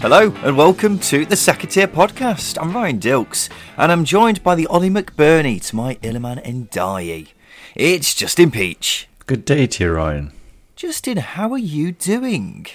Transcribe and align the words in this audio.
Hello 0.00 0.32
and 0.44 0.56
welcome 0.56 0.98
to 1.00 1.24
the 1.26 1.34
Second 1.36 1.70
Tier 1.70 1.88
Podcast. 1.88 2.56
I'm 2.60 2.72
Ryan 2.72 3.00
Dilks 3.00 3.48
and 3.76 3.90
I'm 3.90 4.04
joined 4.04 4.42
by 4.44 4.54
the 4.54 4.66
Oli 4.68 4.90
McBurnie 4.90 5.60
to 5.66 5.76
my 5.76 5.96
Iliman 5.96 6.40
Ndiaye. 6.44 7.28
It's 7.74 8.14
Justin 8.14 8.50
Peach. 8.52 9.08
Good 9.26 9.44
day 9.44 9.66
to 9.66 9.84
you, 9.84 9.92
Ryan. 9.92 10.32
Justin, 10.76 11.16
how 11.18 11.50
are 11.52 11.58
you 11.58 11.90
doing? 11.92 12.66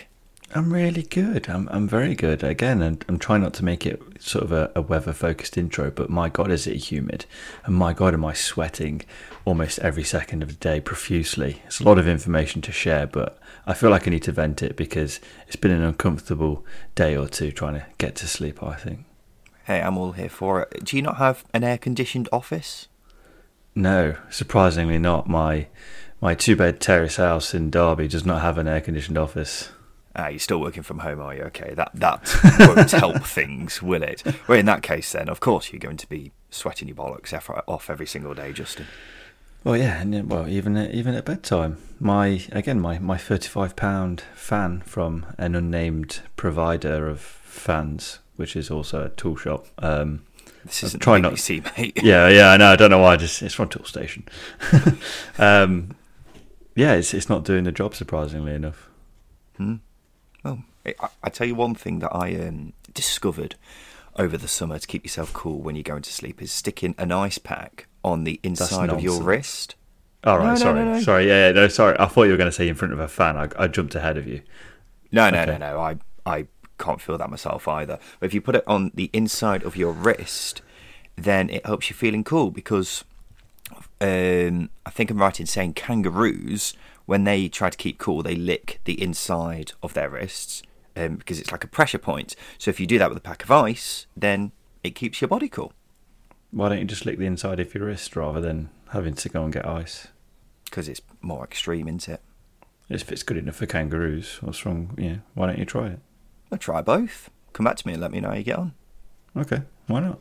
I'm 0.56 0.72
really 0.72 1.02
good. 1.02 1.50
I'm 1.50 1.68
I'm 1.72 1.88
very 1.88 2.14
good. 2.14 2.44
Again, 2.44 2.84
I'm, 2.84 3.00
I'm 3.08 3.18
trying 3.18 3.42
not 3.42 3.56
to 3.56 3.66
make 3.66 3.88
it 3.88 4.00
sort 4.20 4.44
of 4.44 4.52
a, 4.52 4.72
a 4.76 4.82
weather 4.82 5.12
focused 5.12 5.58
intro, 5.58 5.90
but 5.90 6.12
my 6.12 6.30
God, 6.30 6.52
is 6.52 6.68
it 6.68 6.76
humid? 6.76 7.26
And 7.66 7.76
my 7.76 7.92
God, 7.92 8.14
am 8.14 8.24
I 8.24 8.34
sweating 8.34 9.02
almost 9.46 9.80
every 9.80 10.04
second 10.04 10.44
of 10.44 10.50
the 10.50 10.56
day 10.56 10.80
profusely? 10.80 11.64
It's 11.66 11.80
a 11.80 11.84
lot 11.84 11.98
of 11.98 12.08
information 12.08 12.62
to 12.64 12.72
share, 12.72 13.08
but 13.08 13.40
I 13.66 13.74
feel 13.74 13.90
like 13.90 14.08
I 14.08 14.12
need 14.12 14.24
to 14.24 14.32
vent 14.32 14.62
it 14.62 14.76
because 14.76 15.20
it's 15.48 15.56
been 15.56 15.72
an 15.72 15.82
uncomfortable 15.82 16.64
day 16.94 17.18
or 17.18 17.28
two 17.28 17.52
trying 17.52 17.74
to 17.76 17.86
get 17.98 18.16
to 18.18 18.28
sleep. 18.28 18.62
I 18.62 18.76
think. 18.76 19.06
Hey, 19.64 19.82
I'm 19.82 19.98
all 19.98 20.12
here 20.12 20.30
for 20.30 20.62
it. 20.62 20.84
Do 20.86 20.96
you 20.96 21.02
not 21.02 21.18
have 21.18 21.46
an 21.54 21.64
air 21.64 21.80
conditioned 21.80 22.30
office? 22.32 22.88
No, 23.74 24.18
surprisingly 24.30 25.00
not. 25.00 25.28
My 25.28 25.68
my 26.22 26.36
two 26.36 26.56
bed 26.56 26.80
terrace 26.80 27.16
house 27.16 27.56
in 27.56 27.72
Derby 27.72 28.08
does 28.08 28.26
not 28.26 28.44
have 28.44 28.60
an 28.60 28.68
air 28.68 28.82
conditioned 28.82 29.18
office. 29.18 29.72
Ah, 30.16 30.28
you're 30.28 30.38
still 30.40 30.62
working 30.62 30.84
from 30.84 31.00
home, 31.00 31.20
are 31.20 31.34
you? 31.34 31.42
Okay, 31.44 31.74
that 31.74 31.90
that 31.96 32.40
won't 32.76 32.92
help 32.92 33.24
things, 33.24 33.82
will 33.82 34.04
it? 34.04 34.22
Well, 34.48 34.60
in 34.60 34.66
that 34.68 34.84
case, 34.84 35.12
then, 35.12 35.28
of 35.28 35.40
course, 35.40 35.72
you're 35.74 35.80
going 35.80 35.98
to 35.98 36.08
be 36.08 36.32
sweating 36.52 36.88
your 36.88 36.96
bollocks 36.98 37.34
off 37.68 37.90
every 37.90 38.06
single 38.06 38.34
day, 38.36 38.54
Justin. 38.54 38.86
Well, 39.64 39.76
yeah, 39.78 40.02
and 40.02 40.14
uh, 40.14 40.24
well, 40.26 40.48
even 40.48 40.76
at, 40.78 40.94
even 40.94 41.16
at 41.16 41.26
bedtime, 41.26 41.78
my 42.00 42.42
again 42.52 42.80
my 42.80 43.00
my 43.00 43.18
thirty 43.18 43.48
five 43.48 43.76
pound 43.76 44.22
fan 44.36 44.82
from 44.86 45.26
an 45.40 45.56
unnamed 45.56 46.20
provider 46.36 47.08
of 47.08 47.20
fans, 47.22 48.20
which 48.36 48.56
is 48.56 48.70
also 48.70 49.06
a 49.06 49.10
tool 49.10 49.36
shop. 49.38 49.66
Um, 49.80 50.26
This 50.66 50.84
isn't 50.84 51.00
trying 51.02 51.22
not- 51.24 51.32
to 51.32 51.38
see, 51.38 51.64
mate. 51.78 51.98
yeah, 52.04 52.28
yeah, 52.28 52.50
I 52.52 52.58
know. 52.58 52.72
I 52.72 52.76
don't 52.76 52.92
know 52.92 53.00
why. 53.00 53.14
I 53.14 53.18
just 53.18 53.42
it's 53.42 53.56
from 53.56 53.70
Tool 53.70 53.86
Station. 53.86 54.28
um, 55.40 55.96
yeah, 56.76 56.94
it's 56.94 57.14
it's 57.16 57.30
not 57.30 57.46
doing 57.46 57.64
the 57.64 57.72
job 57.72 57.96
surprisingly 57.96 58.54
enough. 58.54 58.90
Well, 60.44 60.64
I, 60.86 60.94
I 61.24 61.30
tell 61.30 61.48
you 61.48 61.56
one 61.56 61.76
thing 61.76 62.00
that 62.00 62.14
I 62.16 62.36
um, 62.36 62.74
discovered 62.94 63.56
over 64.18 64.38
the 64.38 64.48
summer 64.48 64.78
to 64.78 64.88
keep 64.88 65.04
yourself 65.04 65.34
cool 65.34 65.60
when 65.60 65.76
you're 65.76 65.84
going 65.84 66.02
to 66.04 66.14
sleep 66.14 66.42
is 66.42 66.52
sticking 66.52 66.94
an 66.98 67.12
ice 67.12 67.38
pack 67.38 67.88
on 68.04 68.24
the 68.26 68.40
inside 68.44 68.90
of 68.90 69.02
your 69.02 69.22
wrist. 69.24 69.76
All 70.24 70.38
right, 70.38 70.50
No, 70.50 70.56
sorry, 70.56 70.80
no, 70.86 70.94
no. 70.94 71.00
sorry. 71.02 71.28
Yeah, 71.28 71.48
yeah, 71.48 71.52
no, 71.54 71.68
sorry. 71.68 71.98
I 72.00 72.06
thought 72.06 72.24
you 72.24 72.32
were 72.32 72.38
going 72.38 72.50
to 72.50 72.56
say 72.56 72.68
in 72.68 72.76
front 72.76 72.94
of 72.94 73.00
a 73.00 73.08
fan. 73.08 73.38
I, 73.38 73.50
I 73.58 73.68
jumped 73.68 73.96
ahead 73.96 74.18
of 74.18 74.28
you. 74.28 74.42
No, 75.12 75.30
no, 75.30 75.42
Okay. 75.42 75.52
no, 75.52 75.58
no. 75.58 75.80
I 75.80 75.98
I 76.26 76.48
can't 76.80 77.02
feel 77.02 77.18
that 77.18 77.30
myself 77.30 77.68
either. 77.68 78.00
But 78.20 78.26
if 78.28 78.34
you 78.34 78.42
put 78.42 78.56
it 78.56 78.64
on 78.68 78.92
the 78.94 79.10
inside 79.14 79.64
of 79.64 79.76
your 79.76 79.92
wrist, 79.92 80.62
then 81.16 81.50
it 81.50 81.66
helps 81.66 81.90
you 81.90 81.96
feeling 81.96 82.24
cool 82.24 82.52
because 82.52 83.04
um, 84.02 84.70
I 84.86 84.90
think 84.90 85.10
I'm 85.12 85.18
right 85.20 85.40
in 85.40 85.46
saying 85.46 85.74
kangaroos 85.74 86.74
when 87.06 87.24
they 87.24 87.50
try 87.50 87.70
to 87.70 87.78
keep 87.78 87.98
cool, 87.98 88.24
they 88.24 88.36
lick 88.36 88.80
the 88.86 89.02
inside 89.02 89.74
of 89.82 89.94
their 89.94 90.10
wrists 90.10 90.64
um, 90.96 91.16
because 91.18 91.40
it's 91.40 91.52
like 91.52 91.64
a 91.64 91.68
pressure 91.68 91.98
point. 91.98 92.36
So 92.58 92.70
if 92.70 92.80
you 92.80 92.88
do 92.88 92.98
that 93.00 93.10
with 93.10 93.18
a 93.18 93.22
pack 93.22 93.44
of 93.44 93.52
ice, 93.52 94.08
then 94.16 94.52
it 94.84 94.92
keeps 94.92 95.22
your 95.22 95.28
body 95.30 95.48
cool 95.48 95.74
Why 96.52 96.70
don't 96.70 96.80
you 96.80 96.86
just 96.86 97.06
lick 97.06 97.18
the 97.18 97.26
inside 97.26 97.60
of 97.60 97.74
your 97.74 97.86
wrist 97.86 98.16
rather 98.16 98.42
than 98.42 98.70
having 98.90 99.14
to 99.16 99.30
go 99.30 99.44
and 99.44 99.54
get 99.54 99.66
ice? 99.66 100.08
because 100.74 100.90
it's 100.90 101.02
more 101.22 101.44
extreme, 101.44 101.88
isn't 101.88 102.10
it? 102.10 102.20
If 102.90 103.12
it's 103.12 103.22
good 103.22 103.38
enough 103.38 103.58
for 103.58 103.68
kangaroos, 103.68 104.40
what's 104.42 104.66
wrong? 104.66 104.96
Yeah, 104.98 105.18
why 105.36 105.46
don't 105.46 105.60
you 105.60 105.66
try 105.66 105.90
it? 105.90 106.00
I'll 106.52 106.58
try 106.58 106.82
both. 106.82 107.30
Come 107.54 107.66
back 107.66 107.76
to 107.78 107.86
me 107.88 107.94
and 107.94 108.02
let 108.02 108.12
me 108.12 108.20
know 108.20 108.30
how 108.30 108.34
you 108.34 108.44
get 108.44 108.58
on. 108.58 108.74
Okay, 109.38 109.62
why 109.86 110.00
not? 110.00 110.20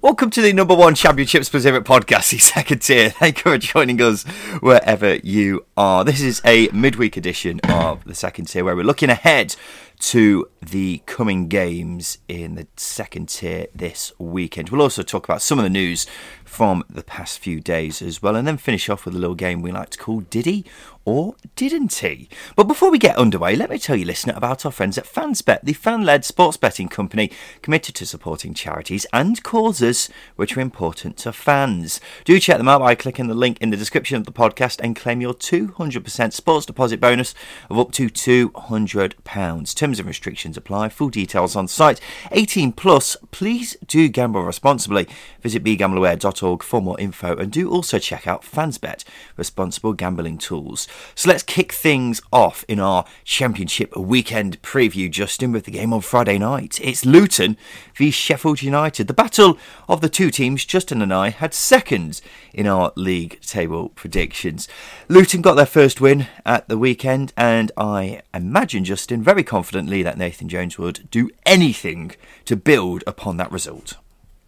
Welcome 0.00 0.30
to 0.30 0.40
the 0.40 0.52
number 0.52 0.76
one 0.76 0.94
championship 0.94 1.44
specific 1.44 1.82
podcast, 1.82 2.30
the 2.30 2.38
second 2.38 2.82
tier. 2.82 3.10
Thank 3.10 3.38
you 3.38 3.50
for 3.50 3.58
joining 3.58 4.00
us 4.00 4.22
wherever 4.60 5.16
you 5.16 5.66
are. 5.76 6.04
This 6.04 6.20
is 6.20 6.40
a 6.44 6.68
midweek 6.68 7.16
edition 7.16 7.58
of 7.64 8.04
the 8.04 8.14
second 8.14 8.44
tier 8.44 8.62
where 8.62 8.76
we're 8.76 8.84
looking 8.84 9.10
ahead 9.10 9.56
to 9.98 10.48
the 10.60 11.02
coming 11.06 11.48
games 11.48 12.18
in 12.28 12.54
the 12.54 12.66
second 12.76 13.28
tier 13.28 13.66
this 13.74 14.12
weekend. 14.18 14.70
We'll 14.70 14.82
also 14.82 15.02
talk 15.02 15.24
about 15.24 15.42
some 15.42 15.58
of 15.58 15.64
the 15.64 15.70
news 15.70 16.06
from 16.44 16.84
the 16.88 17.02
past 17.02 17.38
few 17.38 17.60
days 17.60 18.00
as 18.00 18.22
well, 18.22 18.36
and 18.36 18.46
then 18.46 18.56
finish 18.56 18.88
off 18.88 19.04
with 19.04 19.14
a 19.14 19.18
little 19.18 19.34
game 19.34 19.62
we 19.62 19.70
like 19.70 19.90
to 19.90 19.98
call 19.98 20.20
Diddy 20.20 20.64
or 21.08 21.34
Didn't 21.56 21.94
He? 21.94 22.28
But 22.54 22.64
before 22.64 22.90
we 22.90 22.98
get 22.98 23.16
underway, 23.16 23.56
let 23.56 23.70
me 23.70 23.78
tell 23.78 23.96
you, 23.96 24.04
listener, 24.04 24.34
about 24.36 24.66
our 24.66 24.72
friends 24.72 24.98
at 24.98 25.06
Fansbet, 25.06 25.62
the 25.62 25.72
fan 25.72 26.04
led 26.04 26.22
sports 26.24 26.58
betting 26.58 26.88
company 26.88 27.30
committed 27.62 27.94
to 27.94 28.04
supporting 28.06 28.52
charities 28.52 29.06
and 29.10 29.42
causes 29.42 30.10
which 30.36 30.54
are 30.56 30.60
important 30.60 31.16
to 31.18 31.32
fans. 31.32 31.98
Do 32.24 32.38
check 32.38 32.58
them 32.58 32.68
out 32.68 32.80
by 32.80 32.94
clicking 32.94 33.28
the 33.28 33.34
link 33.34 33.56
in 33.60 33.70
the 33.70 33.76
description 33.76 34.18
of 34.18 34.26
the 34.26 34.32
podcast 34.32 34.80
and 34.80 34.94
claim 34.94 35.22
your 35.22 35.32
200% 35.32 36.32
sports 36.34 36.66
deposit 36.66 37.00
bonus 37.00 37.34
of 37.70 37.78
up 37.78 37.92
to 37.92 38.08
£200. 38.08 39.74
Terms 39.88 40.00
and 40.00 40.06
restrictions 40.06 40.58
apply. 40.58 40.90
Full 40.90 41.08
details 41.08 41.56
on 41.56 41.66
site. 41.66 41.98
18 42.30 42.72
plus. 42.72 43.16
Please 43.30 43.74
do 43.86 44.06
gamble 44.10 44.42
responsibly. 44.42 45.08
Visit 45.40 45.64
begambleaware.org 45.64 46.62
for 46.62 46.82
more 46.82 47.00
info 47.00 47.34
and 47.34 47.50
do 47.50 47.70
also 47.70 47.98
check 47.98 48.26
out 48.26 48.42
Fansbet, 48.42 49.04
responsible 49.38 49.94
gambling 49.94 50.36
tools. 50.36 50.88
So 51.14 51.30
let's 51.30 51.42
kick 51.42 51.72
things 51.72 52.20
off 52.30 52.66
in 52.68 52.78
our 52.80 53.06
championship 53.24 53.96
weekend 53.96 54.60
preview, 54.60 55.10
Justin, 55.10 55.52
with 55.52 55.64
the 55.64 55.70
game 55.70 55.94
on 55.94 56.02
Friday 56.02 56.36
night. 56.36 56.78
It's 56.82 57.06
Luton 57.06 57.56
v 57.94 58.10
Sheffield 58.10 58.60
United. 58.60 59.06
The 59.06 59.14
battle 59.14 59.56
of 59.88 60.02
the 60.02 60.10
two 60.10 60.30
teams, 60.30 60.66
Justin 60.66 61.00
and 61.00 61.14
I, 61.14 61.30
had 61.30 61.54
second 61.54 62.20
in 62.52 62.66
our 62.66 62.92
league 62.94 63.40
table 63.40 63.88
predictions. 63.88 64.68
Luton 65.08 65.40
got 65.40 65.54
their 65.54 65.64
first 65.64 65.98
win 65.98 66.26
at 66.44 66.68
the 66.68 66.76
weekend, 66.76 67.32
and 67.38 67.72
I 67.78 68.20
imagine, 68.34 68.84
Justin, 68.84 69.22
very 69.22 69.42
confidently 69.78 70.02
that 70.02 70.18
Nathan 70.18 70.48
Jones 70.48 70.76
would 70.78 71.08
do 71.10 71.30
anything 71.46 72.12
to 72.46 72.56
build 72.56 73.04
upon 73.06 73.36
that 73.36 73.50
result. 73.52 73.96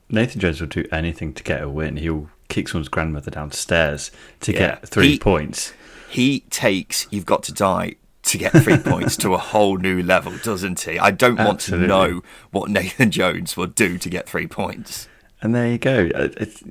Nathan 0.09 0.41
Jones 0.41 0.61
will 0.61 0.67
do 0.69 0.85
anything 0.91 1.33
to 1.35 1.43
get 1.45 1.63
a 1.63 1.69
win. 1.69 1.99
He'll 1.99 2.29
kick 2.49 2.67
someone's 2.69 2.89
grandmother 2.89 3.31
downstairs 3.31 4.11
to 4.41 4.53
Yeah. 4.53 4.59
get 4.59 4.89
three 4.89 5.13
He- 5.13 5.19
points. 5.21 5.73
he 6.11 6.41
takes 6.51 7.07
you've 7.11 7.27
got 7.27 7.45
to 7.45 7.53
die 7.53 7.95
to 8.25 8.39
get 8.39 8.51
three 8.53 8.77
points 8.93 9.17
to 9.19 9.35
a 9.35 9.39
whole 9.39 9.77
new 9.79 10.03
level, 10.03 10.33
doesn't 10.43 10.81
he? 10.81 10.99
I 10.99 11.13
don't 11.13 11.37
want 11.39 11.61
Absolutely. 11.61 11.87
to 11.87 11.95
know 11.95 12.23
what 12.51 12.69
Nathan 12.71 13.13
Jones 13.13 13.57
will 13.57 13.69
do 13.69 13.99
to 13.99 14.09
get 14.11 14.29
three 14.29 14.49
points. 14.49 15.07
And 15.41 15.55
there 15.55 15.69
you 15.69 15.79
go. 15.79 16.11
It's, 16.13 16.65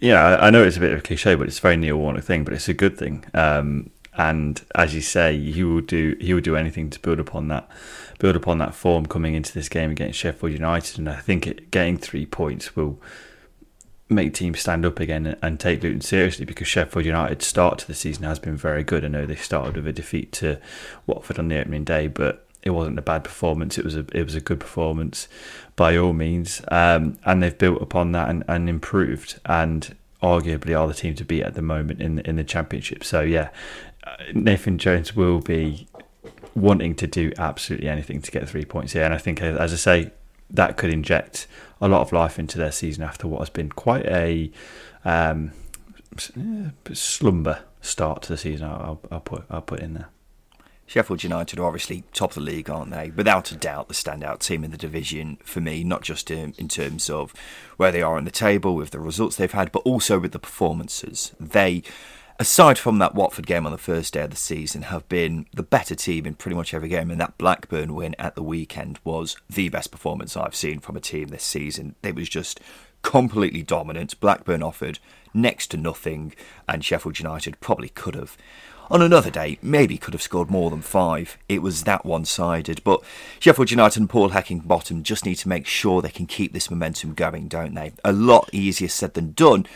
yeah, 0.00 0.24
I 0.24 0.46
I 0.46 0.50
know 0.50 0.64
it's 0.64 0.78
a 0.78 0.80
bit 0.80 0.92
of 0.94 1.00
a 1.00 1.02
cliche, 1.02 1.34
but 1.34 1.46
it's 1.48 1.58
a 1.58 1.62
very 1.62 1.76
Neil 1.76 1.98
Warnock 1.98 2.24
thing, 2.24 2.44
but 2.44 2.54
it's 2.54 2.68
a 2.68 2.74
good 2.74 2.96
thing. 2.96 3.26
Um, 3.34 3.90
and 4.14 4.60
as 4.74 4.94
you 4.94 5.00
say, 5.00 5.38
he 5.38 5.62
will 5.64 5.80
do 5.80 6.16
he 6.20 6.34
will 6.34 6.40
do 6.40 6.56
anything 6.56 6.90
to 6.90 7.00
build 7.00 7.20
upon 7.20 7.48
that, 7.48 7.68
build 8.18 8.36
upon 8.36 8.58
that 8.58 8.74
form 8.74 9.06
coming 9.06 9.34
into 9.34 9.52
this 9.52 9.68
game 9.68 9.90
against 9.90 10.18
Sheffield 10.18 10.52
United. 10.52 10.98
And 10.98 11.08
I 11.08 11.16
think 11.16 11.46
it, 11.46 11.70
getting 11.70 11.96
three 11.96 12.26
points 12.26 12.74
will 12.74 13.00
make 14.08 14.34
teams 14.34 14.58
stand 14.58 14.84
up 14.84 14.98
again 14.98 15.24
and, 15.24 15.38
and 15.40 15.60
take 15.60 15.82
Luton 15.82 16.00
seriously 16.00 16.44
because 16.44 16.66
Sheffield 16.66 17.06
United's 17.06 17.46
start 17.46 17.78
to 17.78 17.86
the 17.86 17.94
season 17.94 18.24
has 18.24 18.40
been 18.40 18.56
very 18.56 18.82
good. 18.82 19.04
I 19.04 19.08
know 19.08 19.24
they 19.24 19.36
started 19.36 19.76
with 19.76 19.86
a 19.86 19.92
defeat 19.92 20.32
to 20.32 20.58
Watford 21.06 21.38
on 21.38 21.48
the 21.48 21.60
opening 21.60 21.84
day, 21.84 22.08
but 22.08 22.46
it 22.62 22.70
wasn't 22.70 22.98
a 22.98 23.02
bad 23.02 23.24
performance. 23.24 23.78
It 23.78 23.84
was 23.84 23.96
a 23.96 24.04
it 24.12 24.24
was 24.24 24.34
a 24.34 24.40
good 24.40 24.60
performance 24.60 25.28
by 25.76 25.96
all 25.96 26.12
means, 26.12 26.60
um, 26.68 27.18
and 27.24 27.42
they've 27.42 27.56
built 27.56 27.80
upon 27.80 28.12
that 28.12 28.28
and, 28.28 28.44
and 28.48 28.68
improved, 28.68 29.40
and 29.46 29.94
arguably 30.22 30.78
are 30.78 30.86
the 30.86 30.94
team 30.94 31.14
to 31.14 31.24
beat 31.24 31.42
at 31.42 31.54
the 31.54 31.62
moment 31.62 32.02
in 32.02 32.18
in 32.20 32.36
the 32.36 32.44
championship. 32.44 33.02
So 33.04 33.20
yeah, 33.22 33.50
Nathan 34.34 34.78
Jones 34.78 35.14
will 35.14 35.40
be 35.40 35.86
wanting 36.54 36.94
to 36.96 37.06
do 37.06 37.32
absolutely 37.38 37.88
anything 37.88 38.20
to 38.22 38.30
get 38.30 38.48
three 38.48 38.64
points 38.64 38.92
here, 38.92 39.04
and 39.04 39.14
I 39.14 39.18
think 39.18 39.40
as 39.42 39.72
I 39.72 39.76
say, 39.76 40.10
that 40.50 40.76
could 40.76 40.90
inject 40.90 41.46
a 41.80 41.88
lot 41.88 42.02
of 42.02 42.12
life 42.12 42.38
into 42.38 42.58
their 42.58 42.72
season 42.72 43.02
after 43.04 43.28
what 43.28 43.38
has 43.38 43.50
been 43.50 43.70
quite 43.70 44.04
a 44.06 44.50
um, 45.04 45.52
slumber 46.92 47.60
start 47.80 48.22
to 48.22 48.28
the 48.32 48.36
season. 48.36 48.66
I'll, 48.66 49.00
I'll 49.10 49.20
put 49.20 49.44
I'll 49.50 49.62
put 49.62 49.80
in 49.80 49.94
there. 49.94 50.08
Sheffield 50.90 51.22
United 51.22 51.60
are 51.60 51.66
obviously 51.66 52.02
top 52.12 52.30
of 52.30 52.34
the 52.34 52.40
league, 52.40 52.68
aren't 52.68 52.90
they? 52.90 53.10
Without 53.10 53.52
a 53.52 53.56
doubt, 53.56 53.86
the 53.86 53.94
standout 53.94 54.40
team 54.40 54.64
in 54.64 54.72
the 54.72 54.76
division 54.76 55.38
for 55.44 55.60
me, 55.60 55.84
not 55.84 56.02
just 56.02 56.32
in, 56.32 56.52
in 56.58 56.66
terms 56.66 57.08
of 57.08 57.32
where 57.76 57.92
they 57.92 58.02
are 58.02 58.16
on 58.16 58.24
the 58.24 58.30
table 58.32 58.74
with 58.74 58.90
the 58.90 58.98
results 58.98 59.36
they've 59.36 59.52
had, 59.52 59.70
but 59.70 59.82
also 59.84 60.18
with 60.18 60.32
the 60.32 60.40
performances. 60.40 61.32
They, 61.38 61.84
aside 62.40 62.78
from 62.78 62.98
that 62.98 63.14
Watford 63.14 63.46
game 63.46 63.66
on 63.66 63.72
the 63.72 63.78
first 63.78 64.14
day 64.14 64.22
of 64.22 64.30
the 64.30 64.36
season, 64.36 64.82
have 64.82 65.06
been 65.10 65.44
the 65.54 65.62
better 65.62 65.94
team 65.94 66.24
in 66.24 66.34
pretty 66.34 66.56
much 66.56 66.72
every 66.72 66.88
game. 66.88 67.10
And 67.10 67.20
that 67.20 67.36
Blackburn 67.36 67.94
win 67.94 68.16
at 68.18 68.34
the 68.34 68.42
weekend 68.42 68.98
was 69.04 69.36
the 69.50 69.68
best 69.68 69.92
performance 69.92 70.38
I've 70.38 70.54
seen 70.54 70.80
from 70.80 70.96
a 70.96 71.00
team 71.00 71.28
this 71.28 71.44
season. 71.44 71.96
It 72.02 72.14
was 72.14 72.30
just 72.30 72.58
completely 73.02 73.62
dominant. 73.62 74.18
Blackburn 74.20 74.62
offered 74.62 74.98
next 75.34 75.68
to 75.68 75.76
nothing, 75.76 76.34
and 76.66 76.82
Sheffield 76.82 77.18
United 77.18 77.60
probably 77.60 77.90
could 77.90 78.14
have 78.14 78.38
on 78.90 79.02
another 79.02 79.30
day, 79.30 79.56
maybe 79.62 79.98
could 79.98 80.14
have 80.14 80.22
scored 80.22 80.50
more 80.50 80.68
than 80.70 80.82
five. 80.82 81.38
It 81.48 81.62
was 81.62 81.84
that 81.84 82.04
one 82.04 82.24
sided. 82.24 82.82
But 82.82 83.02
Sheffield 83.38 83.70
United 83.70 84.00
and 84.00 84.10
Paul 84.10 84.30
Heckingbottom 84.30 85.02
just 85.04 85.24
need 85.24 85.36
to 85.36 85.48
make 85.48 85.66
sure 85.66 86.02
they 86.02 86.08
can 86.08 86.26
keep 86.26 86.52
this 86.52 86.70
momentum 86.70 87.14
going, 87.14 87.46
don't 87.46 87.74
they? 87.74 87.92
A 88.02 88.12
lot 88.12 88.50
easier 88.52 88.88
said 88.88 89.14
than 89.14 89.30
done, 89.32 89.66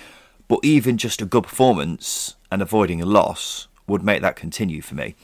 but 0.49 0.61
even 0.65 0.99
just 0.99 1.23
a 1.23 1.27
good 1.27 1.45
performance 1.45 2.35
and 2.55 2.63
avoiding 2.63 3.03
a 3.03 3.05
loss 3.05 3.67
would 3.89 4.05
make 4.05 4.23
that 4.23 4.37
continue 4.37 4.81
for 4.81 4.95
me. 4.95 5.17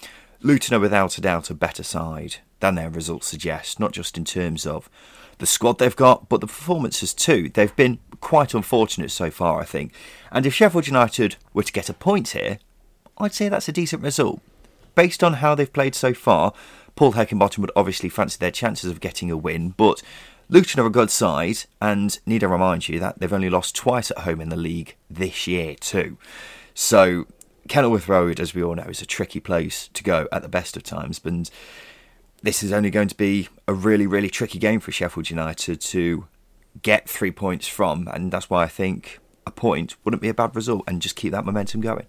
Luton 0.42 0.76
are 0.76 0.80
without 0.80 1.16
a 1.16 1.20
doubt 1.20 1.48
a 1.48 1.54
better 1.54 1.84
side 1.84 2.38
than 2.58 2.74
their 2.74 2.90
results 2.90 3.28
suggest, 3.28 3.78
not 3.78 3.92
just 3.92 4.18
in 4.18 4.24
terms 4.24 4.66
of 4.66 4.90
the 5.38 5.46
squad 5.46 5.78
they've 5.78 5.94
got, 5.94 6.28
but 6.28 6.40
the 6.40 6.48
performances 6.48 7.14
too. 7.14 7.48
They've 7.48 7.74
been 7.76 8.00
quite 8.20 8.52
unfortunate 8.52 9.12
so 9.12 9.30
far, 9.30 9.60
I 9.60 9.64
think. 9.64 9.92
And 10.32 10.44
if 10.44 10.54
Sheffield 10.54 10.88
United 10.88 11.36
were 11.54 11.62
to 11.62 11.72
get 11.72 11.88
a 11.88 11.94
point 11.94 12.30
here, 12.30 12.58
I'd 13.16 13.32
say 13.32 13.48
that's 13.48 13.68
a 13.68 13.72
decent 13.72 14.02
result. 14.02 14.40
Based 14.96 15.22
on 15.22 15.34
how 15.34 15.54
they've 15.54 15.72
played 15.72 15.94
so 15.94 16.12
far, 16.12 16.52
Paul 16.96 17.12
Heckingbottom 17.12 17.58
would 17.58 17.70
obviously 17.76 18.08
fancy 18.08 18.38
their 18.40 18.50
chances 18.50 18.90
of 18.90 19.00
getting 19.00 19.30
a 19.30 19.36
win, 19.36 19.70
but 19.76 20.02
Luton 20.48 20.82
are 20.82 20.86
a 20.86 20.90
good 20.90 21.12
side, 21.12 21.58
and 21.80 22.18
need 22.26 22.42
I 22.42 22.48
remind 22.48 22.88
you 22.88 22.98
that 22.98 23.20
they've 23.20 23.32
only 23.32 23.50
lost 23.50 23.76
twice 23.76 24.10
at 24.10 24.18
home 24.18 24.40
in 24.40 24.48
the 24.48 24.56
league 24.56 24.96
this 25.08 25.46
year, 25.46 25.76
too. 25.76 26.18
So, 26.82 27.26
Kenilworth 27.68 28.08
Road, 28.08 28.40
as 28.40 28.54
we 28.54 28.62
all 28.62 28.74
know, 28.74 28.84
is 28.84 29.02
a 29.02 29.06
tricky 29.06 29.38
place 29.38 29.88
to 29.92 30.02
go 30.02 30.26
at 30.32 30.40
the 30.40 30.48
best 30.48 30.78
of 30.78 30.82
times, 30.82 31.20
and 31.22 31.50
this 32.42 32.62
is 32.62 32.72
only 32.72 32.88
going 32.88 33.08
to 33.08 33.14
be 33.14 33.50
a 33.68 33.74
really, 33.74 34.06
really 34.06 34.30
tricky 34.30 34.58
game 34.58 34.80
for 34.80 34.90
Sheffield 34.90 35.28
United 35.28 35.78
to 35.82 36.26
get 36.80 37.06
three 37.06 37.32
points 37.32 37.68
from, 37.68 38.08
and 38.08 38.32
that's 38.32 38.48
why 38.48 38.64
I 38.64 38.66
think 38.66 39.20
a 39.46 39.50
point 39.50 39.94
wouldn't 40.04 40.22
be 40.22 40.30
a 40.30 40.34
bad 40.34 40.56
result 40.56 40.84
and 40.88 41.02
just 41.02 41.16
keep 41.16 41.32
that 41.32 41.44
momentum 41.44 41.82
going. 41.82 42.06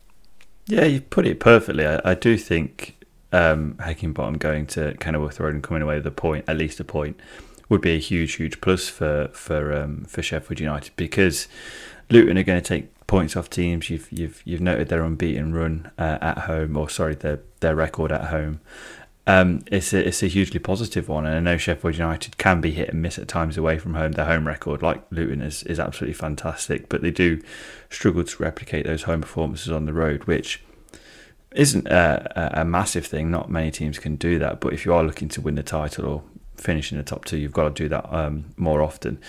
Yeah, 0.68 0.86
you 0.86 1.02
put 1.02 1.28
it 1.28 1.42
perfectly. 1.42 1.86
I, 1.86 2.00
I 2.06 2.14
do 2.14 2.38
think 2.38 2.96
um, 3.34 3.74
Heckingbottom 3.74 4.40
going 4.40 4.68
to 4.68 4.96
Kenilworth 5.02 5.42
Road 5.42 5.54
and 5.54 5.62
coming 5.62 5.84
away 5.84 5.98
with 5.98 6.08
a 6.08 6.12
point, 6.12 6.46
at 6.48 6.56
least 6.56 6.80
a 6.80 6.86
point, 6.86 7.20
would 7.68 7.82
be 7.82 7.96
a 7.96 8.00
huge, 8.00 8.36
huge 8.36 8.62
plus 8.62 8.88
for 8.88 9.28
for 9.34 9.76
um, 9.76 10.06
for 10.06 10.22
Sheffield 10.22 10.62
United 10.62 10.94
because 10.96 11.50
Luton 12.10 12.38
are 12.38 12.44
going 12.44 12.62
to 12.62 12.68
take 12.68 12.90
points 13.12 13.36
off 13.36 13.50
teams. 13.50 13.90
You've 13.90 14.10
you've 14.10 14.42
you've 14.46 14.62
noted 14.62 14.88
their 14.88 15.04
unbeaten 15.04 15.54
run 15.54 15.92
uh, 15.98 16.18
at 16.22 16.38
home, 16.40 16.78
or 16.78 16.90
sorry, 16.90 17.14
their 17.14 17.42
their 17.60 17.76
record 17.76 18.10
at 18.10 18.30
home. 18.30 18.62
Um, 19.28 19.66
it's 19.70 19.92
a 19.92 20.08
it's 20.08 20.24
a 20.24 20.28
hugely 20.28 20.60
positive 20.60 21.10
one, 21.10 21.26
and 21.26 21.36
I 21.36 21.40
know 21.42 21.58
Sheffield 21.58 21.98
United 21.98 22.38
can 22.38 22.62
be 22.62 22.72
hit 22.72 22.88
and 22.88 23.02
miss 23.02 23.20
at 23.20 23.28
times 23.28 23.58
away 23.58 23.78
from 23.80 23.96
home. 23.96 24.14
Their 24.14 24.28
home 24.28 24.48
record, 24.48 24.82
like 24.82 25.04
Luton, 25.12 25.42
is 25.42 25.62
is 25.64 25.78
absolutely 25.78 26.14
fantastic, 26.14 26.88
but 26.88 27.02
they 27.02 27.12
do 27.12 27.42
struggle 27.90 28.24
to 28.24 28.42
replicate 28.42 28.86
those 28.86 29.04
home 29.04 29.20
performances 29.20 29.74
on 29.74 29.86
the 29.86 29.94
road, 29.94 30.24
which 30.24 30.64
isn't 31.52 31.88
a, 31.88 32.62
a 32.62 32.64
massive 32.64 33.06
thing. 33.06 33.30
Not 33.30 33.52
many 33.52 33.72
teams 33.72 34.00
can 34.00 34.16
do 34.16 34.40
that, 34.40 34.62
but 34.62 34.72
if 34.72 34.86
you 34.86 34.94
are 34.94 35.04
looking 35.04 35.28
to 35.30 35.42
win 35.42 35.56
the 35.56 35.64
title 35.64 36.06
or 36.06 36.24
finish 36.62 36.92
in 36.92 36.98
the 36.98 37.04
top 37.04 37.26
two, 37.26 37.38
you've 37.38 37.54
got 37.54 37.76
to 37.76 37.84
do 37.84 37.90
that 37.90 38.14
um, 38.14 38.54
more 38.58 38.82
often. 38.82 39.20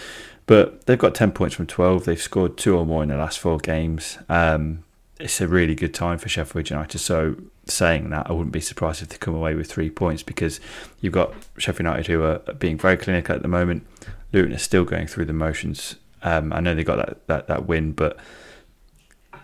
But 0.46 0.86
they've 0.86 0.98
got 0.98 1.14
ten 1.14 1.32
points 1.32 1.54
from 1.54 1.66
twelve. 1.66 2.04
They've 2.04 2.20
scored 2.20 2.56
two 2.56 2.76
or 2.76 2.84
more 2.84 3.02
in 3.02 3.08
the 3.08 3.16
last 3.16 3.38
four 3.38 3.58
games. 3.58 4.18
Um, 4.28 4.84
it's 5.20 5.40
a 5.40 5.46
really 5.46 5.74
good 5.74 5.94
time 5.94 6.18
for 6.18 6.28
Sheffield 6.28 6.68
United. 6.68 6.98
So 6.98 7.36
saying 7.66 8.10
that, 8.10 8.28
I 8.28 8.32
wouldn't 8.32 8.52
be 8.52 8.60
surprised 8.60 9.02
if 9.02 9.08
they 9.08 9.18
come 9.18 9.34
away 9.34 9.54
with 9.54 9.70
three 9.70 9.88
points 9.88 10.22
because 10.22 10.58
you've 11.00 11.12
got 11.12 11.32
Sheffield 11.58 11.86
United 11.86 12.06
who 12.08 12.22
are 12.22 12.38
being 12.58 12.76
very 12.76 12.96
clinical 12.96 13.36
at 13.36 13.42
the 13.42 13.48
moment. 13.48 13.86
Luton 14.32 14.52
is 14.52 14.62
still 14.62 14.84
going 14.84 15.06
through 15.06 15.26
the 15.26 15.32
motions. 15.32 15.96
Um, 16.22 16.52
I 16.52 16.60
know 16.60 16.74
they 16.74 16.84
got 16.84 16.96
that, 16.96 17.26
that, 17.28 17.46
that 17.46 17.66
win, 17.66 17.92
but 17.92 18.18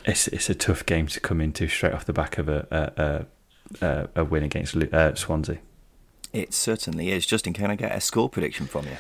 it's 0.04 0.26
it's 0.28 0.48
a 0.48 0.54
tough 0.54 0.84
game 0.86 1.06
to 1.08 1.20
come 1.20 1.40
into 1.40 1.68
straight 1.68 1.92
off 1.92 2.06
the 2.06 2.12
back 2.12 2.38
of 2.38 2.48
a 2.48 3.26
a, 3.80 3.86
a, 3.86 4.08
a 4.16 4.24
win 4.24 4.42
against 4.42 4.76
uh, 4.76 5.14
Swansea. 5.14 5.58
It 6.32 6.52
certainly 6.52 7.10
is. 7.10 7.26
Justin, 7.26 7.52
can 7.52 7.70
I 7.70 7.74
get 7.74 7.94
a 7.94 8.00
score 8.00 8.28
prediction 8.28 8.66
from 8.66 8.86
you? 8.86 8.96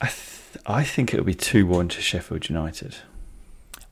I 0.00 0.06
th- 0.06 0.64
I 0.66 0.84
think 0.84 1.12
it'll 1.12 1.24
be 1.24 1.34
two 1.34 1.66
one 1.66 1.88
to 1.88 2.00
Sheffield 2.00 2.48
United. 2.48 2.96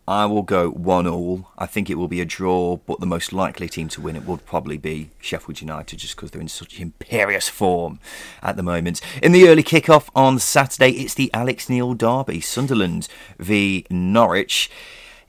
I 0.06 0.26
will 0.26 0.42
go 0.42 0.68
one 0.68 1.06
all. 1.06 1.48
I 1.56 1.64
think 1.64 1.88
it 1.88 1.94
will 1.94 2.08
be 2.08 2.20
a 2.20 2.26
draw, 2.26 2.76
but 2.76 3.00
the 3.00 3.06
most 3.06 3.32
likely 3.32 3.70
team 3.70 3.88
to 3.88 4.02
win 4.02 4.16
it 4.16 4.26
would 4.26 4.44
probably 4.44 4.76
be 4.76 5.08
Sheffield 5.18 5.62
United, 5.62 5.98
just 5.98 6.14
because 6.14 6.30
they're 6.30 6.42
in 6.42 6.48
such 6.48 6.78
imperious 6.78 7.48
form 7.48 8.00
at 8.42 8.56
the 8.56 8.62
moment. 8.62 9.00
In 9.22 9.32
the 9.32 9.48
early 9.48 9.62
kick-off 9.62 10.10
on 10.14 10.38
Saturday, 10.38 10.90
it's 10.90 11.14
the 11.14 11.32
Alex 11.32 11.70
Neil 11.70 11.94
derby, 11.94 12.42
Sunderland 12.42 13.08
v 13.38 13.86
Norwich. 13.88 14.70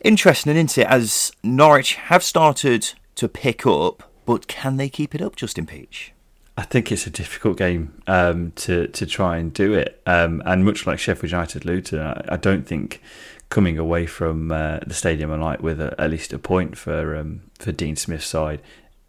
Interesting, 0.03 0.57
isn't 0.57 0.77
it? 0.77 0.87
As 0.87 1.31
Norwich 1.41 1.95
have 1.95 2.21
started 2.21 2.91
to 3.15 3.29
pick 3.29 3.65
up, 3.65 4.11
but 4.25 4.47
can 4.47 4.75
they 4.75 4.89
keep 4.89 5.15
it 5.15 5.21
up, 5.21 5.37
Justin 5.37 5.65
Peach? 5.65 6.11
I 6.57 6.63
think 6.63 6.91
it's 6.91 7.05
a 7.05 7.09
difficult 7.09 7.57
game 7.57 8.01
um, 8.07 8.51
to 8.57 8.87
to 8.87 9.05
try 9.05 9.37
and 9.37 9.53
do 9.53 9.73
it, 9.73 10.01
um, 10.05 10.41
and 10.45 10.63
much 10.63 10.87
like 10.87 10.99
Sheffield 10.99 11.31
United, 11.31 11.65
Luton, 11.65 11.99
I, 11.99 12.23
I 12.29 12.37
don't 12.37 12.65
think 12.65 13.01
coming 13.49 13.77
away 13.77 14.05
from 14.05 14.51
uh, 14.51 14.79
the 14.87 14.93
Stadium 14.93 15.31
of 15.31 15.39
Light 15.39 15.61
with 15.61 15.79
a, 15.79 15.93
at 15.99 16.09
least 16.09 16.33
a 16.33 16.39
point 16.39 16.77
for 16.77 17.15
um, 17.15 17.41
for 17.59 17.71
Dean 17.71 17.95
Smith's 17.95 18.27
side, 18.27 18.61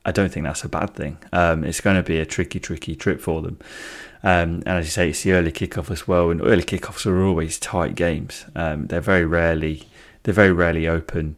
I 0.04 0.12
don't 0.12 0.32
think 0.32 0.44
that's 0.44 0.64
a 0.64 0.68
bad 0.68 0.94
thing. 0.94 1.18
Um, 1.32 1.62
it's 1.62 1.80
going 1.80 1.96
to 1.96 2.02
be 2.02 2.18
a 2.18 2.26
tricky, 2.26 2.58
tricky 2.58 2.96
trip 2.96 3.20
for 3.20 3.42
them. 3.42 3.58
Um, 4.22 4.62
and 4.66 4.68
as 4.68 4.86
you 4.86 4.90
say, 4.90 5.10
it's 5.10 5.22
the 5.22 5.32
early 5.32 5.52
kickoff 5.52 5.90
as 5.90 6.08
well, 6.08 6.30
and 6.30 6.42
early 6.42 6.64
kickoffs 6.64 7.06
are 7.06 7.24
always 7.24 7.60
tight 7.60 7.94
games. 7.94 8.44
Um, 8.56 8.88
they're 8.88 9.00
very 9.00 9.24
rarely 9.24 9.84
they're 10.26 10.34
very 10.34 10.50
rarely 10.50 10.88
open, 10.88 11.36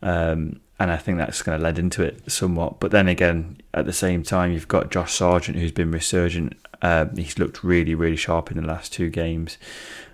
um, 0.00 0.60
and 0.78 0.90
I 0.90 0.96
think 0.96 1.18
that's 1.18 1.42
going 1.42 1.58
to 1.58 1.64
lead 1.64 1.78
into 1.78 2.02
it 2.02 2.30
somewhat. 2.30 2.78
But 2.78 2.92
then 2.92 3.08
again, 3.08 3.60
at 3.74 3.86
the 3.86 3.92
same 3.92 4.22
time, 4.22 4.52
you've 4.52 4.68
got 4.68 4.90
Josh 4.90 5.12
Sargent 5.12 5.58
who's 5.58 5.72
been 5.72 5.90
resurgent. 5.90 6.54
Um, 6.80 7.16
he's 7.16 7.38
looked 7.38 7.64
really, 7.64 7.94
really 7.94 8.16
sharp 8.16 8.50
in 8.50 8.56
the 8.56 8.66
last 8.66 8.92
two 8.92 9.10
games. 9.10 9.58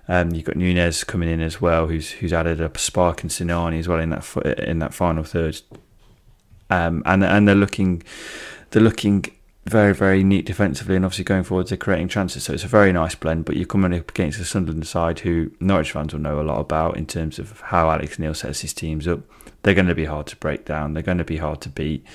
Um, 0.07 0.33
you've 0.33 0.45
got 0.45 0.55
Nunez 0.55 1.03
coming 1.03 1.29
in 1.29 1.41
as 1.41 1.61
well, 1.61 1.87
who's 1.87 2.11
who's 2.11 2.33
added 2.33 2.61
a 2.61 2.77
spark 2.77 3.21
and 3.21 3.31
Sinani 3.31 3.79
as 3.79 3.87
well 3.87 3.99
in 3.99 4.09
that 4.09 4.35
in 4.59 4.79
that 4.79 4.93
final 4.93 5.23
third. 5.23 5.61
Um, 6.69 7.03
and 7.05 7.23
and 7.23 7.47
they're 7.47 7.55
looking 7.55 8.01
they're 8.71 8.81
looking 8.81 9.25
very 9.65 9.93
very 9.93 10.23
neat 10.23 10.45
defensively, 10.45 10.95
and 10.95 11.05
obviously 11.05 11.25
going 11.25 11.43
forward 11.43 11.67
they're 11.67 11.77
creating 11.77 12.07
chances. 12.07 12.43
So 12.43 12.53
it's 12.53 12.63
a 12.63 12.67
very 12.67 12.91
nice 12.91 13.15
blend. 13.15 13.45
But 13.45 13.55
you're 13.55 13.65
coming 13.65 13.93
up 13.93 14.09
against 14.09 14.39
the 14.39 14.45
Sunderland 14.45 14.87
side, 14.87 15.19
who 15.19 15.51
Norwich 15.59 15.91
fans 15.91 16.13
will 16.13 16.21
know 16.21 16.39
a 16.39 16.43
lot 16.43 16.59
about 16.59 16.97
in 16.97 17.05
terms 17.05 17.37
of 17.39 17.61
how 17.61 17.89
Alex 17.89 18.17
Neil 18.17 18.33
sets 18.33 18.61
his 18.61 18.73
teams 18.73 19.07
up. 19.07 19.21
They're 19.65 19.73
going 19.73 19.87
to 19.87 19.95
be 19.95 20.05
hard 20.05 20.27
to 20.27 20.35
break 20.35 20.63
down. 20.63 20.93
They're 20.93 21.01
going 21.01 21.17
to 21.17 21.23
be 21.23 21.37
hard 21.37 21.59
to 21.61 21.69
beat, 21.69 22.05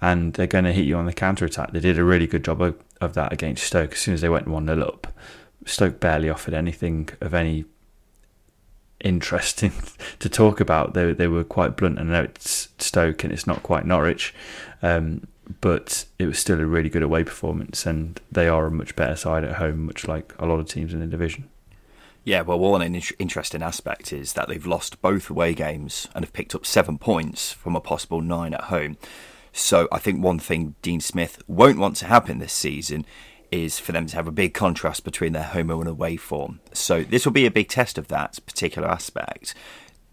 and 0.00 0.34
they're 0.34 0.48
going 0.48 0.64
to 0.64 0.72
hit 0.72 0.86
you 0.86 0.96
on 0.96 1.06
the 1.06 1.12
counter 1.12 1.44
attack. 1.44 1.70
They 1.70 1.78
did 1.78 2.00
a 2.00 2.04
really 2.04 2.26
good 2.26 2.44
job 2.44 2.60
of, 2.60 2.82
of 3.00 3.14
that 3.14 3.32
against 3.32 3.62
Stoke. 3.62 3.92
As 3.92 4.00
soon 4.00 4.14
as 4.14 4.22
they 4.22 4.28
went 4.28 4.48
one 4.48 4.66
0 4.66 4.82
up, 4.82 5.06
Stoke 5.64 6.00
barely 6.00 6.28
offered 6.28 6.52
anything 6.52 7.08
of 7.20 7.32
any 7.32 7.64
interesting 8.98 9.70
to 10.18 10.28
talk 10.28 10.58
about. 10.58 10.94
They 10.94 11.12
they 11.12 11.28
were 11.28 11.44
quite 11.44 11.76
blunt. 11.76 12.00
I 12.00 12.02
know 12.02 12.24
it's 12.24 12.70
Stoke 12.78 13.22
and 13.22 13.32
it's 13.32 13.46
not 13.46 13.62
quite 13.62 13.86
Norwich, 13.86 14.34
um, 14.82 15.28
but 15.60 16.06
it 16.18 16.26
was 16.26 16.40
still 16.40 16.58
a 16.58 16.66
really 16.66 16.88
good 16.88 17.04
away 17.04 17.22
performance, 17.22 17.86
and 17.86 18.20
they 18.32 18.48
are 18.48 18.66
a 18.66 18.70
much 18.72 18.96
better 18.96 19.14
side 19.14 19.44
at 19.44 19.58
home, 19.58 19.86
much 19.86 20.08
like 20.08 20.34
a 20.40 20.46
lot 20.46 20.58
of 20.58 20.66
teams 20.66 20.92
in 20.92 20.98
the 20.98 21.06
division. 21.06 21.48
Yeah, 22.26 22.40
well, 22.40 22.58
one 22.58 22.82
interesting 22.82 23.62
aspect 23.62 24.12
is 24.12 24.32
that 24.32 24.48
they've 24.48 24.66
lost 24.66 25.00
both 25.00 25.30
away 25.30 25.54
games 25.54 26.08
and 26.12 26.24
have 26.24 26.32
picked 26.32 26.56
up 26.56 26.66
seven 26.66 26.98
points 26.98 27.52
from 27.52 27.76
a 27.76 27.80
possible 27.80 28.20
nine 28.20 28.52
at 28.52 28.62
home. 28.62 28.96
So 29.52 29.86
I 29.92 30.00
think 30.00 30.24
one 30.24 30.40
thing 30.40 30.74
Dean 30.82 30.98
Smith 30.98 31.40
won't 31.46 31.78
want 31.78 31.94
to 31.98 32.06
happen 32.06 32.40
this 32.40 32.52
season 32.52 33.06
is 33.52 33.78
for 33.78 33.92
them 33.92 34.06
to 34.08 34.16
have 34.16 34.26
a 34.26 34.32
big 34.32 34.54
contrast 34.54 35.04
between 35.04 35.34
their 35.34 35.44
home 35.44 35.70
and 35.70 35.86
away 35.86 36.16
form. 36.16 36.58
So 36.72 37.04
this 37.04 37.24
will 37.24 37.32
be 37.32 37.46
a 37.46 37.50
big 37.50 37.68
test 37.68 37.96
of 37.96 38.08
that 38.08 38.40
particular 38.44 38.88
aspect. 38.88 39.54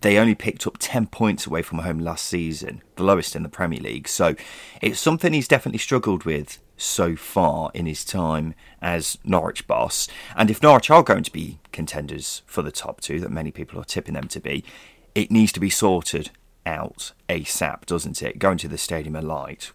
They 0.01 0.19
only 0.19 0.35
picked 0.35 0.67
up 0.67 0.77
10 0.77 1.07
points 1.07 1.47
away 1.47 1.63
from 1.63 1.79
home 1.79 1.97
last 1.97 2.25
season, 2.25 2.83
the 2.95 3.03
lowest 3.03 3.35
in 3.35 3.41
the 3.41 3.49
Premier 3.49 3.79
League. 3.79 4.07
So 4.07 4.35
it's 4.83 4.99
something 4.99 5.33
he's 5.33 5.47
definitely 5.47 5.79
struggled 5.79 6.25
with 6.25 6.59
so 6.83 7.15
far 7.15 7.71
in 7.73 7.85
his 7.85 8.03
time 8.05 8.53
as 8.81 9.17
Norwich 9.23 9.67
boss. 9.67 10.07
And 10.35 10.51
if 10.51 10.61
Norwich 10.61 10.89
are 10.89 11.03
going 11.03 11.23
to 11.23 11.31
be 11.31 11.59
contenders 11.71 12.41
for 12.45 12.61
the 12.61 12.71
top 12.71 13.01
two, 13.01 13.19
that 13.19 13.31
many 13.31 13.51
people 13.51 13.79
are 13.79 13.85
tipping 13.85 14.13
them 14.13 14.27
to 14.29 14.39
be, 14.39 14.63
it 15.15 15.31
needs 15.31 15.51
to 15.53 15.59
be 15.59 15.69
sorted 15.69 16.31
out 16.65 17.11
ASAP, 17.29 17.85
doesn't 17.85 18.21
it? 18.21 18.39
Going 18.39 18.57
to 18.59 18.67
the 18.67 18.77
Stadium 18.77 19.15
of 19.15 19.23
Light. 19.23 19.71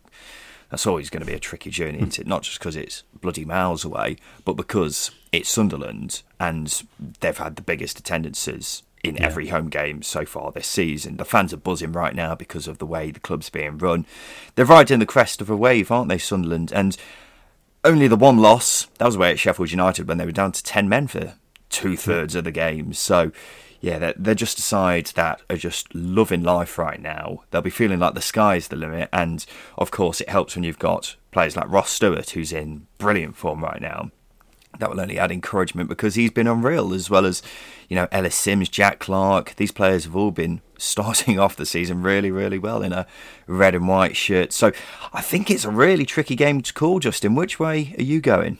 That's 0.70 0.86
always 0.86 1.08
going 1.08 1.20
to 1.20 1.26
be 1.26 1.34
a 1.34 1.40
tricky 1.40 1.70
journey, 1.70 1.98
isn't 1.98 2.18
it? 2.18 2.26
Not 2.26 2.42
just 2.42 2.58
because 2.58 2.76
it's 2.76 3.02
bloody 3.20 3.44
miles 3.44 3.84
away, 3.84 4.16
but 4.44 4.54
because 4.54 5.10
it's 5.32 5.48
Sunderland 5.48 6.22
and 6.38 6.82
they've 7.20 7.36
had 7.36 7.56
the 7.56 7.62
biggest 7.62 7.98
attendances 7.98 8.82
in 9.04 9.16
yeah. 9.16 9.26
every 9.26 9.48
home 9.48 9.68
game 9.68 10.02
so 10.02 10.24
far 10.24 10.52
this 10.52 10.66
season. 10.66 11.16
The 11.16 11.24
fans 11.24 11.52
are 11.52 11.58
buzzing 11.58 11.92
right 11.92 12.14
now 12.14 12.34
because 12.34 12.66
of 12.66 12.78
the 12.78 12.86
way 12.86 13.10
the 13.10 13.20
club's 13.20 13.50
being 13.50 13.78
run. 13.78 14.06
They're 14.54 14.64
riding 14.64 14.98
the 14.98 15.06
crest 15.06 15.40
of 15.40 15.50
a 15.50 15.56
wave, 15.56 15.90
aren't 15.90 16.08
they, 16.08 16.18
Sunderland? 16.18 16.72
And 16.72 16.96
only 17.84 18.08
the 18.08 18.16
one 18.16 18.38
loss, 18.38 18.86
that 18.98 19.06
was 19.06 19.16
away 19.16 19.30
at 19.30 19.38
Sheffield 19.38 19.70
United 19.70 20.08
when 20.08 20.18
they 20.18 20.26
were 20.26 20.32
down 20.32 20.52
to 20.52 20.62
10 20.62 20.88
men 20.88 21.06
for 21.06 21.34
two 21.70 21.96
thirds 21.96 22.34
of 22.34 22.44
the 22.44 22.50
game. 22.50 22.92
So, 22.92 23.30
yeah, 23.80 23.98
they're, 23.98 24.14
they're 24.16 24.34
just 24.34 24.58
a 24.58 24.62
side 24.62 25.06
that 25.14 25.42
are 25.48 25.56
just 25.56 25.94
loving 25.94 26.42
life 26.42 26.78
right 26.78 27.00
now. 27.00 27.44
They'll 27.50 27.62
be 27.62 27.70
feeling 27.70 28.00
like 28.00 28.14
the 28.14 28.20
sky's 28.20 28.68
the 28.68 28.76
limit. 28.76 29.08
And 29.12 29.44
of 29.76 29.90
course, 29.90 30.20
it 30.20 30.28
helps 30.28 30.56
when 30.56 30.64
you've 30.64 30.78
got 30.78 31.16
players 31.30 31.56
like 31.56 31.70
Ross 31.70 31.90
Stewart, 31.90 32.30
who's 32.30 32.52
in 32.52 32.88
brilliant 32.98 33.36
form 33.36 33.62
right 33.62 33.80
now 33.80 34.10
that 34.78 34.90
will 34.90 35.00
only 35.00 35.18
add 35.18 35.32
encouragement 35.32 35.88
because 35.88 36.14
he's 36.14 36.30
been 36.30 36.46
unreal, 36.46 36.92
as 36.92 37.10
well 37.10 37.26
as, 37.26 37.42
you 37.88 37.96
know, 37.96 38.08
Ellis 38.12 38.34
Simms, 38.34 38.68
Jack 38.68 38.98
Clarke. 38.98 39.54
These 39.56 39.72
players 39.72 40.04
have 40.04 40.14
all 40.14 40.30
been 40.30 40.60
starting 40.78 41.38
off 41.38 41.56
the 41.56 41.66
season 41.66 42.02
really, 42.02 42.30
really 42.30 42.58
well 42.58 42.82
in 42.82 42.92
a 42.92 43.06
red 43.46 43.74
and 43.74 43.88
white 43.88 44.16
shirt. 44.16 44.52
So 44.52 44.72
I 45.12 45.20
think 45.20 45.50
it's 45.50 45.64
a 45.64 45.70
really 45.70 46.04
tricky 46.04 46.36
game 46.36 46.60
to 46.62 46.72
call, 46.72 47.00
Justin. 47.00 47.34
Which 47.34 47.58
way 47.58 47.94
are 47.98 48.02
you 48.02 48.20
going? 48.20 48.58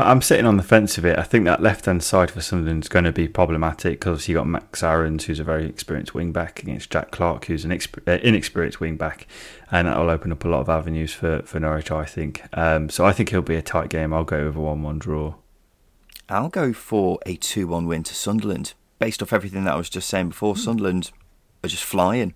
I'm 0.00 0.22
sitting 0.22 0.46
on 0.46 0.56
the 0.56 0.62
fence 0.62 0.96
of 0.96 1.04
it. 1.04 1.18
I 1.18 1.22
think 1.22 1.44
that 1.44 1.60
left 1.60 1.86
hand 1.86 2.02
side 2.02 2.30
for 2.30 2.40
Sunderland 2.40 2.84
is 2.84 2.88
going 2.88 3.04
to 3.04 3.12
be 3.12 3.28
problematic 3.28 4.00
because 4.00 4.28
you 4.28 4.36
got 4.36 4.46
Max 4.46 4.82
Aarons, 4.82 5.24
who's 5.24 5.40
a 5.40 5.44
very 5.44 5.66
experienced 5.66 6.14
wing 6.14 6.32
back, 6.32 6.62
against 6.62 6.90
Jack 6.90 7.10
Clarke, 7.10 7.46
who's 7.46 7.64
an 7.64 7.72
uh, 7.72 8.12
inexperienced 8.22 8.80
wing 8.80 8.96
back, 8.96 9.26
and 9.70 9.88
that 9.88 9.98
will 9.98 10.08
open 10.08 10.32
up 10.32 10.44
a 10.44 10.48
lot 10.48 10.60
of 10.60 10.68
avenues 10.68 11.12
for, 11.12 11.42
for 11.42 11.60
Norwich, 11.60 11.90
I 11.90 12.04
think. 12.04 12.42
Um, 12.52 12.88
so 12.88 13.04
I 13.04 13.12
think 13.12 13.30
it'll 13.30 13.42
be 13.42 13.56
a 13.56 13.62
tight 13.62 13.90
game. 13.90 14.14
I'll 14.14 14.24
go 14.24 14.46
with 14.46 14.56
a 14.56 14.60
1 14.60 14.82
1 14.82 14.98
draw. 14.98 15.34
I'll 16.28 16.48
go 16.48 16.72
for 16.72 17.18
a 17.26 17.36
2 17.36 17.66
1 17.66 17.86
win 17.86 18.02
to 18.04 18.14
Sunderland. 18.14 18.74
Based 18.98 19.22
off 19.22 19.32
everything 19.32 19.64
that 19.64 19.74
I 19.74 19.76
was 19.76 19.90
just 19.90 20.08
saying 20.08 20.28
before, 20.28 20.56
Sunderland 20.56 21.10
are 21.64 21.68
just 21.68 21.84
flying. 21.84 22.34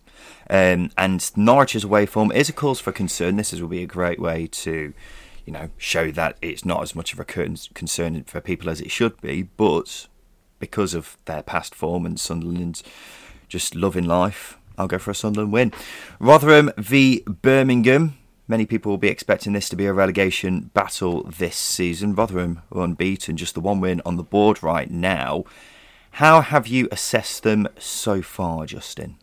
Um, 0.50 0.90
and 0.98 1.30
Norwich's 1.36 1.84
away 1.84 2.06
form 2.06 2.32
is 2.32 2.48
a 2.48 2.52
cause 2.52 2.80
for 2.80 2.92
concern. 2.92 3.36
This 3.36 3.52
will 3.52 3.68
be 3.68 3.82
a 3.82 3.86
great 3.86 4.20
way 4.20 4.48
to 4.48 4.92
you 5.46 5.52
know, 5.52 5.70
show 5.78 6.10
that 6.10 6.36
it's 6.42 6.64
not 6.64 6.82
as 6.82 6.94
much 6.94 7.12
of 7.12 7.20
a 7.20 7.24
concern 7.24 8.22
for 8.24 8.40
people 8.40 8.68
as 8.68 8.80
it 8.80 8.90
should 8.90 9.18
be. 9.20 9.44
But 9.56 10.08
because 10.58 10.92
of 10.92 11.16
their 11.24 11.42
past 11.42 11.74
form 11.74 12.04
and 12.04 12.18
Sunderland's 12.18 12.82
just 13.48 13.74
loving 13.74 14.04
life, 14.04 14.58
I'll 14.76 14.88
go 14.88 14.98
for 14.98 15.12
a 15.12 15.14
Sunderland 15.14 15.52
win. 15.52 15.72
Rotherham 16.18 16.70
v 16.76 17.22
Birmingham. 17.26 18.18
Many 18.48 18.66
people 18.66 18.90
will 18.90 18.98
be 18.98 19.08
expecting 19.08 19.54
this 19.54 19.68
to 19.70 19.76
be 19.76 19.86
a 19.86 19.92
relegation 19.92 20.70
battle 20.74 21.22
this 21.24 21.56
season. 21.56 22.14
Rotherham 22.14 22.62
are 22.70 22.82
unbeaten, 22.82 23.36
just 23.36 23.54
the 23.54 23.60
one 23.60 23.80
win 23.80 24.02
on 24.04 24.16
the 24.16 24.22
board 24.22 24.62
right 24.62 24.90
now. 24.90 25.44
How 26.12 26.40
have 26.40 26.66
you 26.66 26.88
assessed 26.90 27.42
them 27.42 27.66
so 27.78 28.22
far, 28.22 28.66
Justin? 28.66 29.16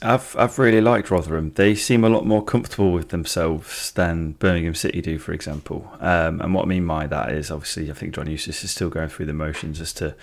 I've 0.00 0.36
I've 0.38 0.58
really 0.58 0.80
liked 0.80 1.10
Rotherham. 1.10 1.52
They 1.54 1.74
seem 1.74 2.04
a 2.04 2.08
lot 2.08 2.24
more 2.24 2.44
comfortable 2.44 2.92
with 2.92 3.08
themselves 3.08 3.90
than 3.92 4.32
Birmingham 4.32 4.74
City 4.74 5.00
do, 5.00 5.18
for 5.18 5.32
example. 5.32 5.90
Um, 6.00 6.40
and 6.40 6.54
what 6.54 6.64
I 6.64 6.68
mean 6.68 6.86
by 6.86 7.06
that 7.08 7.32
is, 7.32 7.50
obviously, 7.50 7.90
I 7.90 7.94
think 7.94 8.14
John 8.14 8.30
Eustace 8.30 8.62
is 8.62 8.70
still 8.70 8.90
going 8.90 9.08
through 9.08 9.26
the 9.26 9.32
motions 9.32 9.80
as 9.80 9.92
to 9.94 10.14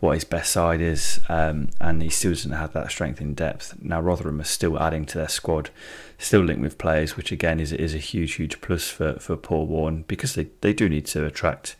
what 0.00 0.14
his 0.14 0.24
best 0.24 0.50
side 0.50 0.80
is, 0.80 1.20
um, 1.28 1.68
and 1.78 2.02
he 2.02 2.08
still 2.08 2.32
doesn't 2.32 2.52
have 2.52 2.72
that 2.72 2.90
strength 2.90 3.20
in 3.20 3.34
depth. 3.34 3.74
Now 3.82 4.00
Rotherham 4.00 4.40
are 4.40 4.44
still 4.44 4.80
adding 4.80 5.04
to 5.06 5.18
their 5.18 5.28
squad, 5.28 5.68
still 6.16 6.40
linked 6.40 6.62
with 6.62 6.78
players, 6.78 7.16
which 7.16 7.30
again 7.30 7.60
is 7.60 7.72
is 7.72 7.94
a 7.94 7.98
huge 7.98 8.34
huge 8.34 8.60
plus 8.62 8.88
for 8.88 9.18
for 9.18 9.36
Paul 9.36 9.66
Warne 9.66 10.04
because 10.08 10.34
they 10.34 10.48
they 10.62 10.72
do 10.72 10.88
need 10.88 11.06
to 11.06 11.24
attract. 11.26 11.76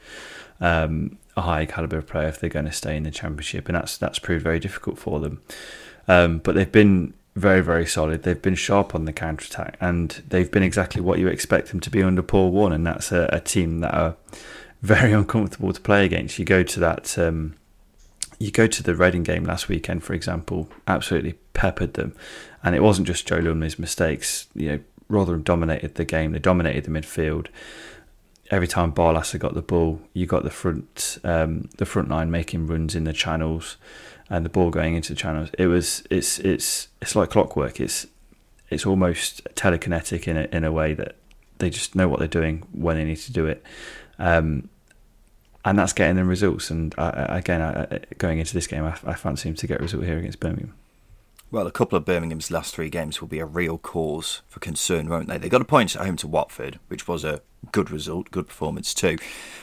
Um, 0.62 1.16
a 1.36 1.42
high 1.42 1.64
caliber 1.64 2.02
player 2.02 2.28
if 2.28 2.38
they're 2.38 2.50
going 2.50 2.66
to 2.66 2.72
stay 2.72 2.96
in 2.96 3.04
the 3.04 3.10
championship, 3.10 3.68
and 3.68 3.76
that's 3.76 3.96
that's 3.96 4.18
proved 4.18 4.44
very 4.44 4.58
difficult 4.58 4.98
for 4.98 5.20
them. 5.20 5.40
Um, 6.06 6.38
but 6.38 6.54
they've 6.54 6.70
been 6.70 7.14
very, 7.36 7.60
very 7.60 7.86
solid. 7.86 8.22
They've 8.22 8.40
been 8.40 8.54
sharp 8.54 8.94
on 8.94 9.04
the 9.04 9.12
counter 9.12 9.46
attack, 9.46 9.76
and 9.80 10.10
they've 10.28 10.50
been 10.50 10.62
exactly 10.62 11.00
what 11.00 11.18
you 11.18 11.28
expect 11.28 11.68
them 11.68 11.80
to 11.80 11.90
be 11.90 12.02
under 12.02 12.22
Paul 12.22 12.50
Warne, 12.50 12.72
and 12.72 12.86
that's 12.86 13.12
a, 13.12 13.28
a 13.32 13.40
team 13.40 13.80
that 13.80 13.94
are 13.94 14.16
very 14.82 15.12
uncomfortable 15.12 15.72
to 15.72 15.80
play 15.80 16.04
against. 16.04 16.38
You 16.38 16.44
go 16.44 16.62
to 16.62 16.80
that, 16.80 17.18
um, 17.18 17.54
you 18.38 18.50
go 18.50 18.66
to 18.66 18.82
the 18.82 18.94
Reading 18.94 19.22
game 19.22 19.44
last 19.44 19.68
weekend, 19.68 20.02
for 20.02 20.14
example, 20.14 20.68
absolutely 20.88 21.34
peppered 21.54 21.94
them, 21.94 22.14
and 22.62 22.74
it 22.74 22.82
wasn't 22.82 23.06
just 23.06 23.26
Joe 23.26 23.36
Lumley's 23.36 23.78
mistakes. 23.78 24.48
You 24.54 24.68
know, 24.68 24.80
Rotherham 25.08 25.42
dominated 25.42 25.94
the 25.94 26.04
game. 26.04 26.32
They 26.32 26.38
dominated 26.38 26.84
the 26.84 26.90
midfield. 26.90 27.48
Every 28.50 28.66
time 28.66 28.92
Barlaser 28.92 29.38
got 29.38 29.54
the 29.54 29.62
ball, 29.62 30.00
you 30.12 30.26
got 30.26 30.42
the 30.42 30.50
front, 30.50 31.18
um, 31.22 31.68
the 31.76 31.86
front 31.86 32.08
line 32.08 32.32
making 32.32 32.66
runs 32.66 32.96
in 32.96 33.04
the 33.04 33.12
channels 33.12 33.76
and 34.30 34.44
the 34.44 34.48
ball 34.48 34.70
going 34.70 34.94
into 34.94 35.12
the 35.12 35.16
channels. 35.16 35.50
It 35.58 35.66
was 35.66 36.04
it's 36.08 36.38
it's 36.38 36.88
it's 37.02 37.16
like 37.16 37.30
clockwork. 37.30 37.80
It's 37.80 38.06
it's 38.70 38.86
almost 38.86 39.44
telekinetic 39.56 40.28
in 40.28 40.36
a, 40.36 40.48
in 40.52 40.64
a 40.64 40.70
way 40.70 40.94
that 40.94 41.16
they 41.58 41.68
just 41.68 41.94
know 41.96 42.08
what 42.08 42.20
they're 42.20 42.28
doing 42.28 42.62
when 42.72 42.96
they 42.96 43.04
need 43.04 43.16
to 43.16 43.32
do 43.32 43.44
it, 43.46 43.62
um, 44.18 44.68
and 45.64 45.78
that's 45.78 45.92
getting 45.92 46.16
them 46.16 46.28
results. 46.28 46.70
And 46.70 46.94
I, 46.96 47.38
again, 47.38 47.60
I, 47.60 47.98
going 48.16 48.38
into 48.38 48.54
this 48.54 48.68
game, 48.68 48.84
I, 48.84 48.96
I 49.04 49.14
fancy 49.14 49.48
him 49.48 49.56
to 49.56 49.66
get 49.66 49.80
a 49.80 49.82
result 49.82 50.04
here 50.04 50.18
against 50.18 50.38
Birmingham. 50.38 50.74
Well, 51.52 51.66
a 51.66 51.72
couple 51.72 51.98
of 51.98 52.04
Birmingham's 52.04 52.52
last 52.52 52.72
three 52.72 52.90
games 52.90 53.20
will 53.20 53.26
be 53.26 53.40
a 53.40 53.44
real 53.44 53.76
cause 53.76 54.42
for 54.46 54.60
concern, 54.60 55.08
won't 55.08 55.26
they? 55.26 55.36
They 55.36 55.48
got 55.48 55.60
a 55.60 55.64
point 55.64 55.96
at 55.96 56.06
home 56.06 56.14
to 56.18 56.28
Watford, 56.28 56.78
which 56.86 57.08
was 57.08 57.24
a 57.24 57.42
good 57.72 57.90
result, 57.90 58.30
good 58.30 58.46
performance 58.46 58.94
too. 58.94 59.18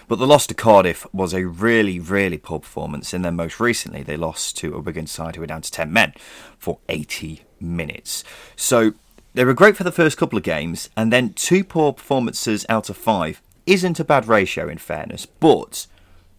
But 0.10 0.20
the 0.20 0.28
loss 0.28 0.46
to 0.48 0.54
Cardiff 0.54 1.08
was 1.14 1.34
a 1.34 1.46
really, 1.46 1.98
really 1.98 2.38
poor 2.38 2.60
performance. 2.60 3.14
And 3.14 3.24
then 3.24 3.38
most 3.38 3.62
recently, 3.62 4.04
they 4.04 4.18
lost 4.18 4.58
to 4.58 4.76
a 4.76 4.82
Wigan 4.82 5.08
side 5.08 5.36
who 5.36 5.42
were 5.42 5.48
down 5.48 5.62
to 5.62 5.72
10 5.72 5.94
men 5.94 6.14
for 6.58 6.80
80 6.90 7.44
minutes. 7.62 8.26
So 8.58 8.94
they 9.34 9.46
were 9.46 9.54
great 9.54 9.78
for 9.78 9.86
the 9.86 9.92
first 9.94 10.18
couple 10.18 10.36
of 10.36 10.44
games, 10.44 10.90
and 10.98 11.14
then 11.14 11.32
two 11.32 11.64
poor 11.64 11.94
performances 11.94 12.66
out 12.68 12.90
of 12.90 12.98
five 12.98 13.42
isn't 13.66 14.00
a 14.00 14.04
bad 14.04 14.28
ratio 14.28 14.68
in 14.68 14.78
fairness, 14.78 15.26
but 15.26 15.88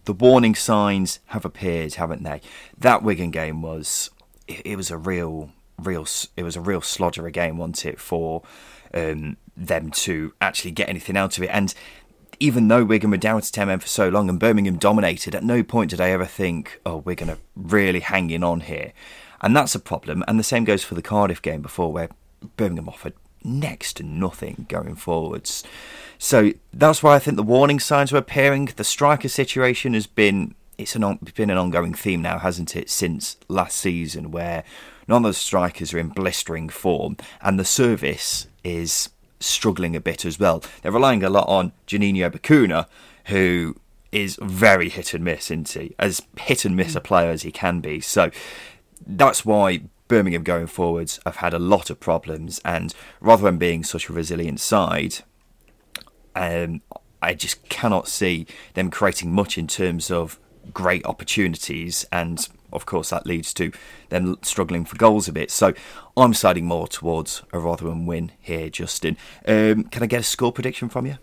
the 0.05 0.13
warning 0.13 0.53
signs 0.53 1.19
have 1.27 1.43
appeared, 1.43 1.95
haven't 1.95 2.21
they? 2.21 2.41
That 2.77 3.01
Wigan 3.01 3.31
game 3.31 3.63
was 3.63 4.11
it, 4.49 4.61
it 4.65 4.75
was 4.75 4.91
a 4.91 4.97
real, 4.97 5.51
real, 5.77 6.05
it 6.35 6.43
was 6.43 6.55
a 6.55 6.61
real 6.61 6.81
slodger 6.81 7.31
game, 7.31 7.57
wasn't 7.57 7.85
it, 7.85 7.99
for 7.99 8.41
um, 8.93 9.37
them 9.55 9.91
to 9.91 10.33
actually 10.41 10.71
get 10.71 10.89
anything 10.89 11.15
out 11.15 11.37
of 11.37 11.43
it. 11.43 11.49
And 11.53 11.73
even 12.39 12.67
though 12.67 12.83
Wigan 12.83 13.11
were 13.11 13.17
down 13.17 13.41
to 13.41 13.51
10 13.51 13.67
men 13.67 13.79
for 13.79 13.87
so 13.87 14.09
long 14.09 14.29
and 14.29 14.39
Birmingham 14.39 14.77
dominated, 14.77 15.35
at 15.35 15.43
no 15.43 15.63
point 15.63 15.91
did 15.91 16.01
I 16.01 16.09
ever 16.09 16.25
think, 16.25 16.81
oh, 16.85 16.97
we're 16.97 17.15
going 17.15 17.33
to 17.35 17.41
really 17.55 17.99
hang 17.99 18.29
in 18.29 18.43
on 18.43 18.61
here. 18.61 18.93
And 19.41 19.55
that's 19.55 19.75
a 19.75 19.79
problem. 19.79 20.23
And 20.27 20.39
the 20.39 20.43
same 20.43 20.65
goes 20.65 20.83
for 20.83 20.95
the 20.95 21.01
Cardiff 21.01 21.41
game 21.41 21.61
before, 21.61 21.91
where 21.91 22.09
Birmingham 22.57 22.89
offered 22.89 23.13
next 23.43 23.93
to 23.93 24.03
nothing 24.03 24.65
going 24.69 24.95
forwards. 24.95 25.63
So 26.17 26.51
that's 26.73 27.01
why 27.01 27.15
I 27.15 27.19
think 27.19 27.37
the 27.37 27.43
warning 27.43 27.79
signs 27.79 28.11
were 28.11 28.17
appearing. 28.17 28.69
The 28.75 28.83
striker 28.83 29.29
situation 29.29 29.93
has 29.93 30.07
been 30.07 30.55
it's 30.79 30.95
an 30.95 31.03
on, 31.03 31.19
been 31.35 31.49
an 31.49 31.57
ongoing 31.57 31.93
theme 31.93 32.21
now, 32.21 32.39
hasn't 32.39 32.75
it, 32.75 32.89
since 32.89 33.37
last 33.47 33.77
season, 33.77 34.31
where 34.31 34.63
none 35.07 35.25
of 35.25 35.29
the 35.29 35.33
strikers 35.33 35.93
are 35.93 35.99
in 35.99 36.09
blistering 36.09 36.69
form, 36.69 37.17
and 37.41 37.59
the 37.59 37.65
service 37.65 38.47
is 38.63 39.09
struggling 39.39 39.95
a 39.95 40.01
bit 40.01 40.25
as 40.25 40.39
well. 40.39 40.63
They're 40.81 40.91
relying 40.91 41.23
a 41.23 41.29
lot 41.29 41.47
on 41.47 41.73
Juninho 41.85 42.31
Bacuna, 42.31 42.87
who 43.25 43.75
is 44.11 44.39
very 44.41 44.89
hit 44.89 45.13
and 45.13 45.23
miss, 45.23 45.51
isn't 45.51 45.69
he? 45.69 45.95
As 45.99 46.21
hit 46.39 46.65
and 46.65 46.75
miss 46.75 46.95
a 46.95 47.01
player 47.01 47.29
as 47.29 47.43
he 47.43 47.51
can 47.51 47.79
be. 47.81 47.99
So 47.99 48.31
that's 49.05 49.45
why 49.45 49.81
Birmingham 50.07 50.43
going 50.43 50.67
forwards 50.67 51.19
have 51.25 51.37
had 51.37 51.53
a 51.53 51.59
lot 51.59 51.89
of 51.89 51.99
problems, 51.99 52.61
and 52.63 52.93
rather 53.19 53.43
than 53.43 53.57
being 53.57 53.83
such 53.83 54.09
a 54.09 54.13
resilient 54.13 54.59
side, 54.59 55.17
um, 56.35 56.81
I 57.21 57.33
just 57.33 57.67
cannot 57.67 58.07
see 58.07 58.47
them 58.75 58.89
creating 58.89 59.33
much 59.33 59.57
in 59.57 59.67
terms 59.67 60.09
of 60.09 60.39
great 60.73 61.05
opportunities, 61.05 62.05
and 62.11 62.47
of 62.71 62.85
course 62.85 63.09
that 63.09 63.25
leads 63.25 63.53
to 63.55 63.71
them 64.09 64.37
struggling 64.41 64.85
for 64.85 64.95
goals 64.95 65.27
a 65.27 65.33
bit. 65.33 65.51
So 65.51 65.73
I'm 66.15 66.33
siding 66.33 66.65
more 66.65 66.87
towards 66.87 67.43
a 67.51 67.59
Rotherham 67.59 68.05
win 68.05 68.31
here, 68.39 68.69
Justin. 68.69 69.17
Um, 69.47 69.85
can 69.85 70.03
I 70.03 70.07
get 70.07 70.19
a 70.19 70.23
score 70.23 70.51
prediction 70.51 70.89
from 70.89 71.05
you? 71.05 71.17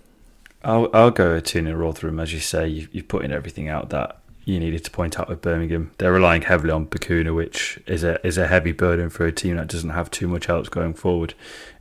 I'll 0.65 0.91
I'll 0.93 1.11
go 1.11 1.35
a 1.35 1.41
two 1.41 1.63
0 1.63 1.77
Rotherham. 1.77 2.19
As 2.21 2.33
you 2.33 2.41
say, 2.41 2.69
you, 2.69 2.89
you've 2.93 3.09
put 3.09 3.25
in 3.25 3.33
everything 3.33 3.69
out 3.69 3.91
that 3.91 4.21
you 4.47 4.61
needed 4.61 4.85
to 4.85 4.91
point 4.93 5.19
out 5.19 5.29
with 5.29 5.43
Birmingham. 5.43 5.91
They're 5.99 6.13
relying 6.13 6.43
heavily 6.43 6.71
on 6.71 6.87
Bacuna, 6.87 7.35
which 7.35 7.81
is 7.87 8.05
a 8.05 8.25
is 8.25 8.39
a 8.39 8.47
heavy 8.47 8.73
burden 8.73 9.11
for 9.11 9.27
a 9.27 9.33
team 9.33 9.57
that 9.57 9.67
doesn't 9.67 9.91
have 9.91 10.11
too 10.11 10.29
much 10.29 10.49
else 10.49 10.69
going 10.69 10.95
forward 10.95 11.35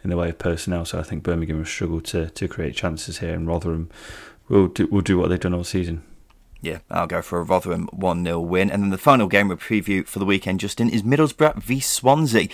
in 0.04 0.10
the 0.10 0.18
way 0.18 0.30
of 0.30 0.40
personnel. 0.40 0.84
So 0.84 1.00
I 1.00 1.04
think 1.04 1.24
Birmingham 1.24 1.60
will 1.60 1.66
struggle 1.66 2.02
to, 2.02 2.30
to 2.32 2.48
create 2.48 2.76
chances 2.76 3.20
here, 3.20 3.34
and 3.34 3.48
Rotherham 3.48 3.90
will 4.50 4.68
do, 4.68 4.88
will 4.88 5.02
do 5.02 5.18
what 5.18 5.30
they've 5.30 5.40
done 5.40 5.54
all 5.54 5.64
season. 5.64 6.04
Yeah, 6.66 6.80
I'll 6.90 7.06
go 7.06 7.22
for 7.22 7.38
a 7.38 7.44
Rotherham 7.44 7.88
1 7.94 8.26
0 8.26 8.40
win. 8.40 8.72
And 8.72 8.82
then 8.82 8.90
the 8.90 8.98
final 8.98 9.28
game 9.28 9.50
we 9.50 9.56
preview 9.56 10.04
for 10.04 10.18
the 10.18 10.26
weekend, 10.26 10.62
Justin, 10.62 10.90
is 10.90 11.04
Middlesbrough 11.04 11.62
v 11.62 11.80
Swansea. 11.80 12.48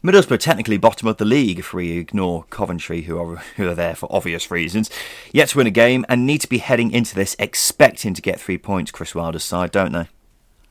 Middlesbrough 0.00 0.38
technically 0.38 0.76
bottom 0.76 1.08
of 1.08 1.16
the 1.16 1.24
league 1.24 1.58
if 1.58 1.74
we 1.74 1.98
ignore 1.98 2.44
Coventry, 2.50 3.02
who 3.02 3.18
are 3.18 3.42
who 3.56 3.68
are 3.68 3.74
there 3.74 3.96
for 3.96 4.06
obvious 4.12 4.48
reasons. 4.52 4.90
Yet 5.32 5.48
to 5.48 5.58
win 5.58 5.66
a 5.66 5.72
game 5.72 6.06
and 6.08 6.24
need 6.24 6.40
to 6.42 6.48
be 6.48 6.58
heading 6.58 6.92
into 6.92 7.16
this 7.16 7.34
expecting 7.40 8.14
to 8.14 8.22
get 8.22 8.38
three 8.38 8.58
points. 8.58 8.92
Chris 8.92 9.12
Wilder's 9.12 9.42
side, 9.42 9.72
don't 9.72 9.90
they? 9.90 10.06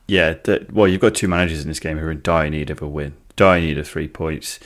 Yeah, 0.06 0.36
well, 0.72 0.88
you've 0.88 1.02
got 1.02 1.14
two 1.14 1.28
managers 1.28 1.60
in 1.60 1.68
this 1.68 1.80
game 1.80 1.98
who 1.98 2.06
are 2.06 2.10
in 2.10 2.22
dire 2.22 2.48
need 2.48 2.70
of 2.70 2.80
a 2.80 2.88
win, 2.88 3.16
dire 3.36 3.60
need 3.60 3.76
of 3.76 3.86
three 3.86 4.08
points. 4.08 4.58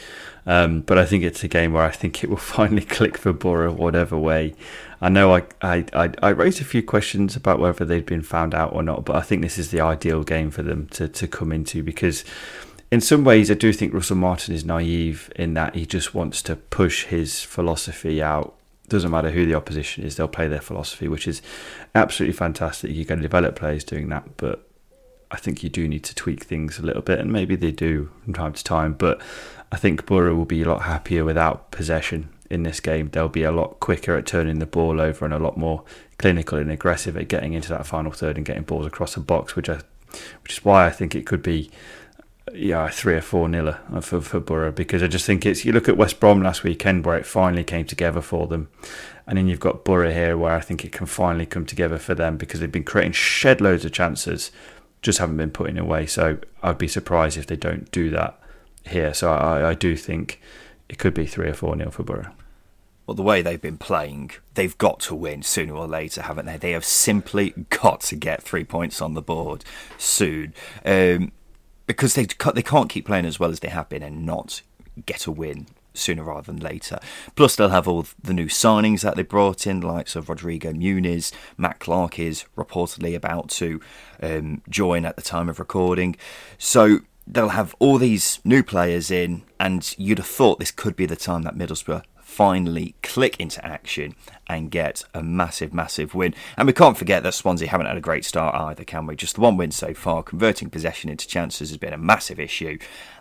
Um, 0.47 0.83
but 0.83 0.97
I 0.97 1.05
think 1.07 1.25
it's 1.25 1.43
a 1.43 1.49
game 1.49 1.73
where 1.73 1.83
I 1.83 1.91
think 1.91 2.23
it 2.23 2.31
will 2.31 2.37
finally 2.57 2.85
click 2.85 3.19
for 3.19 3.33
Boro, 3.33 3.73
whatever 3.73 4.17
way. 4.17 4.55
I 5.03 5.09
know 5.09 5.35
I, 5.35 5.43
I, 5.61 5.85
I, 5.93 6.11
I, 6.23 6.29
raised 6.29 6.61
a 6.61 6.65
few 6.65 6.81
questions 6.81 7.35
about 7.35 7.59
whether 7.59 7.85
they'd 7.85 8.07
been 8.07 8.23
found 8.23 8.55
out 8.55 8.73
or 8.73 8.85
not, 8.85 9.05
but 9.05 9.17
I 9.17 9.21
think 9.21 9.43
this 9.43 9.59
is 9.59 9.73
the 9.73 9.81
ideal 9.81 10.23
game 10.23 10.53
for 10.53 10.63
them 10.63 10.87
to, 10.93 11.09
to 11.09 11.27
come 11.27 11.51
into 11.51 11.83
because, 11.83 12.25
in 12.93 13.01
some 13.01 13.25
ways, 13.25 13.51
I 13.51 13.55
do 13.55 13.73
think 13.73 13.93
Russell 13.93 14.15
Martin 14.15 14.55
is 14.55 14.65
naive 14.65 15.33
in 15.35 15.55
that 15.55 15.75
he 15.75 15.87
just 15.87 16.15
wants 16.15 16.41
to 16.43 16.55
push 16.55 17.07
his 17.07 17.43
philosophy 17.43 18.23
out. 18.23 18.55
Doesn't 18.89 19.11
matter 19.11 19.33
who 19.33 19.45
the 19.45 19.57
opposition 19.57 20.05
is, 20.05 20.15
they'll 20.15 20.29
play 20.29 20.47
their 20.47 20.61
philosophy, 20.61 21.09
which 21.09 21.27
is 21.27 21.43
absolutely 21.97 22.35
fantastic. 22.35 22.93
You're 22.93 23.05
going 23.05 23.19
to 23.19 23.27
develop 23.27 23.57
players 23.57 23.83
doing 23.83 24.09
that, 24.11 24.37
but 24.37 24.69
I 25.33 25.37
think 25.37 25.65
you 25.65 25.69
do 25.69 25.89
need 25.89 26.05
to 26.05 26.15
tweak 26.15 26.45
things 26.45 26.79
a 26.79 26.83
little 26.83 27.03
bit, 27.03 27.19
and 27.19 27.33
maybe 27.33 27.57
they 27.57 27.73
do 27.73 28.13
from 28.23 28.35
time 28.35 28.53
to 28.53 28.63
time. 28.63 28.93
But 28.93 29.21
I 29.73 29.79
think 29.79 30.07
Boro 30.07 30.37
will 30.37 30.45
be 30.45 30.63
a 30.63 30.69
lot 30.69 30.83
happier 30.83 31.25
without 31.25 31.73
possession 31.73 32.29
in 32.53 32.63
this 32.63 32.81
game. 32.81 33.09
They'll 33.11 33.29
be 33.29 33.43
a 33.43 33.53
lot 33.53 33.81
quicker 33.81 34.17
at 34.17 34.27
turning 34.27 34.59
the 34.59 34.67
ball 34.67 35.01
over 35.01 35.25
and 35.25 35.33
a 35.33 35.39
lot 35.39 35.57
more 35.57 35.85
clinical 36.19 36.59
and 36.59 36.71
aggressive 36.71 37.17
at 37.17 37.29
getting 37.29 37.55
into 37.55 37.71
that 37.71 37.87
final 37.87 38.13
third 38.13 38.37
and 38.37 38.47
getting 38.47 38.63
balls 38.63 38.87
across 38.87 39.15
the 39.15 39.21
box, 39.21 39.57
which 39.57 39.69
I, 39.69 39.81
which 40.43 40.53
is 40.53 40.65
why 40.65 40.87
I 40.87 40.91
think 40.91 41.15
it 41.15 41.27
could 41.27 41.43
be 41.43 41.71
yeah, 42.53 42.89
three 42.89 43.15
or 43.15 43.21
four 43.21 43.49
nil 43.49 43.69
uh, 43.69 44.01
for 44.01 44.21
for 44.21 44.41
Boro 44.41 44.73
because 44.73 45.03
I 45.03 45.07
just 45.07 45.25
think 45.25 45.47
it's 45.47 45.65
you 45.65 45.73
look 45.73 45.89
at 45.89 45.97
West 45.97 46.21
Brom 46.21 46.43
last 46.43 46.65
weekend 46.65 47.07
where 47.07 47.17
it 47.17 47.25
finally 47.27 47.65
came 47.65 47.87
together 47.87 48.21
for 48.21 48.47
them, 48.47 48.69
and 49.27 49.39
then 49.39 49.47
you've 49.47 49.61
got 49.61 49.85
Boro 49.85 50.11
here 50.11 50.37
where 50.37 50.55
I 50.55 50.61
think 50.61 50.85
it 50.85 50.93
can 50.93 51.07
finally 51.07 51.47
come 51.47 51.65
together 51.65 51.99
for 51.99 52.15
them 52.15 52.37
because 52.37 52.61
they've 52.61 52.71
been 52.71 52.85
creating 52.85 53.13
shed 53.13 53.61
loads 53.61 53.85
of 53.85 53.93
chances, 53.93 54.51
just 55.01 55.19
haven't 55.19 55.37
been 55.37 55.51
putting 55.51 55.79
away. 55.79 56.07
So 56.07 56.39
I'd 56.63 56.79
be 56.79 56.89
surprised 56.89 57.39
if 57.39 57.47
they 57.47 57.57
don't 57.57 57.91
do 57.91 58.11
that 58.11 58.39
here. 58.85 59.15
So 59.15 59.33
I, 59.33 59.71
I 59.71 59.75
do 59.75 59.97
think 59.97 60.41
it 60.89 60.99
could 60.99 61.15
be 61.15 61.27
three 61.27 61.49
or 61.49 61.55
four 61.55 61.75
nil 61.77 61.91
for 61.91 62.03
Boro. 62.03 62.33
Well, 63.07 63.15
the 63.15 63.23
way 63.23 63.43
they've 63.43 63.61
been 63.61 63.79
playing, 63.79 64.31
they've 64.55 64.77
got 64.79 65.01
to 65.01 65.15
win 65.15 65.43
sooner 65.43 65.75
or 65.75 65.89
later, 65.89 66.23
haven't 66.23 66.47
they? 66.47 66.57
They 66.57 66.73
have 66.73 66.85
simply 66.85 67.51
got 67.71 68.01
to 68.03 68.17
get 68.17 68.43
three 68.43 68.65
points 68.65 69.03
on 69.03 69.15
the 69.15 69.23
board 69.23 69.65
soon, 69.99 70.55
um, 70.85 71.33
because 71.87 72.15
they 72.15 72.27
they 72.55 72.63
can't 72.63 72.89
keep 72.89 73.07
playing 73.07 73.27
as 73.27 73.41
well 73.41 73.51
as 73.51 73.61
they 73.61 73.69
have 73.69 73.89
been 73.89 74.03
and 74.03 74.25
not 74.25 74.63
get 75.05 75.27
a 75.27 75.33
win 75.33 75.67
sooner 75.95 76.23
rather 76.23 76.53
than 76.53 76.61
later. 76.61 76.99
Plus, 77.37 77.57
they'll 77.57 77.69
have 77.71 77.89
all 77.89 78.07
the 78.23 78.33
new 78.33 78.47
signings 78.47 79.03
that 79.03 79.17
they 79.17 79.23
brought 79.23 79.67
in, 79.67 79.81
likes 79.81 80.17
of 80.17 80.29
Rodrigo 80.29 80.73
Muniz. 80.73 81.33
Matt 81.57 81.81
Clarke 81.81 82.19
is 82.19 82.45
reportedly 82.57 83.15
about 83.15 83.49
to 83.51 83.81
um, 84.23 84.63
join 84.69 85.05
at 85.05 85.17
the 85.17 85.23
time 85.23 85.49
of 85.49 85.59
recording. 85.59 86.17
So 86.59 87.01
they'll 87.27 87.51
have 87.51 87.75
all 87.79 87.99
these 87.99 88.41
new 88.45 88.63
players 88.63 89.11
in, 89.11 89.43
and 89.61 89.95
you'd 89.99 90.19
have 90.19 90.27
thought 90.27 90.59
this 90.59 90.71
could 90.71 90.97
be 90.97 91.07
the 91.07 91.17
time 91.17 91.43
that 91.43 91.57
Middlesbrough 91.57 92.05
finally 92.33 92.95
click 93.03 93.39
into 93.39 93.65
action 93.65 94.15
and 94.47 94.71
get 94.71 95.05
a 95.13 95.23
massive, 95.23 95.75
massive 95.75 96.15
win. 96.15 96.35
And 96.57 96.67
we 96.67 96.73
can't 96.73 96.97
forget 96.97 97.23
that 97.23 97.35
Swansea 97.35 97.69
haven't 97.69 97.87
had 97.87 97.97
a 97.97 98.01
great 98.01 98.25
start 98.25 98.55
either, 98.55 98.85
can 98.85 99.07
we? 99.07 99.17
Just 99.17 99.35
the 99.35 99.43
one 99.43 99.57
win 99.57 99.71
so 99.71 99.93
far. 99.93 100.23
Converting 100.23 100.71
possession 100.71 101.11
into 101.11 101.29
chances 101.29 101.69
has 101.69 101.77
been 101.77 101.93
a 101.93 101.99
massive 101.99 102.41
issue, 102.41 102.79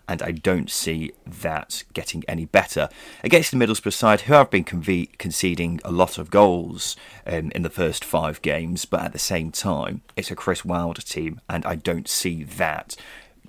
and 0.08 0.22
I 0.22 0.32
don't 0.32 0.70
see 0.70 1.12
that 1.26 1.84
getting 1.94 2.24
any 2.28 2.46
better. 2.46 2.90
Against 3.24 3.52
the 3.52 3.58
Middlesbrough 3.58 3.94
side, 3.94 4.22
who 4.22 4.34
have 4.34 4.50
been 4.50 4.64
conve- 4.64 5.18
conceding 5.18 5.82
a 5.84 5.92
lot 5.92 6.18
of 6.18 6.32
goals 6.32 6.96
um, 7.28 7.52
in 7.54 7.64
the 7.64 7.70
first 7.70 8.06
five 8.06 8.42
games, 8.42 8.86
but 8.86 9.02
at 9.02 9.14
the 9.14 9.20
same 9.20 9.52
time, 9.52 10.02
it's 10.16 10.32
a 10.32 10.36
Chris 10.36 10.64
Wilder 10.64 11.02
team, 11.02 11.42
and 11.50 11.66
I 11.66 11.76
don't 11.76 12.08
see 12.08 12.44
that 12.44 12.96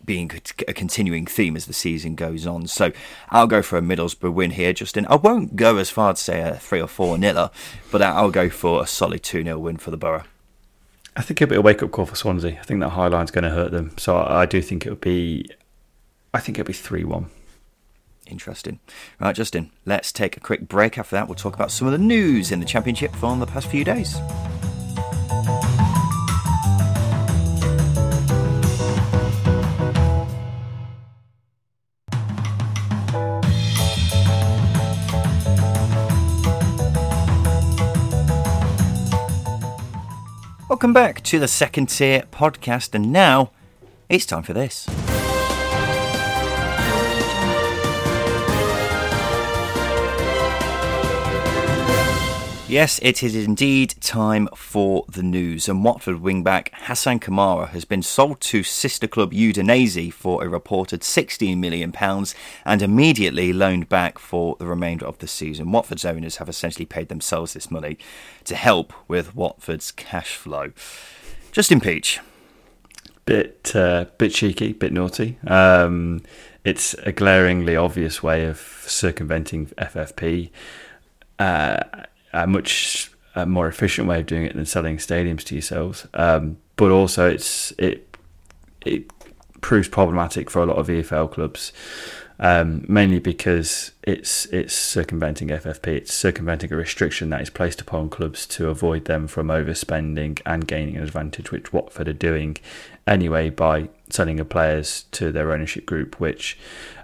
being 0.05 0.31
a 0.67 0.73
continuing 0.73 1.27
theme 1.27 1.57
as 1.57 1.67
the 1.67 1.73
season 1.73 2.15
goes 2.15 2.47
on. 2.47 2.67
So 2.67 2.93
I'll 3.31 3.47
go 3.47 3.62
for 3.62 3.77
a 3.77 3.83
Middlesbrough 3.83 4.33
win 4.33 4.53
here, 4.53 4.73
Justin. 4.73 5.07
I 5.09 5.17
won't 5.17 5.57
go 5.57 5.77
as 5.77 5.91
far 5.91 6.15
to 6.15 6.21
say 6.21 6.41
a 6.41 6.57
3 6.57 6.81
or 6.81 6.87
4 6.87 7.19
nil, 7.19 7.53
but 7.91 8.03
I'll 8.03 8.31
go 8.31 8.49
for 8.51 8.83
a 8.83 8.87
solid 8.87 9.23
2 9.23 9.45
0 9.45 9.59
win 9.59 9.77
for 9.77 9.91
the 9.91 9.97
Boro. 9.97 10.25
I 11.17 11.23
think 11.23 11.43
it'll 11.43 11.51
be 11.51 11.57
a 11.57 11.61
wake 11.61 11.83
up 11.83 11.91
call 11.91 12.07
for 12.07 12.17
Swansea. 12.17 12.59
I 12.59 12.62
think 12.62 12.81
that 12.81 12.91
high 12.91 13.09
line's 13.09 13.31
going 13.31 13.45
to 13.45 13.51
hurt 13.51 13.71
them. 13.71 13.95
So 13.99 14.17
I 14.17 14.47
do 14.47 14.62
think 14.62 14.87
it'll 14.87 14.97
be, 14.97 15.49
I 16.33 16.41
think 16.41 16.59
it'll 16.59 16.69
be 16.69 16.73
3 16.73 17.05
1. 17.05 17.31
Interesting. 18.27 18.81
Right, 19.21 19.35
Justin, 19.35 19.71
let's 19.85 20.12
take 20.12 20.37
a 20.37 20.41
quick 20.41 20.69
break. 20.69 20.97
After 20.97 21.17
that, 21.17 21.29
we'll 21.29 21.35
talk 21.35 21.55
about 21.55 21.71
some 21.71 21.87
of 21.87 21.93
the 21.93 21.99
news 21.99 22.51
in 22.51 22.61
the 22.61 22.67
Championship 22.67 23.15
from 23.15 23.41
the 23.41 23.47
past 23.47 23.67
few 23.67 23.85
days. 23.85 24.17
Welcome 40.83 40.95
back 40.95 41.21
to 41.23 41.38
the 41.38 41.47
second 41.47 41.90
tier 41.90 42.23
podcast, 42.33 42.92
and 42.92 43.12
now 43.12 43.53
it's 44.09 44.27
time 44.27 44.42
for 44.42 44.53
this. 44.53 44.88
Yes, 52.73 52.99
it 53.03 53.23
is 53.23 53.37
indeed 53.37 53.97
time 54.01 54.49
for 54.57 55.05
the 55.07 55.23
news. 55.23 55.69
And 55.69 55.85
Watford 55.85 56.23
wingback 56.23 56.71
Hassan 56.73 57.21
Kamara 57.21 57.69
has 57.69 57.85
been 57.85 58.01
sold 58.01 58.41
to 58.41 58.63
sister 58.63 59.07
club 59.07 59.33
Udinese 59.33 60.11
for 60.11 60.43
a 60.43 60.49
reported 60.49 61.03
£16 61.03 61.59
million 61.59 61.95
and 62.65 62.81
immediately 62.81 63.53
loaned 63.53 63.91
back 63.91 64.19
for 64.19 64.57
the 64.59 64.65
remainder 64.65 65.05
of 65.05 65.19
the 65.19 65.29
season. 65.29 65.71
Watford's 65.71 66.07
owners 66.07 66.37
have 66.37 66.49
essentially 66.49 66.87
paid 66.87 67.11
themselves 67.11 67.53
this 67.53 67.71
money 67.71 67.99
to 68.45 68.55
help 68.55 68.95
with 69.07 69.35
Watford's 69.35 69.93
cash 69.93 70.35
flow. 70.35 70.73
Justin 71.53 71.79
Peach. 71.79 72.21
Bit, 73.27 73.77
uh, 73.77 74.07
bit 74.17 74.33
cheeky, 74.33 74.73
bit 74.73 74.95
naughty. 74.95 75.37
Um, 75.47 76.23
it's 76.65 76.95
a 76.95 77.13
glaringly 77.13 77.77
obvious 77.77 78.23
way 78.23 78.47
of 78.47 78.57
circumventing 78.87 79.67
FFP. 79.77 80.49
Uh, 81.39 82.05
a 82.33 82.47
much 82.47 83.11
a 83.35 83.47
more 83.47 83.66
efficient 83.66 84.07
way 84.07 84.21
of 84.21 84.27
doing 84.27 84.45
it 84.45 84.55
than 84.55 84.66
selling 84.66 84.99
stadiums 84.99 85.42
to 85.45 85.55
yourselves. 85.55 86.07
Um, 86.14 86.59
but 86.77 86.90
also, 86.90 87.29
it's 87.29 87.73
it 87.79 88.16
it 88.85 89.11
proves 89.61 89.88
problematic 89.88 90.51
for 90.51 90.61
a 90.61 90.66
lot 90.66 90.77
of 90.77 90.88
EFL 90.88 91.31
clubs, 91.31 91.73
um, 92.38 92.85
mainly 92.88 93.21
because 93.21 93.92
it's 94.03 94.47
it's 94.47 94.75
circumventing 94.75 95.49
FFP. 95.49 95.87
It's 95.88 96.12
circumventing 96.12 96.73
a 96.73 96.77
restriction 96.77 97.31
that 97.31 97.40
is 97.40 97.51
placed 97.51 97.81
upon 97.81 98.11
clubs 98.11 98.47
to 98.49 98.68
avoid 98.68 99.07
them 99.07 99.29
from 99.29 99.49
overspending 99.49 100.40
and 100.45 100.66
gaining 100.66 100.97
an 100.97 101.05
advantage, 101.05 101.51
which 101.51 101.73
Watford 101.73 102.09
are 102.09 102.12
doing 102.12 102.57
anyway 103.07 103.51
by 103.51 103.88
selling 104.11 104.37
the 104.37 104.45
players 104.45 105.05
to 105.12 105.33
their 105.33 105.53
ownership 105.53 105.87
group, 105.87 106.21
which, 106.21 106.59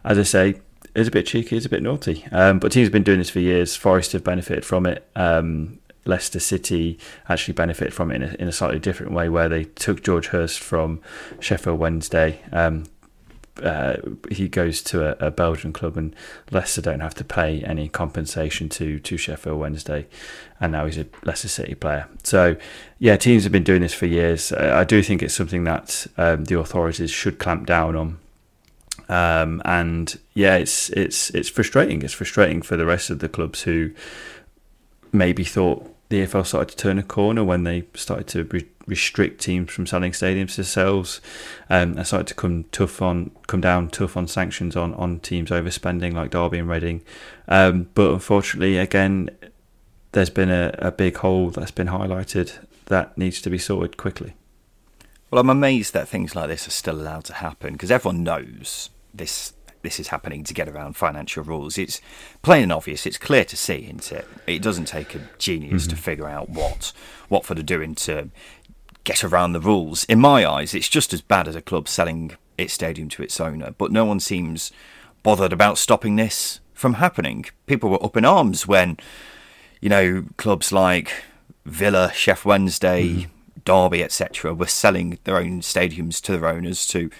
as 0.04 0.18
I 0.18 0.22
say, 0.22 0.60
is 0.98 1.08
a 1.08 1.10
bit 1.10 1.26
cheeky, 1.26 1.56
is 1.56 1.66
a 1.66 1.68
bit 1.68 1.82
naughty. 1.82 2.26
Um, 2.32 2.58
but 2.58 2.72
teams 2.72 2.86
have 2.86 2.92
been 2.92 3.02
doing 3.02 3.18
this 3.18 3.30
for 3.30 3.40
years. 3.40 3.76
Forest 3.76 4.12
have 4.12 4.24
benefited 4.24 4.64
from 4.64 4.86
it. 4.86 5.08
Um, 5.16 5.78
Leicester 6.04 6.40
City 6.40 6.98
actually 7.28 7.54
benefited 7.54 7.92
from 7.92 8.10
it 8.10 8.16
in 8.16 8.22
a, 8.22 8.34
in 8.40 8.48
a, 8.48 8.52
slightly 8.52 8.78
different 8.78 9.12
way, 9.12 9.28
where 9.28 9.48
they 9.48 9.64
took 9.64 10.02
George 10.02 10.28
Hirst 10.28 10.58
from 10.58 11.00
Sheffield 11.38 11.78
Wednesday. 11.78 12.40
Um, 12.50 12.84
uh, 13.62 13.96
he 14.30 14.48
goes 14.48 14.82
to 14.82 15.04
a, 15.04 15.26
a, 15.26 15.30
Belgian 15.30 15.72
club, 15.72 15.96
and 15.96 16.14
Leicester 16.50 16.80
don't 16.80 17.00
have 17.00 17.14
to 17.14 17.24
pay 17.24 17.60
any 17.62 17.88
compensation 17.88 18.68
to 18.68 18.98
to 19.00 19.16
Sheffield 19.16 19.58
Wednesday, 19.58 20.06
and 20.60 20.72
now 20.72 20.86
he's 20.86 20.98
a 20.98 21.06
Leicester 21.24 21.48
City 21.48 21.74
player. 21.74 22.08
So, 22.22 22.56
yeah, 22.98 23.16
teams 23.16 23.42
have 23.42 23.52
been 23.52 23.64
doing 23.64 23.82
this 23.82 23.94
for 23.94 24.06
years. 24.06 24.52
I 24.52 24.84
do 24.84 25.02
think 25.02 25.22
it's 25.22 25.34
something 25.34 25.64
that 25.64 26.06
um, 26.16 26.44
the 26.44 26.58
authorities 26.58 27.10
should 27.10 27.38
clamp 27.38 27.66
down 27.66 27.96
on 27.96 28.18
um, 29.08 29.62
and 29.64 30.18
yeah, 30.34 30.56
it's 30.56 30.90
it's 30.90 31.30
it's 31.30 31.48
frustrating. 31.48 32.02
It's 32.02 32.14
frustrating 32.14 32.62
for 32.62 32.76
the 32.76 32.86
rest 32.86 33.10
of 33.10 33.20
the 33.20 33.28
clubs 33.28 33.62
who 33.62 33.92
maybe 35.12 35.44
thought 35.44 35.94
the 36.08 36.24
EFL 36.24 36.46
started 36.46 36.70
to 36.70 36.76
turn 36.76 36.98
a 36.98 37.02
corner 37.02 37.44
when 37.44 37.64
they 37.64 37.84
started 37.94 38.26
to 38.28 38.44
re- 38.44 38.68
restrict 38.86 39.40
teams 39.40 39.70
from 39.70 39.86
selling 39.86 40.12
stadiums 40.12 40.56
themselves, 40.56 41.20
um, 41.68 41.96
and 41.96 42.06
started 42.06 42.26
to 42.28 42.34
come 42.34 42.64
tough 42.72 43.02
on, 43.02 43.30
come 43.46 43.60
down 43.60 43.88
tough 43.88 44.16
on 44.16 44.26
sanctions 44.26 44.76
on, 44.76 44.94
on 44.94 45.20
teams 45.20 45.50
overspending 45.50 46.14
like 46.14 46.30
Derby 46.30 46.58
and 46.58 46.68
Reading. 46.68 47.02
Um, 47.46 47.88
but 47.94 48.12
unfortunately, 48.12 48.78
again, 48.78 49.30
there's 50.12 50.30
been 50.30 50.50
a, 50.50 50.74
a 50.78 50.90
big 50.90 51.16
hole 51.18 51.50
that's 51.50 51.70
been 51.70 51.88
highlighted 51.88 52.58
that 52.86 53.16
needs 53.18 53.42
to 53.42 53.50
be 53.50 53.58
sorted 53.58 53.96
quickly. 53.98 54.34
Well, 55.30 55.40
I'm 55.40 55.50
amazed 55.50 55.92
that 55.92 56.08
things 56.08 56.34
like 56.34 56.48
this 56.48 56.66
are 56.66 56.72
still 56.72 56.98
allowed 56.98 57.24
to 57.26 57.34
happen 57.34 57.74
because 57.74 57.90
everyone 57.90 58.22
knows 58.22 58.88
this 59.12 59.52
this 59.82 60.00
is 60.00 60.08
happening 60.08 60.42
to 60.44 60.54
get 60.54 60.68
around 60.68 60.96
financial 60.96 61.44
rules. 61.44 61.78
It's 61.78 62.00
plain 62.42 62.64
and 62.64 62.72
obvious. 62.72 63.06
It's 63.06 63.16
clear 63.16 63.44
to 63.44 63.56
see, 63.56 63.84
isn't 63.84 64.10
it? 64.10 64.26
It 64.46 64.60
doesn't 64.60 64.86
take 64.86 65.14
a 65.14 65.28
genius 65.38 65.84
mm-hmm. 65.84 65.90
to 65.90 65.96
figure 65.96 66.28
out 66.28 66.50
what 66.50 66.92
Watford 67.28 67.60
are 67.60 67.62
doing 67.62 67.94
to 67.96 68.30
get 69.04 69.24
around 69.24 69.52
the 69.52 69.60
rules. 69.60 70.04
In 70.04 70.20
my 70.20 70.44
eyes, 70.44 70.74
it's 70.74 70.88
just 70.88 71.12
as 71.12 71.20
bad 71.20 71.48
as 71.48 71.54
a 71.54 71.62
club 71.62 71.88
selling 71.88 72.36
its 72.58 72.74
stadium 72.74 73.08
to 73.10 73.22
its 73.22 73.40
owner, 73.40 73.72
but 73.78 73.92
no 73.92 74.04
one 74.04 74.20
seems 74.20 74.72
bothered 75.22 75.52
about 75.52 75.78
stopping 75.78 76.16
this 76.16 76.60
from 76.74 76.94
happening. 76.94 77.46
People 77.66 77.90
were 77.90 78.04
up 78.04 78.16
in 78.16 78.24
arms 78.24 78.66
when, 78.66 78.96
you 79.80 79.88
know, 79.88 80.24
clubs 80.36 80.72
like 80.72 81.12
Villa, 81.64 82.10
Sheff 82.12 82.44
Wednesday, 82.44 83.08
mm-hmm. 83.08 83.30
Derby, 83.64 84.02
etc., 84.02 84.54
were 84.54 84.66
selling 84.66 85.18
their 85.24 85.36
own 85.36 85.60
stadiums 85.60 86.20
to 86.22 86.32
their 86.32 86.48
owners 86.48 86.86
to 86.88 87.10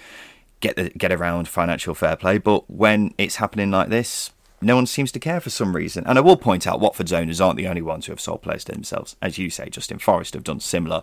get 0.59 0.75
the, 0.75 0.89
get 0.89 1.11
around 1.11 1.47
financial 1.47 1.93
fair 1.93 2.15
play. 2.15 2.37
But 2.37 2.69
when 2.69 3.13
it's 3.17 3.37
happening 3.37 3.71
like 3.71 3.89
this, 3.89 4.31
no 4.61 4.75
one 4.75 4.85
seems 4.85 5.11
to 5.13 5.19
care 5.19 5.39
for 5.39 5.49
some 5.49 5.75
reason. 5.75 6.03
And 6.05 6.17
I 6.17 6.21
will 6.21 6.37
point 6.37 6.67
out 6.67 6.79
Watford's 6.79 7.13
owners 7.13 7.39
aren't 7.39 7.57
the 7.57 7.67
only 7.67 7.81
ones 7.81 8.05
who 8.05 8.11
have 8.11 8.19
sold 8.19 8.41
players 8.41 8.65
to 8.65 8.73
themselves. 8.73 9.15
As 9.21 9.37
you 9.37 9.49
say, 9.49 9.69
Justin 9.69 9.99
Forest 9.99 10.33
have 10.33 10.43
done 10.43 10.59
similar, 10.59 11.01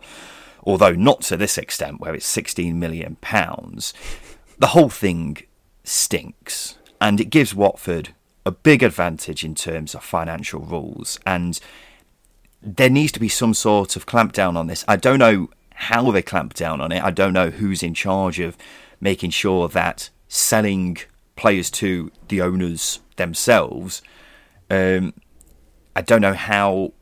although 0.64 0.92
not 0.92 1.22
to 1.22 1.36
this 1.36 1.56
extent, 1.56 2.00
where 2.00 2.14
it's 2.14 2.34
£16 2.34 2.74
million. 2.74 3.16
The 3.22 4.66
whole 4.68 4.90
thing 4.90 5.38
stinks. 5.84 6.76
And 7.00 7.20
it 7.20 7.30
gives 7.30 7.54
Watford 7.54 8.14
a 8.44 8.50
big 8.50 8.82
advantage 8.82 9.44
in 9.44 9.54
terms 9.54 9.94
of 9.94 10.04
financial 10.04 10.60
rules. 10.60 11.18
And 11.26 11.58
there 12.62 12.90
needs 12.90 13.12
to 13.12 13.20
be 13.20 13.28
some 13.28 13.54
sort 13.54 13.96
of 13.96 14.06
clampdown 14.06 14.56
on 14.56 14.66
this. 14.66 14.84
I 14.86 14.96
don't 14.96 15.18
know 15.18 15.48
how 15.74 16.10
they 16.10 16.22
clamp 16.22 16.54
down 16.54 16.80
on 16.80 16.92
it. 16.92 17.02
I 17.02 17.10
don't 17.10 17.32
know 17.32 17.50
who's 17.50 17.82
in 17.82 17.94
charge 17.94 18.40
of 18.40 18.56
making 19.00 19.30
sure 19.30 19.68
that 19.68 20.10
selling 20.28 20.98
players 21.36 21.70
to 21.70 22.10
the 22.28 22.40
owners 22.40 23.00
themselves, 23.16 24.02
um, 24.70 25.14
I 25.94 26.02
don't 26.02 26.20
know 26.20 26.34
how 26.34 26.92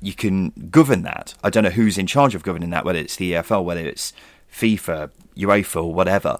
you 0.00 0.14
can 0.14 0.50
govern 0.70 1.02
that. 1.02 1.34
I 1.42 1.50
don't 1.50 1.64
know 1.64 1.70
who's 1.70 1.98
in 1.98 2.06
charge 2.06 2.34
of 2.34 2.42
governing 2.42 2.70
that, 2.70 2.84
whether 2.84 2.98
it's 2.98 3.16
the 3.16 3.32
EFL, 3.32 3.64
whether 3.64 3.80
it's 3.80 4.12
FIFA, 4.52 5.10
UEFA, 5.36 5.82
or 5.82 5.94
whatever. 5.94 6.38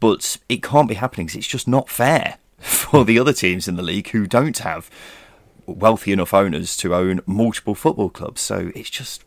But 0.00 0.38
it 0.48 0.62
can't 0.62 0.88
be 0.88 0.94
happening 0.94 1.26
because 1.26 1.38
it's 1.38 1.46
just 1.46 1.68
not 1.68 1.88
fair 1.88 2.38
for 2.58 3.04
the 3.04 3.18
other 3.18 3.32
teams 3.32 3.68
in 3.68 3.76
the 3.76 3.82
league 3.82 4.08
who 4.10 4.26
don't 4.26 4.58
have 4.58 4.90
wealthy 5.66 6.12
enough 6.12 6.32
owners 6.32 6.76
to 6.78 6.94
own 6.94 7.20
multiple 7.26 7.74
football 7.74 8.10
clubs. 8.10 8.40
So 8.40 8.70
it's 8.74 8.90
just 8.90 9.24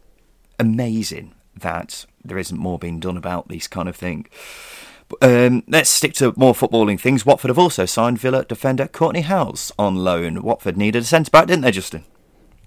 amazing 0.58 1.36
that 1.56 2.06
there 2.24 2.38
isn't 2.38 2.58
more 2.58 2.80
being 2.80 3.00
done 3.00 3.17
about 3.17 3.50
this 3.50 3.67
kind 3.67 3.89
of 3.89 3.95
thing. 3.95 4.28
Um, 5.22 5.63
let's 5.67 5.89
stick 5.89 6.13
to 6.15 6.34
more 6.36 6.54
footballing 6.54 7.00
things. 7.00 7.26
Watford 7.26 7.50
have 7.50 7.60
also 7.60 7.86
signed 7.86 8.19
Villa 8.19 8.45
defender 8.45 8.88
Kortney 8.88 9.24
Hause 9.24 9.72
on 9.78 9.95
loan. 9.95 10.41
Watford 10.43 10.78
needed 10.78 11.04
a 11.04 11.06
centre 11.06 11.32
back, 11.32 11.48
didn't 11.48 11.63
they, 11.63 11.72
Justin? 11.72 12.06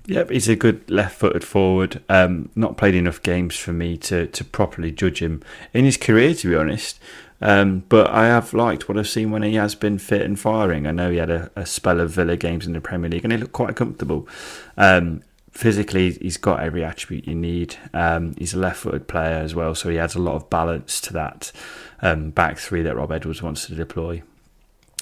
Yep, 0.07 0.31
he's 0.31 0.49
a 0.49 0.57
good 0.57 0.91
left-footed 0.91 1.45
forward. 1.45 2.03
Um, 2.09 2.51
not 2.57 2.77
played 2.77 2.97
enough 2.97 3.23
games 3.23 3.57
for 3.57 3.73
me 3.73 3.97
to, 3.99 4.27
to 4.27 4.45
properly 4.45 4.91
judge 4.91 5.23
him 5.23 5.43
in 5.73 5.85
his 5.85 5.97
career, 5.97 6.35
to 6.35 6.49
be 6.51 6.57
honest. 6.57 6.99
Um, 7.41 7.85
but 7.89 8.11
I 8.11 8.27
have 8.27 8.53
liked 8.53 8.89
what 8.89 8.99
I've 8.99 9.09
seen 9.09 9.31
when 9.31 9.43
he 9.43 9.55
has 9.55 9.75
been 9.75 9.99
fit 9.99 10.23
and 10.23 10.39
firing. 10.39 10.87
I 10.87 10.93
know 10.93 11.11
he 11.11 11.19
had 11.19 11.31
a, 11.31 11.51
a 11.55 11.67
spell 11.67 12.01
of 12.01 12.11
Villa 12.11 12.37
games 12.37 12.67
in 12.67 12.73
the 12.73 12.81
Premier 12.81 13.11
League, 13.11 13.25
and 13.25 13.33
he 13.33 13.39
looked 13.39 13.53
quite 13.53 13.77
comfortable. 13.77 14.29
Um, 14.77 15.23
physically, 15.53 16.12
he's 16.12 16.37
got 16.37 16.61
every 16.61 16.85
attribute 16.85 17.27
you 17.27 17.35
need. 17.35 17.77
Um, 17.95 18.35
he's 18.37 18.55
a 18.55 18.59
left-footed 18.59 19.07
player 19.07 19.37
as 19.37 19.55
well, 19.55 19.75
so 19.75 19.88
he 19.88 19.99
adds 19.99 20.15
a 20.15 20.21
lot 20.21 20.35
of 20.35 20.51
balance 20.51 21.01
to 21.03 21.12
that 21.12 21.53
um, 22.01 22.31
back 22.31 22.59
three 22.59 22.83
that 22.83 22.97
Rob 22.97 23.12
Edwards 23.12 23.43
wants 23.43 23.67
to 23.67 23.75
deploy. 23.75 24.23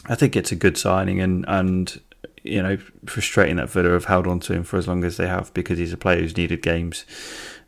I 0.06 0.14
think 0.14 0.36
it's 0.36 0.52
a 0.52 0.56
good 0.56 0.76
signing, 0.76 1.20
and 1.20 1.44
and 1.48 2.00
you 2.42 2.62
know, 2.62 2.78
frustrating 3.06 3.56
that 3.56 3.70
Villa 3.70 3.90
have 3.90 4.06
held 4.06 4.26
on 4.26 4.40
to 4.40 4.54
him 4.54 4.64
for 4.64 4.76
as 4.76 4.88
long 4.88 5.04
as 5.04 5.16
they 5.16 5.26
have 5.26 5.52
because 5.54 5.78
he's 5.78 5.92
a 5.92 5.96
player 5.96 6.20
who's 6.20 6.36
needed 6.36 6.62
games, 6.62 7.04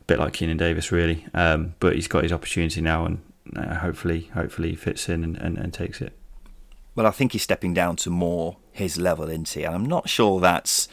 a 0.01 0.03
bit 0.05 0.19
like 0.19 0.33
Keinan 0.33 0.57
Davis, 0.57 0.91
really. 0.91 1.25
Um, 1.33 1.75
but 1.79 1.95
he's 1.95 2.07
got 2.07 2.23
his 2.23 2.31
opportunity 2.31 2.81
now, 2.81 3.05
and 3.05 3.21
uh, 3.55 3.75
hopefully, 3.75 4.31
hopefully, 4.33 4.71
he 4.71 4.75
fits 4.75 5.09
in 5.09 5.23
and, 5.23 5.37
and, 5.37 5.57
and 5.57 5.73
takes 5.73 6.01
it. 6.01 6.13
Well, 6.95 7.07
I 7.07 7.11
think 7.11 7.31
he's 7.31 7.43
stepping 7.43 7.73
down 7.73 7.95
to 7.97 8.09
more 8.09 8.57
his 8.71 8.97
level, 8.97 9.29
isn't 9.29 9.49
he? 9.49 9.63
And 9.63 9.75
I'm 9.75 9.85
not 9.85 10.09
sure 10.09 10.39
that's 10.39 10.87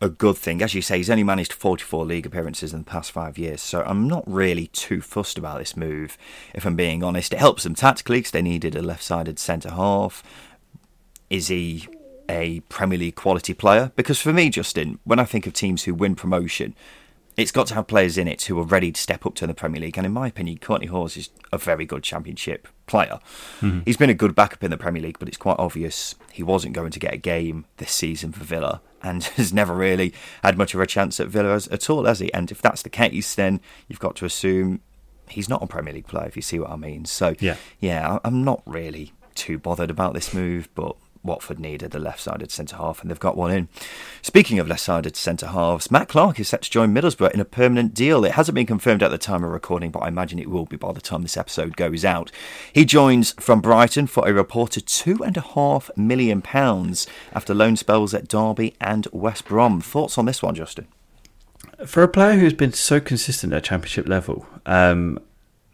a 0.00 0.08
good 0.08 0.36
thing. 0.36 0.62
As 0.62 0.74
you 0.74 0.82
say, 0.82 0.98
he's 0.98 1.10
only 1.10 1.24
managed 1.24 1.52
44 1.52 2.04
league 2.04 2.26
appearances 2.26 2.72
in 2.72 2.80
the 2.80 2.84
past 2.84 3.10
five 3.10 3.36
years, 3.36 3.60
so 3.60 3.82
I'm 3.82 4.06
not 4.06 4.24
really 4.26 4.68
too 4.68 5.00
fussed 5.00 5.38
about 5.38 5.58
this 5.58 5.76
move, 5.76 6.16
if 6.54 6.64
I'm 6.64 6.76
being 6.76 7.02
honest. 7.02 7.32
It 7.32 7.38
helps 7.38 7.64
them 7.64 7.74
tactically 7.74 8.18
because 8.18 8.30
they 8.30 8.42
needed 8.42 8.74
a 8.74 8.82
left 8.82 9.02
sided 9.02 9.38
centre 9.38 9.70
half. 9.70 10.22
Is 11.30 11.48
he 11.48 11.88
a 12.28 12.60
Premier 12.68 12.98
League 12.98 13.16
quality 13.16 13.54
player? 13.54 13.92
Because 13.96 14.20
for 14.20 14.32
me, 14.32 14.50
Justin, 14.50 14.98
when 15.04 15.18
I 15.18 15.24
think 15.24 15.46
of 15.46 15.52
teams 15.52 15.84
who 15.84 15.94
win 15.94 16.14
promotion, 16.14 16.74
it's 17.38 17.52
got 17.52 17.68
to 17.68 17.74
have 17.74 17.86
players 17.86 18.18
in 18.18 18.26
it 18.26 18.42
who 18.42 18.58
are 18.58 18.64
ready 18.64 18.90
to 18.90 19.00
step 19.00 19.24
up 19.24 19.36
to 19.36 19.46
the 19.46 19.54
Premier 19.54 19.80
League. 19.80 19.96
And 19.96 20.04
in 20.04 20.12
my 20.12 20.26
opinion, 20.26 20.58
Kortney 20.58 20.88
Hause 20.88 21.16
is 21.16 21.30
a 21.52 21.56
very 21.56 21.86
good 21.86 22.02
Championship 22.02 22.66
player. 22.86 23.20
Mm-hmm. 23.60 23.80
He's 23.84 23.96
been 23.96 24.10
a 24.10 24.14
good 24.14 24.34
backup 24.34 24.64
in 24.64 24.72
the 24.72 24.76
Premier 24.76 25.00
League, 25.00 25.20
but 25.20 25.28
it's 25.28 25.36
quite 25.36 25.56
obvious 25.56 26.16
he 26.32 26.42
wasn't 26.42 26.74
going 26.74 26.90
to 26.90 26.98
get 26.98 27.14
a 27.14 27.16
game 27.16 27.64
this 27.76 27.92
season 27.92 28.32
for 28.32 28.42
Villa 28.42 28.82
and 29.04 29.22
has 29.36 29.52
never 29.52 29.72
really 29.72 30.12
had 30.42 30.58
much 30.58 30.74
of 30.74 30.80
a 30.80 30.86
chance 30.86 31.20
at 31.20 31.28
Villa 31.28 31.54
as, 31.54 31.68
at 31.68 31.88
all, 31.88 32.06
has 32.06 32.18
he? 32.18 32.34
And 32.34 32.50
if 32.50 32.60
that's 32.60 32.82
the 32.82 32.90
case, 32.90 33.36
then 33.36 33.60
you've 33.86 34.00
got 34.00 34.16
to 34.16 34.24
assume 34.24 34.80
he's 35.28 35.48
not 35.48 35.62
a 35.62 35.68
Premier 35.68 35.94
League 35.94 36.08
player, 36.08 36.26
if 36.26 36.34
you 36.34 36.42
see 36.42 36.58
what 36.58 36.70
I 36.70 36.76
mean. 36.76 37.04
So, 37.04 37.36
yeah, 37.38 37.56
yeah 37.78 38.18
I'm 38.24 38.42
not 38.42 38.62
really 38.66 39.12
too 39.36 39.58
bothered 39.58 39.90
about 39.90 40.14
this 40.14 40.34
move, 40.34 40.68
but 40.74 40.96
Watford 41.22 41.58
needed 41.58 41.94
a 41.94 41.98
left 41.98 42.20
sided 42.20 42.50
centre 42.50 42.76
half, 42.76 43.00
and 43.00 43.10
they've 43.10 43.18
got 43.18 43.36
one 43.36 43.50
in. 43.50 43.68
Speaking 44.22 44.58
of 44.58 44.68
left 44.68 44.82
sided 44.82 45.16
centre 45.16 45.48
halves, 45.48 45.90
Matt 45.90 46.08
Clarke 46.08 46.40
is 46.40 46.48
set 46.48 46.62
to 46.62 46.70
join 46.70 46.94
Middlesbrough 46.94 47.32
in 47.32 47.40
a 47.40 47.44
permanent 47.44 47.94
deal. 47.94 48.24
It 48.24 48.32
hasn't 48.32 48.54
been 48.54 48.66
confirmed 48.66 49.02
at 49.02 49.10
the 49.10 49.18
time 49.18 49.44
of 49.44 49.50
recording, 49.50 49.90
but 49.90 50.00
I 50.00 50.08
imagine 50.08 50.38
it 50.38 50.50
will 50.50 50.64
be 50.64 50.76
by 50.76 50.92
the 50.92 51.00
time 51.00 51.22
this 51.22 51.36
episode 51.36 51.76
goes 51.76 52.04
out. 52.04 52.30
He 52.72 52.84
joins 52.84 53.32
from 53.32 53.60
Brighton 53.60 54.06
for 54.06 54.28
a 54.28 54.32
reported 54.32 54.86
£2.5 54.86 55.96
million 55.96 56.42
after 57.32 57.54
loan 57.54 57.76
spells 57.76 58.14
at 58.14 58.28
Derby 58.28 58.74
and 58.80 59.06
West 59.12 59.46
Brom. 59.46 59.80
Thoughts 59.80 60.18
on 60.18 60.26
this 60.26 60.42
one, 60.42 60.54
Justin? 60.54 60.86
For 61.86 62.02
a 62.02 62.08
player 62.08 62.38
who's 62.38 62.54
been 62.54 62.72
so 62.72 63.00
consistent 63.00 63.52
at 63.52 63.64
championship 63.64 64.08
level, 64.08 64.46
um, 64.66 65.18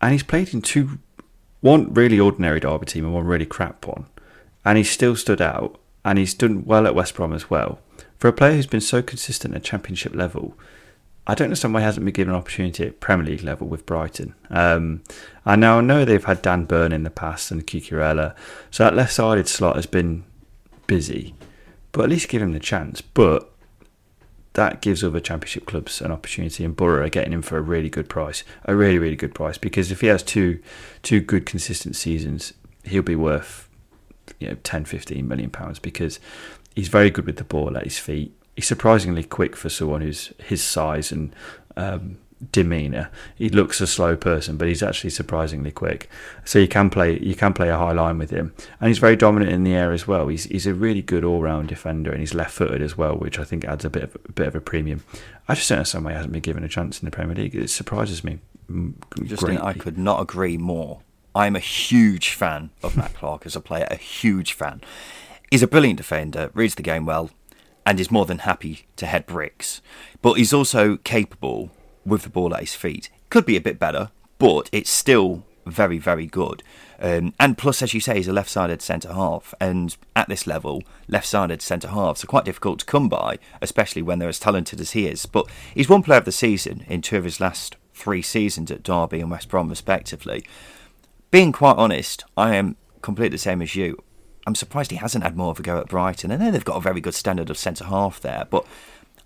and 0.00 0.12
he's 0.12 0.22
played 0.22 0.52
in 0.52 0.60
two, 0.60 0.98
one 1.60 1.92
really 1.94 2.20
ordinary 2.20 2.60
Derby 2.60 2.86
team 2.86 3.04
and 3.04 3.14
one 3.14 3.26
really 3.26 3.46
crap 3.46 3.86
one 3.86 4.06
and 4.64 4.78
he's 4.78 4.90
still 4.90 5.16
stood 5.16 5.40
out, 5.40 5.78
and 6.04 6.18
he's 6.18 6.34
done 6.34 6.64
well 6.64 6.86
at 6.86 6.94
West 6.94 7.14
Brom 7.14 7.32
as 7.32 7.50
well. 7.50 7.78
For 8.18 8.28
a 8.28 8.32
player 8.32 8.54
who's 8.54 8.66
been 8.66 8.80
so 8.80 9.02
consistent 9.02 9.54
at 9.54 9.64
Championship 9.64 10.14
level, 10.14 10.56
I 11.26 11.34
don't 11.34 11.46
understand 11.46 11.72
why 11.72 11.80
he 11.80 11.84
hasn't 11.84 12.04
been 12.04 12.12
given 12.12 12.34
an 12.34 12.40
opportunity 12.40 12.86
at 12.86 13.00
Premier 13.00 13.26
League 13.26 13.42
level 13.42 13.66
with 13.66 13.86
Brighton. 13.86 14.34
Um, 14.50 15.02
I 15.46 15.56
now 15.56 15.80
know 15.80 16.04
they've 16.04 16.24
had 16.24 16.42
Dan 16.42 16.64
Burn 16.64 16.92
in 16.92 17.02
the 17.02 17.10
past 17.10 17.50
and 17.50 17.66
Cucurella, 17.66 18.34
so 18.70 18.84
that 18.84 18.94
left-sided 18.94 19.48
slot 19.48 19.76
has 19.76 19.86
been 19.86 20.24
busy, 20.86 21.34
but 21.92 22.02
at 22.02 22.10
least 22.10 22.28
give 22.28 22.42
him 22.42 22.52
the 22.52 22.60
chance. 22.60 23.00
But 23.00 23.50
that 24.52 24.82
gives 24.82 25.02
other 25.02 25.20
Championship 25.20 25.66
clubs 25.66 26.00
an 26.00 26.12
opportunity, 26.12 26.64
and 26.64 26.76
Boro 26.76 27.04
are 27.04 27.08
getting 27.08 27.32
him 27.32 27.42
for 27.42 27.56
a 27.56 27.62
really 27.62 27.90
good 27.90 28.08
price, 28.08 28.44
a 28.64 28.76
really 28.76 28.98
really 28.98 29.16
good 29.16 29.34
price. 29.34 29.58
Because 29.58 29.90
if 29.90 30.02
he 30.02 30.08
has 30.08 30.22
two 30.22 30.60
two 31.02 31.20
good 31.20 31.46
consistent 31.46 31.96
seasons, 31.96 32.52
he'll 32.84 33.02
be 33.02 33.16
worth 33.16 33.68
you 34.40 34.48
know 34.48 34.56
10 34.62 34.84
15 34.84 35.26
million 35.26 35.50
pounds 35.50 35.78
because 35.78 36.18
he's 36.74 36.88
very 36.88 37.10
good 37.10 37.26
with 37.26 37.36
the 37.36 37.44
ball 37.44 37.76
at 37.76 37.84
his 37.84 37.98
feet. 37.98 38.32
He's 38.56 38.66
surprisingly 38.66 39.24
quick 39.24 39.56
for 39.56 39.68
someone 39.68 40.00
who's 40.00 40.32
his 40.38 40.62
size 40.62 41.10
and 41.10 41.34
um, 41.76 42.18
demeanor. 42.52 43.10
He 43.36 43.48
looks 43.48 43.80
a 43.80 43.86
slow 43.86 44.16
person 44.16 44.56
but 44.56 44.68
he's 44.68 44.82
actually 44.82 45.10
surprisingly 45.10 45.70
quick. 45.70 46.08
So 46.44 46.58
you 46.58 46.68
can 46.68 46.90
play 46.90 47.18
you 47.18 47.34
can 47.34 47.52
play 47.52 47.68
a 47.68 47.76
high 47.76 47.92
line 47.92 48.18
with 48.18 48.30
him. 48.30 48.54
And 48.80 48.88
he's 48.88 48.98
very 48.98 49.16
dominant 49.16 49.52
in 49.52 49.64
the 49.64 49.74
air 49.74 49.92
as 49.92 50.06
well. 50.06 50.28
He's, 50.28 50.44
he's 50.44 50.66
a 50.66 50.74
really 50.74 51.02
good 51.02 51.24
all-round 51.24 51.68
defender 51.68 52.10
and 52.10 52.20
he's 52.20 52.34
left-footed 52.34 52.82
as 52.82 52.96
well 52.96 53.16
which 53.16 53.38
I 53.38 53.44
think 53.44 53.64
adds 53.64 53.84
a 53.84 53.90
bit 53.90 54.04
of 54.04 54.16
a 54.26 54.32
bit 54.32 54.46
of 54.46 54.54
a 54.54 54.60
premium. 54.60 55.04
I 55.48 55.54
just 55.54 55.68
don't 55.68 55.78
know 55.78 55.84
some 55.84 56.04
way 56.04 56.12
he 56.12 56.16
hasn't 56.16 56.32
been 56.32 56.42
given 56.42 56.64
a 56.64 56.68
chance 56.68 57.00
in 57.00 57.06
the 57.06 57.10
Premier 57.10 57.36
League. 57.36 57.54
It 57.54 57.70
surprises 57.70 58.24
me. 58.24 58.38
Justin, 59.24 59.58
I 59.58 59.74
could 59.74 59.98
not 59.98 60.22
agree 60.22 60.56
more 60.56 61.00
I'm 61.34 61.56
a 61.56 61.60
huge 61.60 62.30
fan 62.30 62.70
of 62.82 62.96
Matt 62.96 63.14
Clarke 63.14 63.46
as 63.46 63.56
a 63.56 63.60
player, 63.60 63.88
a 63.90 63.96
huge 63.96 64.52
fan. 64.52 64.80
He's 65.50 65.62
a 65.62 65.68
brilliant 65.68 65.96
defender, 65.96 66.50
reads 66.54 66.76
the 66.76 66.82
game 66.82 67.06
well, 67.06 67.30
and 67.84 67.98
is 67.98 68.10
more 68.10 68.24
than 68.24 68.38
happy 68.38 68.86
to 68.96 69.06
head 69.06 69.26
bricks. 69.26 69.82
But 70.22 70.34
he's 70.34 70.52
also 70.52 70.96
capable 70.98 71.70
with 72.06 72.22
the 72.22 72.30
ball 72.30 72.54
at 72.54 72.60
his 72.60 72.74
feet. 72.74 73.10
Could 73.30 73.46
be 73.46 73.56
a 73.56 73.60
bit 73.60 73.78
better, 73.78 74.10
but 74.38 74.70
it's 74.72 74.90
still 74.90 75.44
very, 75.66 75.98
very 75.98 76.26
good. 76.26 76.62
Um, 77.00 77.34
and 77.40 77.58
plus, 77.58 77.82
as 77.82 77.94
you 77.94 78.00
say, 78.00 78.16
he's 78.16 78.28
a 78.28 78.32
left 78.32 78.50
sided 78.50 78.80
centre 78.80 79.12
half. 79.12 79.54
And 79.60 79.96
at 80.14 80.28
this 80.28 80.46
level, 80.46 80.82
left 81.08 81.26
sided 81.26 81.62
centre 81.62 81.88
halves 81.88 82.22
are 82.22 82.28
quite 82.28 82.44
difficult 82.44 82.78
to 82.80 82.86
come 82.86 83.08
by, 83.08 83.38
especially 83.60 84.02
when 84.02 84.18
they're 84.18 84.28
as 84.28 84.38
talented 84.38 84.80
as 84.80 84.92
he 84.92 85.06
is. 85.06 85.26
But 85.26 85.46
he's 85.74 85.88
one 85.88 86.02
player 86.02 86.18
of 86.18 86.24
the 86.26 86.32
season 86.32 86.84
in 86.88 87.02
two 87.02 87.16
of 87.16 87.24
his 87.24 87.40
last 87.40 87.76
three 87.92 88.22
seasons 88.22 88.70
at 88.70 88.82
Derby 88.82 89.20
and 89.20 89.30
West 89.30 89.48
Brom, 89.48 89.68
respectively. 89.68 90.44
Being 91.34 91.50
quite 91.50 91.78
honest, 91.78 92.22
I 92.36 92.54
am 92.54 92.76
completely 93.02 93.34
the 93.34 93.38
same 93.38 93.60
as 93.60 93.74
you. 93.74 94.00
I'm 94.46 94.54
surprised 94.54 94.92
he 94.92 94.98
hasn't 94.98 95.24
had 95.24 95.36
more 95.36 95.50
of 95.50 95.58
a 95.58 95.64
go 95.64 95.78
at 95.80 95.88
Brighton. 95.88 96.30
I 96.30 96.36
know 96.36 96.52
they've 96.52 96.64
got 96.64 96.76
a 96.76 96.80
very 96.80 97.00
good 97.00 97.16
standard 97.16 97.50
of 97.50 97.58
centre 97.58 97.86
half 97.86 98.20
there, 98.20 98.46
but 98.50 98.64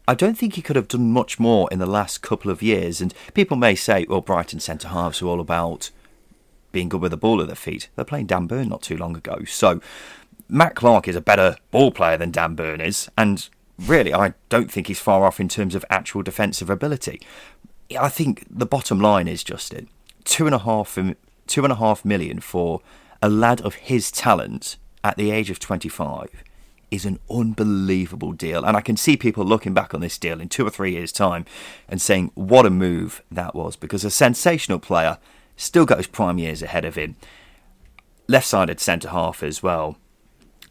I 0.08 0.14
don't 0.14 0.38
think 0.38 0.54
he 0.54 0.62
could 0.62 0.76
have 0.76 0.88
done 0.88 1.12
much 1.12 1.38
more 1.38 1.68
in 1.70 1.80
the 1.80 1.84
last 1.84 2.22
couple 2.22 2.50
of 2.50 2.62
years. 2.62 3.02
And 3.02 3.12
people 3.34 3.58
may 3.58 3.74
say, 3.74 4.06
well, 4.08 4.22
Brighton 4.22 4.58
centre 4.58 4.88
halves 4.88 5.20
are 5.20 5.26
all 5.26 5.38
about 5.38 5.90
being 6.72 6.88
good 6.88 7.02
with 7.02 7.10
the 7.10 7.18
ball 7.18 7.42
at 7.42 7.46
their 7.46 7.54
feet. 7.54 7.90
They're 7.94 8.06
playing 8.06 8.24
Dan 8.24 8.46
Burn 8.46 8.70
not 8.70 8.80
too 8.80 8.96
long 8.96 9.14
ago. 9.14 9.44
So 9.44 9.82
Matt 10.48 10.76
Clarke 10.76 11.08
is 11.08 11.16
a 11.16 11.20
better 11.20 11.58
ball 11.70 11.90
player 11.90 12.16
than 12.16 12.30
Dan 12.30 12.54
Burn 12.54 12.80
is. 12.80 13.10
And 13.18 13.46
really, 13.78 14.14
I 14.14 14.32
don't 14.48 14.72
think 14.72 14.86
he's 14.86 14.98
far 14.98 15.26
off 15.26 15.40
in 15.40 15.48
terms 15.50 15.74
of 15.74 15.84
actual 15.90 16.22
defensive 16.22 16.70
ability. 16.70 17.20
I 18.00 18.08
think 18.08 18.46
the 18.48 18.64
bottom 18.64 18.98
line 18.98 19.28
is, 19.28 19.44
Justin, 19.44 19.90
two 20.24 20.46
and 20.46 20.54
a 20.54 20.60
half, 20.60 20.96
two 21.48 21.64
and 21.64 21.72
a 21.72 21.76
half 21.76 22.04
million 22.04 22.40
for 22.40 22.80
a 23.20 23.28
lad 23.28 23.60
of 23.62 23.74
his 23.74 24.10
talent 24.10 24.76
at 25.02 25.16
the 25.16 25.30
age 25.30 25.50
of 25.50 25.58
25 25.58 26.44
is 26.90 27.04
an 27.04 27.18
unbelievable 27.30 28.32
deal. 28.32 28.64
And 28.64 28.76
I 28.76 28.80
can 28.80 28.96
see 28.96 29.16
people 29.16 29.44
looking 29.44 29.74
back 29.74 29.94
on 29.94 30.00
this 30.00 30.18
deal 30.18 30.40
in 30.40 30.48
two 30.48 30.66
or 30.66 30.70
three 30.70 30.92
years' 30.92 31.12
time 31.12 31.44
and 31.88 32.00
saying, 32.00 32.30
what 32.34 32.66
a 32.66 32.70
move 32.70 33.22
that 33.30 33.54
was, 33.54 33.76
because 33.76 34.04
a 34.04 34.10
sensational 34.10 34.78
player 34.78 35.18
still 35.56 35.84
got 35.84 35.98
his 35.98 36.06
prime 36.06 36.38
years 36.38 36.62
ahead 36.62 36.84
of 36.84 36.94
him. 36.94 37.16
Left 38.26 38.46
sided 38.46 38.80
centre 38.80 39.08
half 39.08 39.42
as 39.42 39.62
well. 39.62 39.98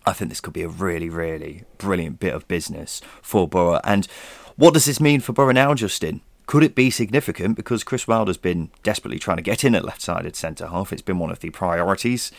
I 0.06 0.14
think 0.14 0.30
this 0.30 0.42
could 0.42 0.54
be 0.54 0.64
a 0.64 0.70
really, 0.70 1.10
really 1.10 1.66
brilliant 1.78 2.20
bit 2.20 2.34
of 2.34 2.48
business 2.48 3.02
for 3.22 3.48
Boro. 3.48 3.82
And 3.84 4.08
what 4.56 4.74
does 4.74 4.86
this 4.86 5.02
mean 5.02 5.20
for 5.20 5.34
Boro 5.34 5.52
now, 5.52 5.74
Justin? 5.74 6.22
Could 6.48 6.64
it 6.64 6.76
be 6.76 6.90
significant? 6.90 7.58
Because 7.58 7.84
Chris 7.84 8.08
Wilder's 8.08 8.38
been 8.38 8.72
desperately 8.82 9.20
trying 9.20 9.38
to 9.38 9.44
get 9.44 9.66
in 9.66 9.76
at 9.76 9.84
left 9.84 10.02
sided 10.02 10.36
centre 10.36 10.68
half. 10.68 10.94
It's 10.94 11.02
been 11.02 11.20
one 11.20 11.30
of 11.30 11.42
the 11.42 11.50
priorities 11.50 12.32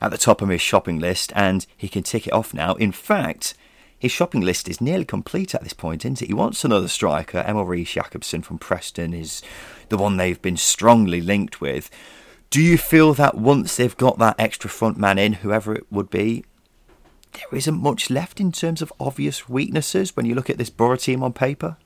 at 0.00 0.10
the 0.10 0.18
top 0.18 0.42
of 0.42 0.48
his 0.48 0.60
shopping 0.60 0.98
list, 0.98 1.32
and 1.36 1.64
he 1.76 1.88
can 1.88 2.02
tick 2.02 2.26
it 2.26 2.32
off 2.32 2.52
now. 2.52 2.74
In 2.74 2.90
fact, 2.90 3.54
his 3.96 4.10
shopping 4.10 4.40
list 4.40 4.68
is 4.68 4.80
nearly 4.80 5.04
complete 5.04 5.54
at 5.54 5.62
this 5.62 5.74
point, 5.74 6.04
isn't 6.04 6.20
it? 6.20 6.26
He 6.26 6.34
wants 6.34 6.64
another 6.64 6.88
striker. 6.88 7.44
Emil 7.46 7.64
Riis 7.64 7.92
Jakobsen 7.92 8.42
from 8.42 8.58
Preston 8.58 9.14
is 9.14 9.42
the 9.90 9.96
one 9.96 10.16
they've 10.16 10.42
been 10.42 10.56
strongly 10.56 11.20
linked 11.20 11.60
with. 11.60 11.88
Do 12.50 12.60
you 12.60 12.76
feel 12.76 13.14
that 13.14 13.38
once 13.38 13.76
they've 13.76 13.96
got 13.96 14.18
that 14.18 14.40
extra 14.40 14.68
front 14.68 14.98
man 14.98 15.18
in, 15.18 15.34
whoever 15.34 15.72
it 15.72 15.86
would 15.88 16.10
be, 16.10 16.44
there 17.32 17.46
isn't 17.52 17.80
much 17.80 18.10
left 18.10 18.40
in 18.40 18.50
terms 18.50 18.82
of 18.82 18.92
obvious 18.98 19.48
weaknesses 19.48 20.16
when 20.16 20.26
you 20.26 20.34
look 20.34 20.50
at 20.50 20.58
this 20.58 20.68
Boro 20.68 20.96
team 20.96 21.22
on 21.22 21.32
paper? 21.32 21.76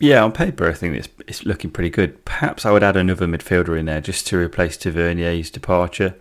Yeah, 0.00 0.24
on 0.24 0.32
paper, 0.32 0.66
I 0.66 0.72
think 0.72 0.96
it's, 0.96 1.08
it's 1.28 1.44
looking 1.44 1.70
pretty 1.70 1.90
good. 1.90 2.24
Perhaps 2.24 2.64
I 2.64 2.72
would 2.72 2.82
add 2.82 2.96
another 2.96 3.26
midfielder 3.26 3.78
in 3.78 3.84
there 3.84 4.00
just 4.00 4.26
to 4.28 4.38
replace 4.38 4.78
Tavernier's 4.78 5.50
departure. 5.50 6.14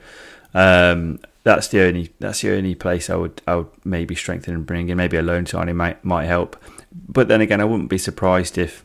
Um, 0.53 1.19
that's 1.43 1.69
the 1.69 1.81
only 1.83 2.11
that's 2.19 2.41
the 2.41 2.51
only 2.51 2.75
place 2.75 3.09
I 3.09 3.15
would 3.15 3.41
I 3.47 3.55
would 3.55 3.69
maybe 3.85 4.15
strengthen 4.15 4.53
and 4.53 4.65
bring 4.65 4.89
in. 4.89 4.97
Maybe 4.97 5.15
a 5.15 5.21
loan 5.21 5.45
signing 5.45 5.77
might 5.77 6.03
might 6.03 6.25
help. 6.25 6.61
But 6.91 7.29
then 7.29 7.39
again, 7.39 7.61
I 7.61 7.63
wouldn't 7.63 7.89
be 7.89 7.97
surprised 7.97 8.57
if 8.57 8.83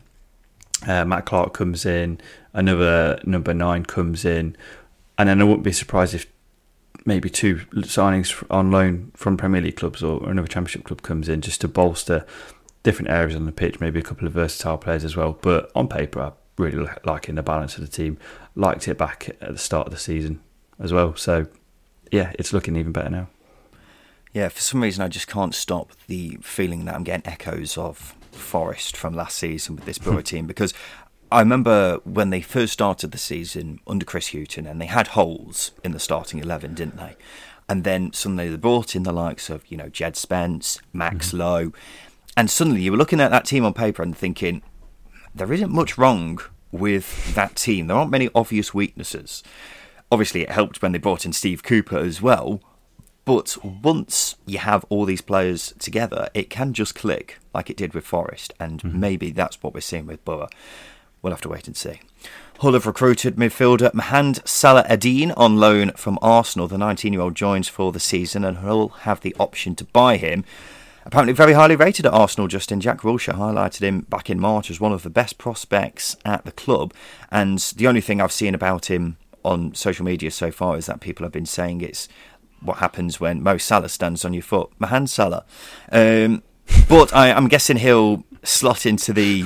uh, 0.87 1.03
Matt 1.03 1.25
Clarke 1.25 1.53
comes 1.53 1.85
in, 1.85 2.21
another 2.53 3.19
number 3.25 3.53
nine 3.53 3.83
comes 3.83 4.23
in, 4.23 4.55
and 5.17 5.27
then 5.27 5.41
I 5.41 5.43
wouldn't 5.43 5.63
be 5.63 5.73
surprised 5.73 6.13
if 6.13 6.25
maybe 7.05 7.29
two 7.29 7.57
signings 7.81 8.45
on 8.49 8.71
loan 8.71 9.11
from 9.13 9.35
Premier 9.35 9.61
League 9.61 9.75
clubs 9.75 10.01
or 10.01 10.29
another 10.29 10.47
Championship 10.47 10.85
club 10.85 11.01
comes 11.01 11.27
in 11.27 11.41
just 11.41 11.59
to 11.61 11.67
bolster 11.67 12.25
different 12.85 13.09
areas 13.09 13.35
on 13.35 13.45
the 13.45 13.51
pitch. 13.51 13.81
Maybe 13.81 13.99
a 13.99 14.03
couple 14.03 14.27
of 14.27 14.33
versatile 14.33 14.77
players 14.77 15.03
as 15.03 15.17
well. 15.17 15.37
But 15.41 15.71
on 15.75 15.89
paper, 15.89 16.21
I 16.21 16.31
really 16.57 16.87
liking 17.03 17.35
the 17.35 17.43
balance 17.43 17.75
of 17.75 17.81
the 17.81 17.91
team. 17.91 18.17
Liked 18.55 18.87
it 18.87 18.97
back 18.97 19.35
at 19.41 19.51
the 19.51 19.57
start 19.57 19.87
of 19.87 19.93
the 19.93 19.99
season 19.99 20.39
as 20.79 20.93
well. 20.93 21.15
So 21.15 21.47
yeah, 22.11 22.31
it's 22.39 22.53
looking 22.53 22.77
even 22.77 22.93
better 22.93 23.09
now. 23.09 23.27
Yeah, 24.31 24.49
for 24.49 24.61
some 24.61 24.83
reason 24.83 25.03
I 25.03 25.07
just 25.07 25.27
can't 25.27 25.55
stop 25.55 25.91
the 26.07 26.37
feeling 26.41 26.85
that 26.85 26.95
I'm 26.95 27.03
getting 27.03 27.29
echoes 27.29 27.77
of 27.77 28.15
Forest 28.31 28.95
from 28.95 29.13
last 29.13 29.37
season 29.37 29.75
with 29.75 29.85
this 29.85 29.97
Boro 29.97 30.21
team 30.33 30.45
because 30.45 30.73
I 31.31 31.39
remember 31.39 31.99
when 32.03 32.29
they 32.29 32.41
first 32.41 32.73
started 32.73 33.11
the 33.11 33.17
season 33.17 33.79
under 33.87 34.05
Chris 34.05 34.29
Hughton 34.29 34.67
and 34.67 34.79
they 34.79 34.85
had 34.85 35.07
holes 35.07 35.71
in 35.83 35.91
the 35.91 35.99
starting 35.99 36.39
11, 36.39 36.75
didn't 36.75 36.97
they? 36.97 37.15
And 37.67 37.83
then 37.83 38.13
suddenly 38.13 38.49
they 38.49 38.57
brought 38.57 38.95
in 38.95 39.03
the 39.03 39.11
likes 39.11 39.49
of, 39.49 39.65
you 39.71 39.77
know, 39.77 39.89
Jed 39.89 40.15
Spence, 40.15 40.79
Max 40.93 41.29
mm-hmm. 41.29 41.37
Lowe. 41.37 41.71
And 42.37 42.49
suddenly 42.49 42.81
you 42.81 42.91
were 42.91 42.97
looking 42.97 43.21
at 43.21 43.31
that 43.31 43.45
team 43.45 43.65
on 43.65 43.73
paper 43.73 44.03
and 44.03 44.15
thinking, 44.15 44.61
there 45.33 45.51
isn't 45.51 45.71
much 45.71 45.97
wrong 45.97 46.39
with 46.71 47.33
that 47.35 47.55
team. 47.55 47.87
There 47.87 47.97
aren't 47.97 48.11
many 48.11 48.29
obvious 48.35 48.73
weaknesses. 48.73 49.43
Obviously, 50.11 50.41
it 50.41 50.51
helped 50.51 50.81
when 50.81 50.91
they 50.91 50.97
brought 50.97 51.25
in 51.25 51.33
Steve 51.33 51.63
Cooper 51.63 51.97
as 51.97 52.21
well. 52.21 52.61
But 53.25 53.57
once 53.63 54.35
you 54.45 54.59
have 54.59 54.85
all 54.89 55.05
these 55.05 55.21
players 55.21 55.73
together, 55.79 56.29
it 56.33 56.49
can 56.49 56.73
just 56.73 56.93
click 56.93 57.39
like 57.53 57.71
it 57.71 57.77
did 57.77 57.93
with 57.93 58.05
Forest, 58.05 58.53
and 58.59 58.81
mm-hmm. 58.81 58.99
maybe 58.99 59.31
that's 59.31 59.61
what 59.63 59.73
we're 59.73 59.81
seeing 59.81 60.05
with 60.05 60.23
Boro. 60.23 60.47
We'll 61.21 61.33
have 61.33 61.41
to 61.41 61.49
wait 61.49 61.65
and 61.65 61.75
see. 61.75 62.01
Hull 62.59 62.73
have 62.73 62.85
recruited 62.85 63.35
midfielder 63.35 63.91
Mahand 63.93 64.47
Salah 64.47 64.85
Eddine 64.87 65.33
on 65.35 65.57
loan 65.57 65.91
from 65.93 66.19
Arsenal. 66.21 66.67
The 66.67 66.77
19 66.77 67.13
year 67.13 67.21
old 67.23 67.35
joins 67.35 67.67
for 67.67 67.91
the 67.91 67.99
season, 67.99 68.45
and 68.45 68.57
Hull 68.57 68.89
have 68.89 69.21
the 69.21 69.35
option 69.39 69.75
to 69.77 69.85
buy 69.85 70.17
him. 70.17 70.45
Apparently, 71.05 71.33
very 71.33 71.53
highly 71.53 71.75
rated 71.75 72.07
at 72.07 72.13
Arsenal, 72.13 72.47
Justin. 72.47 72.81
Jack 72.81 73.01
Wilshere 73.01 73.35
highlighted 73.35 73.81
him 73.81 74.01
back 74.01 74.27
in 74.27 74.39
March 74.39 74.71
as 74.71 74.79
one 74.79 74.91
of 74.91 75.03
the 75.03 75.09
best 75.09 75.37
prospects 75.37 76.15
at 76.25 76.45
the 76.45 76.51
club. 76.51 76.93
And 77.29 77.59
the 77.59 77.87
only 77.87 78.01
thing 78.01 78.19
I've 78.19 78.31
seen 78.31 78.55
about 78.55 78.89
him 78.89 79.17
on 79.43 79.75
social 79.75 80.03
media 80.03 80.31
so 80.31 80.49
far 80.49 80.75
is 80.77 80.87
that 80.87 81.01
people 81.01 81.23
have 81.23 81.31
been 81.31 81.45
saying 81.45 81.81
it's 81.81 82.07
what 82.59 82.77
happens 82.77 83.19
when 83.19 83.43
Mo 83.43 83.57
Salah 83.57 83.89
stands 83.89 84.25
on 84.25 84.33
your 84.33 84.41
foot, 84.41 84.71
Mohamed 84.79 85.11
Salah. 85.11 85.45
Um, 85.91 86.41
but 86.89 87.13
I, 87.13 87.27
am 87.27 87.49
guessing 87.49 87.77
he'll 87.77 88.23
slot 88.41 88.87
into 88.87 89.13
the 89.13 89.45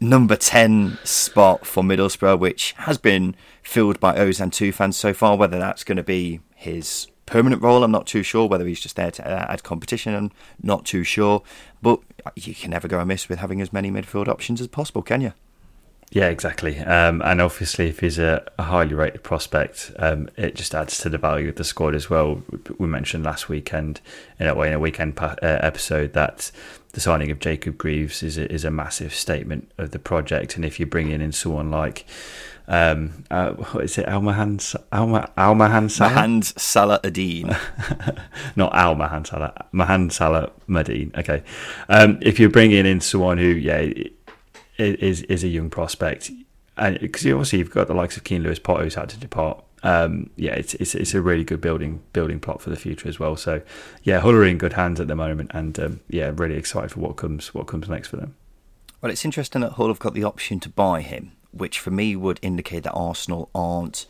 number 0.00 0.36
10 0.36 0.98
spot 1.04 1.66
for 1.66 1.82
Middlesbrough, 1.82 2.38
which 2.38 2.72
has 2.78 2.96
been 2.96 3.36
filled 3.62 4.00
by 4.00 4.16
Ozan 4.16 4.50
Tufan 4.50 4.94
so 4.94 5.12
far. 5.12 5.36
Whether 5.36 5.58
that's 5.58 5.84
going 5.84 5.96
to 5.96 6.02
be 6.02 6.40
his 6.54 7.08
permanent 7.26 7.62
role, 7.62 7.84
I'm 7.84 7.90
not 7.90 8.06
too 8.06 8.22
sure. 8.22 8.48
Whether 8.48 8.66
he's 8.66 8.80
just 8.80 8.96
there 8.96 9.10
to 9.10 9.26
add 9.50 9.62
competition, 9.62 10.14
I'm 10.14 10.30
not 10.62 10.84
too 10.84 11.04
sure. 11.04 11.42
But 11.82 12.00
you 12.36 12.54
can 12.54 12.70
never 12.70 12.88
go 12.88 13.00
amiss 13.00 13.28
with 13.28 13.38
having 13.38 13.60
as 13.60 13.72
many 13.72 13.90
midfield 13.90 14.28
options 14.28 14.60
as 14.60 14.68
possible, 14.68 15.02
can 15.02 15.20
you? 15.20 15.32
Yeah, 16.10 16.28
exactly. 16.28 16.78
Um, 16.78 17.22
and 17.22 17.40
obviously, 17.40 17.88
if 17.88 17.98
he's 18.00 18.20
a, 18.20 18.46
a 18.56 18.62
highly 18.64 18.94
rated 18.94 19.24
prospect, 19.24 19.90
um, 19.98 20.28
it 20.36 20.54
just 20.54 20.72
adds 20.72 20.98
to 20.98 21.08
the 21.08 21.18
value 21.18 21.48
of 21.48 21.56
the 21.56 21.64
squad 21.64 21.94
as 21.94 22.08
well. 22.08 22.42
We 22.78 22.86
mentioned 22.86 23.24
last 23.24 23.48
weekend, 23.48 24.00
in 24.38 24.46
a 24.46 24.54
way, 24.54 24.68
in 24.68 24.74
a 24.74 24.78
weekend 24.78 25.16
pa- 25.16 25.36
uh, 25.42 25.58
episode, 25.60 26.12
that 26.12 26.52
the 26.92 27.00
signing 27.00 27.32
of 27.32 27.40
Jacob 27.40 27.76
Greaves 27.78 28.22
is 28.22 28.38
a, 28.38 28.52
is 28.52 28.64
a 28.64 28.70
massive 28.70 29.12
statement 29.12 29.72
of 29.76 29.90
the 29.90 29.98
project. 29.98 30.54
And 30.54 30.64
if 30.64 30.78
you're 30.78 30.86
bringing 30.86 31.20
in 31.20 31.32
someone 31.32 31.72
like, 31.72 32.06
um, 32.66 33.24
uh, 33.30 33.52
what 33.52 33.84
is 33.84 33.98
it, 33.98 34.06
Almahan 34.06 34.76
Alma, 34.90 35.30
Almahan 35.36 35.90
Salah? 35.90 36.10
Mahand 36.10 36.58
Salah 36.58 37.00
Adine. 37.04 37.56
Not 38.56 38.72
Almahan 38.72 39.26
Salah, 39.26 39.66
Mahan 39.72 40.10
Salah 40.10 40.50
Madine. 40.68 41.16
Okay. 41.18 41.42
Um, 41.88 42.18
if 42.22 42.40
you're 42.40 42.50
bringing 42.50 42.86
in 42.86 43.00
someone 43.00 43.38
who, 43.38 43.46
yeah, 43.46 43.92
is 44.78 45.22
is 45.22 45.44
a 45.44 45.48
young 45.48 45.70
prospect, 45.70 46.30
and 46.76 46.98
because 47.00 47.26
obviously 47.26 47.58
you've 47.58 47.70
got 47.70 47.86
the 47.86 47.94
likes 47.94 48.16
of 48.16 48.24
Keane 48.24 48.42
Lewis 48.42 48.58
Potter 48.58 48.84
who's 48.84 48.94
had 48.94 49.08
to 49.10 49.18
depart. 49.18 49.62
Um, 49.82 50.30
yeah, 50.36 50.52
it's, 50.52 50.72
it's 50.74 50.94
it's 50.94 51.12
a 51.12 51.20
really 51.20 51.44
good 51.44 51.60
building 51.60 52.02
building 52.14 52.40
plot 52.40 52.62
for 52.62 52.70
the 52.70 52.76
future 52.76 53.08
as 53.08 53.20
well. 53.20 53.36
So 53.36 53.60
yeah, 54.02 54.20
Hull 54.20 54.32
are 54.32 54.44
in 54.44 54.56
good 54.56 54.72
hands 54.72 55.00
at 55.00 55.08
the 55.08 55.14
moment, 55.14 55.50
and 55.52 55.78
um, 55.78 56.00
yeah, 56.08 56.32
really 56.34 56.56
excited 56.56 56.92
for 56.92 57.00
what 57.00 57.16
comes 57.16 57.52
what 57.52 57.66
comes 57.66 57.88
next 57.88 58.08
for 58.08 58.16
them. 58.16 58.34
Well, 59.02 59.12
it's 59.12 59.24
interesting 59.24 59.60
that 59.60 59.72
Hull 59.72 59.88
have 59.88 59.98
got 59.98 60.14
the 60.14 60.24
option 60.24 60.60
to 60.60 60.70
buy 60.70 61.02
him, 61.02 61.32
which 61.56 61.78
for 61.78 61.90
me 61.90 62.16
would 62.16 62.40
indicate 62.42 62.82
that 62.82 62.92
Arsenal 62.92 63.48
aren't 63.54 64.06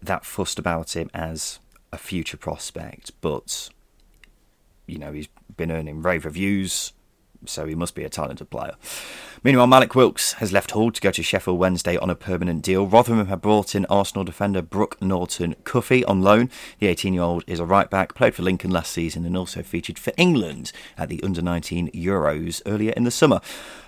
that 0.00 0.24
fussed 0.24 0.58
about 0.58 0.96
him 0.96 1.10
as 1.12 1.58
a 1.92 1.98
future 1.98 2.36
prospect. 2.36 3.10
But 3.20 3.70
you 4.86 4.98
know, 4.98 5.12
he's 5.12 5.28
been 5.56 5.72
earning 5.72 6.02
rave 6.02 6.24
reviews 6.24 6.92
so 7.48 7.66
he 7.66 7.74
must 7.74 7.94
be 7.94 8.04
a 8.04 8.08
talented 8.08 8.50
player. 8.50 8.74
Meanwhile, 9.44 9.66
Mallik 9.66 9.94
Wilks 9.94 10.32
has 10.34 10.54
left 10.54 10.70
Hull 10.70 10.90
to 10.90 11.00
go 11.02 11.10
to 11.10 11.22
Sheffield 11.22 11.58
Wednesday 11.58 11.98
on 11.98 12.08
a 12.08 12.14
permanent 12.14 12.62
deal. 12.62 12.86
Rotherham 12.86 13.26
have 13.26 13.42
brought 13.42 13.74
in 13.74 13.84
Arsenal 13.86 14.24
defender 14.24 14.62
Brooke 14.62 14.96
Norton 15.02 15.54
Cuffy 15.64 16.02
on 16.06 16.22
loan. 16.22 16.48
The 16.78 16.86
18 16.86 17.12
year 17.12 17.22
old 17.22 17.44
is 17.46 17.60
a 17.60 17.66
right 17.66 17.90
back, 17.90 18.14
played 18.14 18.34
for 18.34 18.42
Lincoln 18.42 18.70
last 18.70 18.90
season, 18.90 19.26
and 19.26 19.36
also 19.36 19.62
featured 19.62 19.98
for 19.98 20.14
England 20.16 20.72
at 20.96 21.10
the 21.10 21.22
Under 21.22 21.42
19 21.42 21.90
Euros 21.90 22.62
earlier 22.64 22.92
in 22.92 23.04
the 23.04 23.10
summer. 23.10 23.42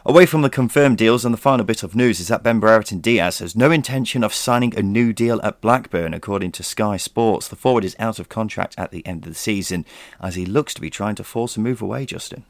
Away 0.05 0.27
from 0.27 0.43
the 0.43 0.51
confirmed 0.51 0.99
deals, 0.99 1.25
and 1.25 1.33
the 1.33 1.39
final 1.39 1.65
bit 1.65 1.83
of 1.83 1.97
news 1.97 2.21
is 2.21 2.29
that 2.29 2.43
Ben 2.43 2.61
Brereton 2.61 3.01
Diaz 3.01 3.39
has 3.39 3.57
no 3.57 3.71
intention 3.71 4.23
of 4.23 4.35
signing 4.35 4.77
a 4.77 4.83
new 4.83 5.15
deal 5.15 5.41
at 5.43 5.63
Blackburn, 5.63 6.13
according 6.13 6.53
to 6.53 6.63
Sky 6.63 6.99
Sports. 6.99 7.49
The 7.49 7.57
forward 7.57 7.85
is 7.87 7.97
out 7.99 8.19
of 8.19 8.29
contract 8.29 8.75
at 8.77 8.91
the 8.91 9.05
end 9.07 9.25
of 9.25 9.33
the 9.33 9.39
season 9.39 9.87
as 10.21 10.35
he 10.35 10.45
looks 10.45 10.75
to 10.75 10.83
be 10.83 10.91
trying 10.91 11.15
to 11.15 11.25
force 11.25 11.57
a 11.57 11.61
move 11.61 11.81
away, 11.81 12.05
Justin. 12.05 12.45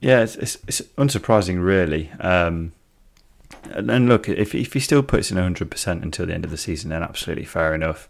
Yeah, 0.00 0.20
it's, 0.20 0.36
it's, 0.36 0.58
it's 0.66 0.80
unsurprising, 0.96 1.62
really. 1.62 2.10
Um, 2.20 2.72
and, 3.70 3.90
and, 3.90 4.08
look, 4.08 4.28
if 4.28 4.54
if 4.54 4.72
he 4.72 4.80
still 4.80 5.02
puts 5.02 5.30
in 5.30 5.36
100% 5.36 6.02
until 6.02 6.26
the 6.26 6.34
end 6.34 6.44
of 6.44 6.50
the 6.50 6.56
season, 6.56 6.90
then 6.90 7.02
absolutely 7.02 7.44
fair 7.44 7.74
enough. 7.74 8.08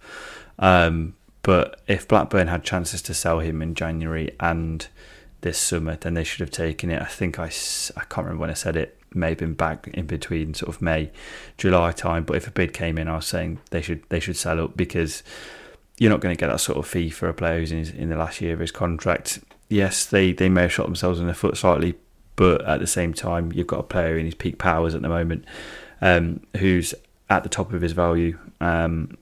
Um, 0.59 1.15
but 1.43 1.81
if 1.87 2.07
Blackburn 2.07 2.49
had 2.49 2.65
chances 2.65 3.01
to 3.03 3.15
sell 3.15 3.41
him 3.41 3.63
in 3.63 3.75
January 3.75 4.33
and 4.41 4.87
this 5.41 5.59
summer, 5.59 5.97
then 5.97 6.15
they 6.15 6.25
should 6.25 6.41
have 6.41 6.51
taken 6.51 6.91
it. 6.91 7.01
I 7.01 7.07
think 7.07 7.39
I, 7.39 7.45
I 7.45 8.05
can't 8.05 8.27
remember 8.27 8.41
when 8.41 8.51
I 8.51 8.55
said 8.55 8.77
it. 8.77 8.97
May 9.15 9.31
have 9.31 9.39
been 9.39 9.55
back 9.55 9.89
in 9.89 10.07
between 10.07 10.53
sort 10.53 10.75
of 10.75 10.83
May, 10.83 11.11
July 11.57 11.93
time. 11.93 12.25
But 12.25 12.37
if 12.37 12.47
a 12.47 12.51
bid 12.51 12.75
came 12.75 12.99
in, 12.99 13.09
I 13.09 13.17
was 13.17 13.27
saying 13.27 13.61
they 13.71 13.81
should 13.81 14.03
they 14.11 14.21
should 14.21 14.37
sell 14.37 14.63
up 14.63 14.77
because 14.77 15.23
you're 15.97 16.11
not 16.11 16.21
going 16.21 16.37
to 16.37 16.39
get 16.39 16.49
that 16.49 16.61
sort 16.61 16.79
of 16.79 16.87
fee 16.87 17.09
for 17.09 17.29
a 17.29 17.35
player 17.35 17.59
who's 17.59 17.73
in, 17.73 17.79
his, 17.79 17.91
in 17.91 18.11
the 18.11 18.17
last 18.17 18.41
year 18.41 18.53
of 18.53 18.61
his 18.61 18.71
contract 18.71 19.41
yes, 19.69 20.07
they, 20.07 20.33
they 20.33 20.49
may 20.49 20.63
have 20.63 20.73
shot 20.73 20.87
themselves 20.87 21.21
in 21.21 21.27
the 21.27 21.35
foot 21.35 21.57
slightly, 21.57 21.95
but 22.37 22.65
at 22.65 22.81
the 22.81 22.87
same 22.87 23.13
time, 23.13 23.53
you've 23.53 23.67
got 23.67 23.81
a 23.81 23.85
player 23.85 24.19
in 24.19 24.25
his 24.25 24.35
peak 24.35 24.59
powers 24.59 24.95
at 24.95 25.03
the 25.03 25.09
moment 25.09 25.45
um, 26.01 26.41
who's 26.57 26.95
at 27.31 27.43
the 27.43 27.49
top 27.49 27.73
of 27.73 27.83
his 27.83 27.93
value. 27.93 28.39
Um, 28.61 29.17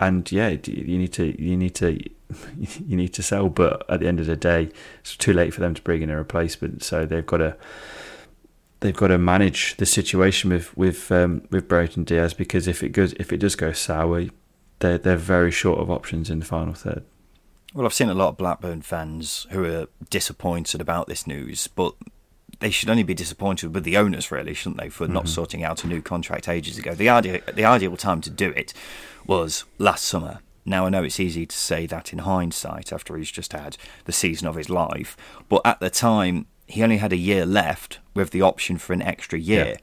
and 0.00 0.30
yeah, 0.30 0.56
you 0.64 0.98
need 0.98 1.12
to 1.14 1.42
you 1.42 1.56
need 1.56 1.74
to 1.76 1.92
you 2.58 2.96
need 2.96 3.12
to 3.14 3.22
sell, 3.22 3.48
but 3.48 3.88
at 3.88 4.00
the 4.00 4.06
end 4.06 4.20
of 4.20 4.26
the 4.26 4.36
day, 4.36 4.70
it's 5.00 5.16
too 5.16 5.32
late 5.32 5.52
for 5.52 5.60
them 5.60 5.74
to 5.74 5.82
bring 5.82 6.02
in 6.02 6.10
a 6.10 6.16
replacement. 6.16 6.82
So 6.82 7.04
they've 7.06 7.26
got 7.26 7.38
to 7.38 7.56
they've 8.80 8.96
got 8.96 9.08
to 9.08 9.18
manage 9.18 9.76
the 9.76 9.86
situation 9.86 10.50
with 10.50 10.76
with 10.76 11.10
um, 11.10 11.42
with 11.50 11.68
Brereton 11.68 12.04
Diaz 12.04 12.34
because 12.34 12.68
if 12.68 12.82
it 12.82 12.90
goes 12.90 13.12
if 13.14 13.32
it 13.32 13.38
does 13.38 13.56
go 13.56 13.72
sour, 13.72 14.26
they're 14.78 14.98
they're 14.98 15.16
very 15.16 15.50
short 15.50 15.80
of 15.80 15.90
options 15.90 16.30
in 16.30 16.38
the 16.38 16.44
final 16.44 16.74
third. 16.74 17.04
Well, 17.74 17.84
I've 17.84 17.94
seen 17.94 18.08
a 18.08 18.14
lot 18.14 18.28
of 18.28 18.36
Blackburn 18.36 18.82
fans 18.82 19.46
who 19.50 19.64
are 19.64 19.88
disappointed 20.08 20.80
about 20.80 21.06
this 21.06 21.26
news, 21.26 21.68
but 21.68 21.94
they 22.60 22.70
should 22.70 22.88
only 22.90 23.02
be 23.02 23.14
disappointed 23.14 23.74
with 23.74 23.84
the 23.84 23.96
owners, 23.96 24.30
really, 24.30 24.54
shouldn't 24.54 24.80
they, 24.80 24.88
for 24.88 25.04
mm-hmm. 25.04 25.14
not 25.14 25.28
sorting 25.28 25.62
out 25.62 25.84
a 25.84 25.86
new 25.86 26.00
contract 26.00 26.48
ages 26.48 26.78
ago? 26.78 26.94
The 26.94 27.08
ideal, 27.08 27.40
the 27.52 27.64
ideal 27.64 27.96
time 27.96 28.20
to 28.22 28.30
do 28.30 28.50
it 28.50 28.72
was 29.26 29.64
last 29.76 30.04
summer. 30.04 30.40
Now, 30.64 30.86
I 30.86 30.88
know 30.88 31.02
it's 31.02 31.20
easy 31.20 31.46
to 31.46 31.56
say 31.56 31.86
that 31.86 32.12
in 32.12 32.20
hindsight 32.20 32.92
after 32.92 33.16
he's 33.16 33.30
just 33.30 33.52
had 33.52 33.76
the 34.04 34.12
season 34.12 34.48
of 34.48 34.56
his 34.56 34.68
life, 34.68 35.16
but 35.48 35.62
at 35.64 35.80
the 35.80 35.90
time, 35.90 36.46
he 36.66 36.82
only 36.82 36.98
had 36.98 37.12
a 37.12 37.16
year 37.16 37.46
left 37.46 37.98
with 38.14 38.30
the 38.30 38.42
option 38.42 38.76
for 38.76 38.92
an 38.92 39.02
extra 39.02 39.38
year. 39.38 39.66
Yeah. 39.66 39.76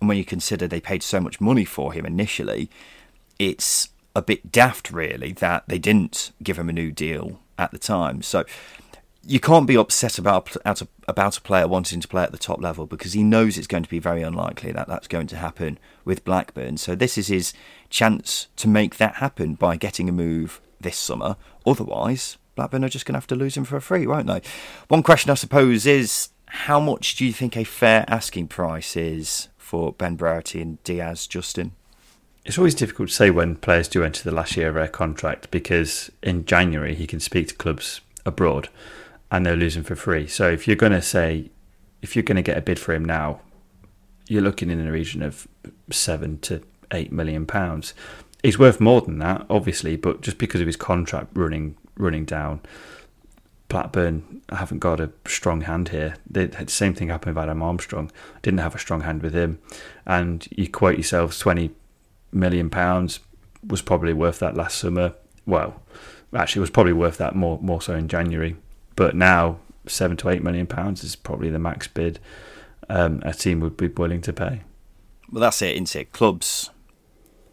And 0.00 0.08
when 0.08 0.16
you 0.18 0.24
consider 0.24 0.66
they 0.66 0.80
paid 0.80 1.02
so 1.02 1.20
much 1.20 1.40
money 1.40 1.64
for 1.64 1.92
him 1.92 2.06
initially, 2.06 2.70
it's 3.38 3.88
a 4.14 4.22
bit 4.22 4.52
daft, 4.52 4.90
really, 4.90 5.32
that 5.32 5.64
they 5.66 5.78
didn't 5.78 6.32
give 6.42 6.58
him 6.58 6.68
a 6.68 6.72
new 6.72 6.90
deal 6.90 7.40
at 7.58 7.70
the 7.70 7.78
time. 7.78 8.22
So 8.22 8.44
you 9.24 9.38
can't 9.38 9.66
be 9.66 9.76
upset 9.76 10.18
about 10.18 10.56
about 10.64 11.36
a 11.36 11.40
player 11.40 11.68
wanting 11.68 12.00
to 12.00 12.08
play 12.08 12.22
at 12.22 12.32
the 12.32 12.38
top 12.38 12.60
level 12.60 12.86
because 12.86 13.12
he 13.12 13.22
knows 13.22 13.56
it's 13.56 13.66
going 13.66 13.84
to 13.84 13.88
be 13.88 13.98
very 13.98 14.22
unlikely 14.22 14.72
that 14.72 14.88
that's 14.88 15.08
going 15.08 15.28
to 15.28 15.36
happen 15.36 15.78
with 16.04 16.24
Blackburn. 16.24 16.76
So 16.76 16.94
this 16.94 17.16
is 17.16 17.28
his 17.28 17.52
chance 17.88 18.48
to 18.56 18.68
make 18.68 18.96
that 18.96 19.16
happen 19.16 19.54
by 19.54 19.76
getting 19.76 20.08
a 20.08 20.12
move 20.12 20.60
this 20.80 20.96
summer. 20.96 21.36
Otherwise, 21.64 22.36
Blackburn 22.56 22.84
are 22.84 22.88
just 22.88 23.06
going 23.06 23.14
to 23.14 23.18
have 23.18 23.26
to 23.28 23.36
lose 23.36 23.56
him 23.56 23.64
for 23.64 23.76
a 23.76 23.80
free, 23.80 24.06
won't 24.06 24.26
they? 24.26 24.42
One 24.88 25.02
question, 25.02 25.30
I 25.30 25.34
suppose, 25.34 25.86
is 25.86 26.30
how 26.46 26.80
much 26.80 27.16
do 27.16 27.24
you 27.24 27.32
think 27.32 27.56
a 27.56 27.64
fair 27.64 28.04
asking 28.08 28.48
price 28.48 28.96
is 28.96 29.48
for 29.56 29.92
Ben 29.92 30.16
Brereton 30.16 30.60
and 30.60 30.84
Diaz, 30.84 31.26
Justin? 31.26 31.72
It's 32.44 32.58
always 32.58 32.74
difficult 32.74 33.08
to 33.08 33.14
say 33.14 33.30
when 33.30 33.56
players 33.56 33.86
do 33.88 34.02
enter 34.02 34.24
the 34.24 34.34
last 34.34 34.56
year 34.56 34.68
of 34.68 34.74
their 34.74 34.88
contract 34.88 35.50
because 35.50 36.10
in 36.22 36.44
January 36.44 36.94
he 36.94 37.06
can 37.06 37.20
speak 37.20 37.48
to 37.48 37.54
clubs 37.54 38.00
abroad 38.26 38.68
and 39.30 39.46
they'll 39.46 39.54
lose 39.54 39.76
him 39.76 39.84
for 39.84 39.94
free. 39.94 40.26
So 40.26 40.50
if 40.50 40.66
you're 40.66 40.76
going 40.76 40.92
to 40.92 41.02
say, 41.02 41.50
if 42.02 42.16
you're 42.16 42.24
going 42.24 42.36
to 42.36 42.42
get 42.42 42.58
a 42.58 42.62
bid 42.62 42.78
for 42.78 42.94
him 42.94 43.04
now, 43.04 43.40
you're 44.28 44.42
looking 44.42 44.70
in 44.70 44.84
the 44.84 44.90
region 44.90 45.22
of 45.22 45.46
seven 45.90 46.38
to 46.40 46.62
eight 46.90 47.12
million 47.12 47.46
pounds. 47.46 47.94
He's 48.42 48.58
worth 48.58 48.80
more 48.80 49.00
than 49.00 49.18
that, 49.20 49.46
obviously, 49.48 49.96
but 49.96 50.20
just 50.20 50.38
because 50.38 50.60
of 50.60 50.66
his 50.66 50.76
contract 50.76 51.28
running 51.34 51.76
running 51.96 52.24
down, 52.24 52.60
Blackburn 53.68 54.42
haven't 54.50 54.80
got 54.80 55.00
a 55.00 55.12
strong 55.26 55.62
hand 55.62 55.90
here. 55.90 56.16
They, 56.28 56.46
the 56.46 56.70
same 56.70 56.94
thing 56.94 57.08
happened 57.08 57.36
with 57.36 57.42
Adam 57.44 57.62
Armstrong. 57.62 58.10
Didn't 58.42 58.60
have 58.60 58.74
a 58.74 58.80
strong 58.80 59.02
hand 59.02 59.22
with 59.22 59.34
him, 59.34 59.60
and 60.06 60.46
you 60.50 60.68
quote 60.68 60.96
yourselves 60.96 61.38
twenty 61.38 61.70
million 62.32 62.70
pounds 62.70 63.20
was 63.66 63.82
probably 63.82 64.12
worth 64.12 64.38
that 64.40 64.56
last 64.56 64.78
summer. 64.78 65.14
Well, 65.46 65.82
actually, 66.34 66.60
it 66.60 66.62
was 66.62 66.70
probably 66.70 66.92
worth 66.92 67.18
that 67.18 67.34
more 67.34 67.58
more 67.60 67.82
so 67.82 67.94
in 67.94 68.08
January. 68.08 68.56
But 68.96 69.14
now, 69.14 69.58
seven 69.86 70.16
to 70.18 70.28
eight 70.28 70.42
million 70.42 70.66
pounds 70.66 71.04
is 71.04 71.16
probably 71.16 71.50
the 71.50 71.58
max 71.58 71.88
bid 71.88 72.18
um, 72.88 73.22
a 73.24 73.32
team 73.32 73.60
would 73.60 73.76
be 73.76 73.88
willing 73.88 74.20
to 74.22 74.32
pay. 74.32 74.62
Well, 75.30 75.40
that's 75.40 75.62
it, 75.62 75.74
isn't 75.74 75.96
it? 75.96 76.12
Clubs 76.12 76.70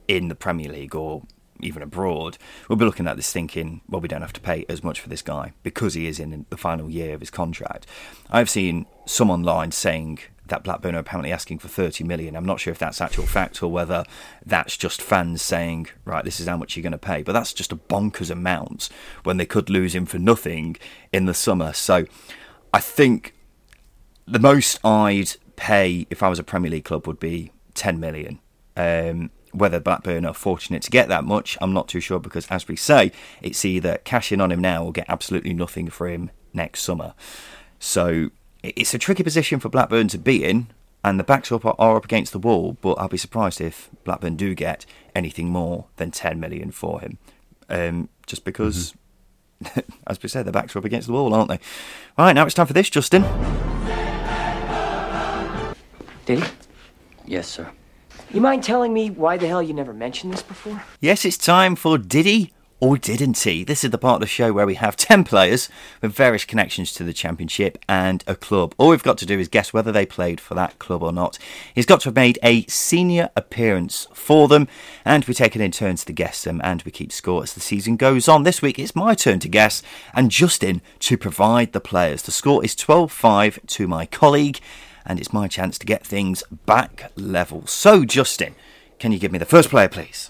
in 0.07 0.27
the 0.27 0.35
Premier 0.35 0.69
League 0.69 0.95
or 0.95 1.23
even 1.61 1.81
abroad 1.81 2.37
will 2.67 2.75
be 2.75 2.85
looking 2.85 3.07
at 3.07 3.15
this 3.15 3.31
thinking, 3.31 3.81
well, 3.87 4.01
we 4.01 4.07
don't 4.07 4.21
have 4.21 4.33
to 4.33 4.41
pay 4.41 4.65
as 4.69 4.83
much 4.83 4.99
for 4.99 5.09
this 5.09 5.21
guy 5.21 5.53
because 5.63 5.93
he 5.93 6.07
is 6.07 6.19
in 6.19 6.45
the 6.49 6.57
final 6.57 6.89
year 6.89 7.13
of 7.13 7.19
his 7.19 7.29
contract. 7.29 7.85
I've 8.29 8.49
seen 8.49 8.85
some 9.05 9.29
online 9.29 9.71
saying 9.71 10.19
that 10.49 10.63
Blackburn 10.63 10.95
are 10.95 10.99
apparently 10.99 11.31
asking 11.31 11.59
for 11.59 11.67
30 11.67 12.03
million. 12.03 12.35
I'm 12.35 12.45
not 12.45 12.59
sure 12.59 12.71
if 12.71 12.79
that's 12.79 13.01
actual 13.01 13.25
fact 13.25 13.63
or 13.63 13.71
whether 13.71 14.03
that's 14.45 14.77
just 14.77 15.01
fans 15.01 15.41
saying, 15.41 15.87
right, 16.05 16.23
this 16.23 16.39
is 16.39 16.47
how 16.47 16.57
much 16.57 16.75
you're 16.75 16.83
going 16.83 16.91
to 16.91 16.97
pay. 16.97 17.23
But 17.23 17.33
that's 17.33 17.53
just 17.53 17.71
a 17.71 17.75
bonkers 17.77 18.29
amount 18.29 18.89
when 19.23 19.37
they 19.37 19.45
could 19.45 19.69
lose 19.69 19.95
him 19.95 20.05
for 20.05 20.19
nothing 20.19 20.77
in 21.11 21.25
the 21.25 21.33
summer. 21.33 21.73
So 21.73 22.05
I 22.73 22.79
think 22.79 23.33
the 24.25 24.39
most 24.39 24.83
I'd 24.85 25.35
pay 25.55 26.05
if 26.09 26.21
I 26.23 26.29
was 26.29 26.39
a 26.39 26.43
Premier 26.43 26.71
League 26.71 26.85
club 26.85 27.07
would 27.07 27.19
be 27.19 27.51
10 27.73 27.99
million. 27.99 28.39
Um, 28.75 29.31
whether 29.51 29.79
Blackburn 29.79 30.25
are 30.25 30.33
fortunate 30.33 30.83
to 30.83 30.91
get 30.91 31.07
that 31.09 31.23
much, 31.23 31.57
I'm 31.59 31.73
not 31.73 31.87
too 31.87 31.99
sure 31.99 32.19
because, 32.19 32.45
as 32.47 32.67
we 32.67 32.75
say, 32.75 33.11
it's 33.41 33.65
either 33.65 33.97
cash 34.03 34.31
in 34.31 34.41
on 34.41 34.51
him 34.51 34.61
now 34.61 34.85
or 34.85 34.91
get 34.91 35.05
absolutely 35.09 35.53
nothing 35.53 35.89
for 35.89 36.07
him 36.07 36.29
next 36.53 36.81
summer. 36.81 37.13
So 37.79 38.29
it's 38.63 38.93
a 38.93 38.97
tricky 38.97 39.23
position 39.23 39.59
for 39.59 39.69
Blackburn 39.69 40.07
to 40.09 40.17
be 40.17 40.43
in, 40.43 40.67
and 41.03 41.19
the 41.19 41.23
backs 41.23 41.51
up 41.51 41.65
are 41.65 41.95
up 41.95 42.05
against 42.05 42.31
the 42.31 42.39
wall. 42.39 42.77
But 42.81 42.93
I'll 42.93 43.07
be 43.07 43.17
surprised 43.17 43.61
if 43.61 43.89
Blackburn 44.03 44.35
do 44.35 44.53
get 44.53 44.85
anything 45.15 45.49
more 45.49 45.85
than 45.95 46.11
10 46.11 46.39
million 46.39 46.71
for 46.71 46.99
him, 46.99 47.17
um, 47.69 48.09
just 48.25 48.43
because, 48.43 48.93
mm-hmm. 49.63 49.79
as 50.07 50.21
we 50.21 50.29
said, 50.29 50.45
the 50.45 50.51
backs 50.51 50.75
are 50.75 50.79
up 50.79 50.85
against 50.85 51.07
the 51.07 51.13
wall, 51.13 51.33
aren't 51.33 51.49
they? 51.49 51.59
All 52.17 52.25
right, 52.25 52.33
now 52.33 52.45
it's 52.45 52.55
time 52.55 52.67
for 52.67 52.73
this, 52.73 52.89
Justin. 52.89 53.23
Did 56.25 56.43
he? 56.43 56.49
Yes, 57.25 57.47
sir. 57.47 57.71
You 58.31 58.41
mind 58.41 58.63
telling 58.63 58.93
me 58.93 59.09
why 59.09 59.37
the 59.37 59.47
hell 59.47 59.63
you 59.63 59.73
never 59.73 59.93
mentioned 59.93 60.33
this 60.33 60.43
before? 60.43 60.83
Yes, 60.99 61.25
it's 61.25 61.37
time 61.37 61.75
for 61.75 61.97
Did 61.97 62.27
He 62.27 62.51
Oh, 62.81 62.89
or 62.89 62.97
didn't 62.97 63.37
he? 63.37 63.63
This 63.63 63.83
is 63.83 63.91
the 63.91 63.97
part 63.97 64.15
of 64.15 64.21
the 64.21 64.27
show 64.27 64.53
where 64.53 64.65
we 64.65 64.75
have 64.75 64.95
10 64.97 65.23
players 65.23 65.69
with 66.01 66.13
various 66.13 66.45
connections 66.45 66.93
to 66.93 67.03
the 67.03 67.13
championship 67.13 67.77
and 67.87 68.23
a 68.27 68.35
club. 68.35 68.73
All 68.77 68.89
we've 68.89 69.03
got 69.03 69.17
to 69.19 69.25
do 69.25 69.39
is 69.39 69.47
guess 69.47 69.73
whether 69.73 69.91
they 69.91 70.05
played 70.05 70.39
for 70.39 70.55
that 70.55 70.79
club 70.79 71.03
or 71.03 71.11
not. 71.11 71.37
He's 71.73 71.85
got 71.85 72.01
to 72.01 72.09
have 72.09 72.15
made 72.15 72.39
a 72.43 72.65
senior 72.65 73.29
appearance 73.35 74.07
for 74.13 74.47
them, 74.47 74.67
and 75.05 75.25
we 75.25 75.33
take 75.33 75.55
it 75.55 75.61
in 75.61 75.71
turns 75.71 76.05
to 76.05 76.13
guess 76.13 76.43
them, 76.43 76.61
and 76.63 76.81
we 76.83 76.91
keep 76.91 77.11
score 77.11 77.43
as 77.43 77.53
the 77.53 77.59
season 77.59 77.97
goes 77.97 78.27
on. 78.27 78.43
This 78.43 78.61
week 78.61 78.79
it's 78.79 78.95
my 78.95 79.13
turn 79.13 79.39
to 79.39 79.49
guess, 79.49 79.81
and 80.13 80.31
Justin 80.31 80.81
to 80.99 81.17
provide 81.17 81.73
the 81.73 81.81
players. 81.81 82.23
The 82.23 82.31
score 82.31 82.63
is 82.63 82.75
12 82.75 83.11
5 83.11 83.59
to 83.67 83.87
my 83.87 84.05
colleague, 84.05 84.59
and 85.05 85.19
it's 85.19 85.33
my 85.33 85.47
chance 85.47 85.77
to 85.79 85.85
get 85.85 86.05
things 86.05 86.43
back 86.65 87.11
level. 87.15 87.65
So, 87.67 88.05
Justin, 88.05 88.55
can 88.99 89.11
you 89.11 89.19
give 89.19 89.31
me 89.31 89.39
the 89.39 89.45
first 89.45 89.69
player, 89.69 89.89
please? 89.89 90.29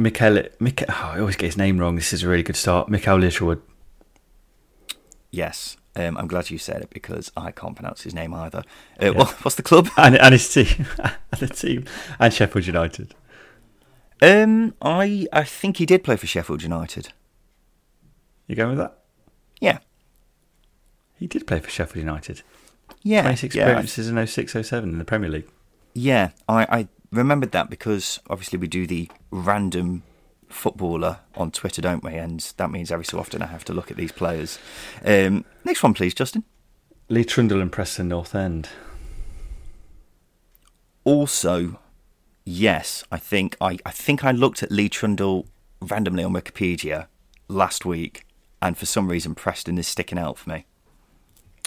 Michael, 0.00 0.42
Michael 0.58 0.86
oh, 0.88 1.10
I 1.14 1.20
always 1.20 1.36
get 1.36 1.46
his 1.46 1.56
name 1.58 1.78
wrong. 1.78 1.96
This 1.96 2.12
is 2.12 2.22
a 2.22 2.28
really 2.28 2.42
good 2.42 2.56
start. 2.56 2.88
Mikele 2.88 3.22
Leigertwood. 3.22 3.60
Yes, 5.30 5.76
um, 5.94 6.16
I'm 6.16 6.26
glad 6.26 6.50
you 6.50 6.58
said 6.58 6.82
it 6.82 6.90
because 6.90 7.30
I 7.36 7.50
can't 7.50 7.76
pronounce 7.76 8.02
his 8.02 8.14
name 8.14 8.32
either. 8.32 8.64
Uh, 9.00 9.06
yeah. 9.06 9.10
what, 9.10 9.28
what's 9.44 9.56
the 9.56 9.62
club? 9.62 9.88
And, 9.96 10.16
and 10.16 10.32
his 10.32 10.52
team, 10.52 10.86
and 10.98 11.14
the 11.38 11.48
team, 11.48 11.84
and 12.18 12.32
Sheffield 12.32 12.66
United. 12.66 13.14
Um, 14.22 14.74
I 14.80 15.26
I 15.32 15.44
think 15.44 15.76
he 15.76 15.86
did 15.86 16.02
play 16.02 16.16
for 16.16 16.26
Sheffield 16.26 16.62
United. 16.62 17.12
You 18.46 18.56
going 18.56 18.70
with 18.70 18.78
that? 18.78 18.98
Yeah, 19.60 19.78
he 21.18 21.26
did 21.26 21.46
play 21.46 21.60
for 21.60 21.70
Sheffield 21.70 22.04
United. 22.04 22.42
Yeah, 23.02 23.22
26 23.22 23.54
yeah, 23.54 23.62
appearances 23.62 24.08
in 24.08 24.26
06 24.26 24.52
07 24.52 24.88
in 24.88 24.98
the 24.98 25.04
Premier 25.04 25.30
League. 25.30 25.48
Yeah, 25.94 26.30
I, 26.48 26.62
I 26.64 26.88
remembered 27.10 27.52
that 27.52 27.70
because 27.70 28.20
obviously 28.28 28.58
we 28.58 28.68
do 28.68 28.86
the 28.86 29.10
random 29.30 30.02
footballer 30.48 31.20
on 31.34 31.50
Twitter, 31.50 31.80
don't 31.80 32.04
we? 32.04 32.14
And 32.14 32.40
that 32.56 32.70
means 32.70 32.90
every 32.90 33.04
so 33.04 33.18
often 33.18 33.42
I 33.42 33.46
have 33.46 33.64
to 33.66 33.72
look 33.72 33.90
at 33.90 33.96
these 33.96 34.12
players. 34.12 34.58
Um, 35.04 35.44
next 35.64 35.82
one, 35.82 35.94
please, 35.94 36.14
Justin. 36.14 36.44
Lee 37.08 37.24
Trundle 37.24 37.60
and 37.60 37.72
Preston 37.72 38.08
North 38.08 38.34
End. 38.34 38.68
Also, 41.04 41.80
yes, 42.44 43.04
I 43.10 43.18
think 43.18 43.56
I, 43.60 43.78
I 43.84 43.90
think 43.90 44.24
I 44.24 44.30
looked 44.30 44.62
at 44.62 44.70
Lee 44.70 44.88
Trundle 44.88 45.46
randomly 45.80 46.22
on 46.22 46.32
Wikipedia 46.32 47.06
last 47.48 47.84
week, 47.84 48.26
and 48.60 48.76
for 48.76 48.86
some 48.86 49.08
reason 49.08 49.34
Preston 49.34 49.78
is 49.78 49.88
sticking 49.88 50.18
out 50.18 50.38
for 50.38 50.50
me. 50.50 50.66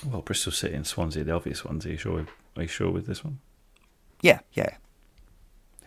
Well, 0.05 0.21
Bristol 0.21 0.51
City 0.51 0.75
and 0.75 0.85
Swansea, 0.85 1.23
the 1.23 1.33
obvious 1.33 1.65
ones. 1.65 1.85
Are 1.85 1.89
you 1.89 1.97
sure? 1.97 2.25
Are 2.55 2.61
you 2.61 2.67
sure 2.67 2.91
with 2.91 3.07
this 3.07 3.23
one? 3.23 3.39
Yeah, 4.21 4.39
yeah. 4.53 4.77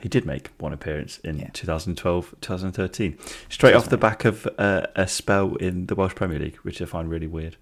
He 0.00 0.08
did 0.08 0.24
make 0.26 0.48
one 0.58 0.72
appearance 0.72 1.18
in 1.18 1.38
Yeah. 1.38 1.50
2012, 1.52 2.34
2013, 2.40 3.18
straight 3.48 3.74
off 3.74 3.88
the 3.88 3.96
back 3.96 4.24
of 4.24 4.46
uh, 4.58 4.86
a 4.94 5.08
spell 5.08 5.56
in 5.56 5.86
the 5.86 5.94
Welsh 5.94 6.14
Premier 6.14 6.38
League, 6.38 6.56
which 6.56 6.80
I 6.82 6.84
find 6.84 7.10
really 7.10 7.26
weird. 7.26 7.56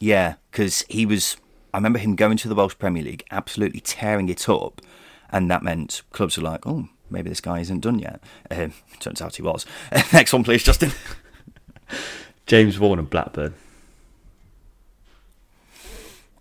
Yeah, 0.00 0.34
because 0.50 0.84
he 0.88 1.06
was. 1.06 1.36
I 1.74 1.78
remember 1.78 1.98
him 1.98 2.16
going 2.16 2.36
to 2.38 2.48
the 2.48 2.54
Welsh 2.54 2.76
Premier 2.78 3.02
League, 3.02 3.24
absolutely 3.30 3.80
tearing 3.80 4.28
it 4.28 4.48
up, 4.48 4.80
and 5.30 5.50
that 5.50 5.62
meant 5.62 6.02
clubs 6.12 6.36
were 6.38 6.42
like, 6.44 6.66
"Oh, 6.66 6.88
maybe 7.10 7.28
this 7.28 7.40
guy 7.40 7.60
isn't 7.60 7.80
done 7.80 7.98
yet." 7.98 8.22
Um, 8.50 8.72
turns 8.98 9.20
out 9.22 9.36
he 9.36 9.42
was. 9.42 9.66
Next 10.12 10.32
one, 10.32 10.42
please, 10.44 10.62
Justin. 10.62 10.92
James 12.46 12.76
Vaughan 12.76 12.98
and 12.98 13.10
Blackburn. 13.10 13.54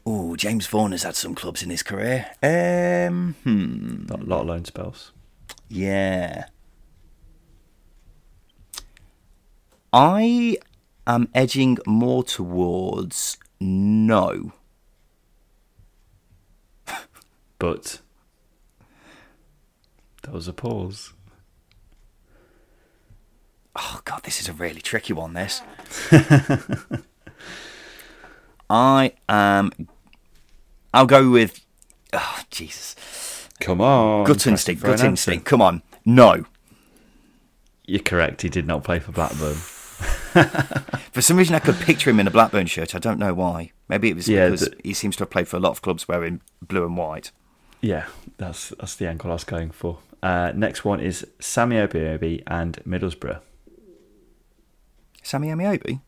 Oh, 0.06 0.36
James 0.36 0.68
Vaughan 0.68 0.92
has 0.92 1.02
had 1.04 1.16
some 1.16 1.34
clubs 1.34 1.64
in 1.64 1.72
his 1.72 1.82
career. 1.82 2.28
Um, 2.44 3.36
hmm. 3.44 4.06
Not 4.08 4.22
a 4.22 4.26
lot 4.26 4.42
of 4.42 4.48
loan 4.48 4.66
spells. 4.66 5.12
Yeah. 5.68 6.46
I 9.92 10.58
am 11.08 11.30
edging 11.34 11.80
more 11.88 12.24
towards 12.24 13.38
no. 13.60 14.52
But 17.58 18.00
there 20.24 20.34
was 20.34 20.48
a 20.48 20.54
pause. 20.54 21.14
Oh 23.76 24.02
god, 24.06 24.24
this 24.24 24.40
is 24.40 24.50
a 24.50 24.54
really 24.54 24.82
tricky 24.82 25.14
one. 25.14 25.34
This. 25.34 25.62
I 28.70 29.14
am. 29.30 29.72
I'll 30.96 31.06
go 31.06 31.30
with. 31.30 31.64
Oh 32.14 32.40
Jesus! 32.50 32.96
Come 33.60 33.82
on. 33.82 34.26
Gut 34.26 34.48
instinct. 34.48 34.82
an 34.84 34.88
Gut 34.90 34.94
answer. 35.00 35.08
instinct. 35.08 35.46
Come 35.46 35.62
on. 35.62 35.82
No. 36.06 36.46
You're 37.86 38.02
correct. 38.02 38.42
He 38.42 38.50
did 38.50 38.66
not 38.66 38.84
play 38.84 39.00
for 39.00 39.12
Blackburn. 39.12 39.56
For 41.14 41.22
some 41.22 41.38
reason, 41.38 41.56
I 41.56 41.60
could 41.60 41.76
picture 41.76 42.10
him 42.10 42.20
in 42.20 42.28
a 42.28 42.32
Blackburn 42.32 42.66
shirt. 42.66 42.94
I 42.94 43.00
don't 43.00 43.20
know 43.20 43.34
why. 43.34 43.72
Maybe 43.88 44.10
it 44.10 44.16
was 44.18 44.28
Yeah, 44.28 44.48
because 44.50 44.62
the- 44.70 44.76
he 44.84 44.94
seems 44.94 45.16
to 45.18 45.22
have 45.22 45.30
played 45.30 45.48
for 45.48 45.56
a 45.56 45.60
lot 45.62 45.70
of 45.70 45.82
clubs 45.82 46.08
wearing 46.10 46.42
blue 46.62 46.84
and 46.86 46.98
white. 46.98 47.32
Yeah, 47.80 48.08
that's 48.38 48.70
that's 48.80 48.96
the 48.96 49.08
angle 49.08 49.30
I 49.30 49.36
was 49.36 49.44
going 49.46 49.72
for. 49.72 50.00
Uh, 50.22 50.52
next 50.56 50.84
one 50.84 51.00
is 51.00 51.26
Sammy 51.40 51.78
Obiobi 51.78 52.44
and 52.48 52.78
Middlesbrough. 52.86 53.40
Sammy 55.24 55.48
Ameobi. 55.50 56.02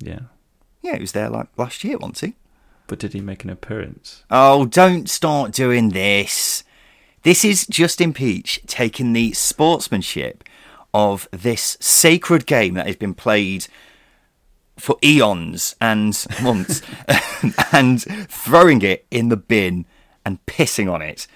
Yeah, 0.00 0.20
Yeah, 0.82 0.94
he 0.94 1.00
was 1.00 1.12
there 1.12 1.28
like 1.28 1.48
last 1.58 1.84
year, 1.84 1.98
wasn't 1.98 2.20
he? 2.20 2.34
But 2.92 2.98
did 2.98 3.14
he 3.14 3.22
make 3.22 3.42
an 3.42 3.48
appearance? 3.48 4.22
Oh, 4.30 4.66
don't 4.66 5.08
start 5.08 5.52
doing 5.52 5.92
this. 5.92 6.62
This 7.22 7.42
is 7.42 7.66
Justin 7.66 8.12
Peach 8.12 8.60
taking 8.66 9.14
the 9.14 9.32
sportsmanship 9.32 10.44
of 10.92 11.26
this 11.30 11.78
sacred 11.80 12.44
game 12.44 12.74
that 12.74 12.86
has 12.86 12.96
been 12.96 13.14
played 13.14 13.66
for 14.76 14.98
eons 15.02 15.74
and 15.80 16.22
months 16.42 16.82
and 17.72 18.02
throwing 18.28 18.82
it 18.82 19.06
in 19.10 19.30
the 19.30 19.38
bin 19.38 19.86
and 20.26 20.44
pissing 20.44 20.92
on 20.92 21.00
it. 21.00 21.26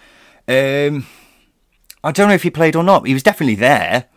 Um, 0.46 1.06
I 2.04 2.12
don't 2.12 2.28
know 2.28 2.34
if 2.34 2.42
he 2.42 2.50
played 2.50 2.76
or 2.76 2.84
not. 2.84 3.06
He 3.06 3.14
was 3.14 3.22
definitely 3.22 3.54
there. 3.54 4.08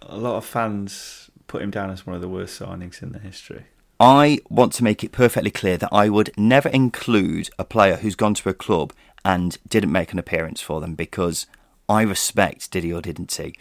A 0.00 0.16
lot 0.16 0.36
of 0.36 0.46
fans 0.46 1.30
put 1.46 1.60
him 1.60 1.70
down 1.70 1.90
as 1.90 2.06
one 2.06 2.16
of 2.16 2.22
the 2.22 2.28
worst 2.28 2.58
signings 2.58 3.02
in 3.02 3.12
the 3.12 3.18
history. 3.18 3.66
I 4.00 4.38
want 4.48 4.72
to 4.74 4.84
make 4.84 5.04
it 5.04 5.12
perfectly 5.12 5.50
clear 5.50 5.76
that 5.76 5.90
I 5.92 6.08
would 6.08 6.32
never 6.38 6.70
include 6.70 7.50
a 7.58 7.64
player 7.64 7.96
who's 7.96 8.14
gone 8.14 8.32
to 8.34 8.48
a 8.48 8.54
club 8.54 8.94
and 9.26 9.58
didn't 9.68 9.92
make 9.92 10.14
an 10.14 10.18
appearance 10.18 10.62
for 10.62 10.80
them 10.80 10.94
because 10.94 11.46
I 11.86 12.00
respect 12.02 12.70
did 12.70 12.82
he 12.82 12.94
or 12.94 13.02
didn't 13.02 13.30
he. 13.30 13.54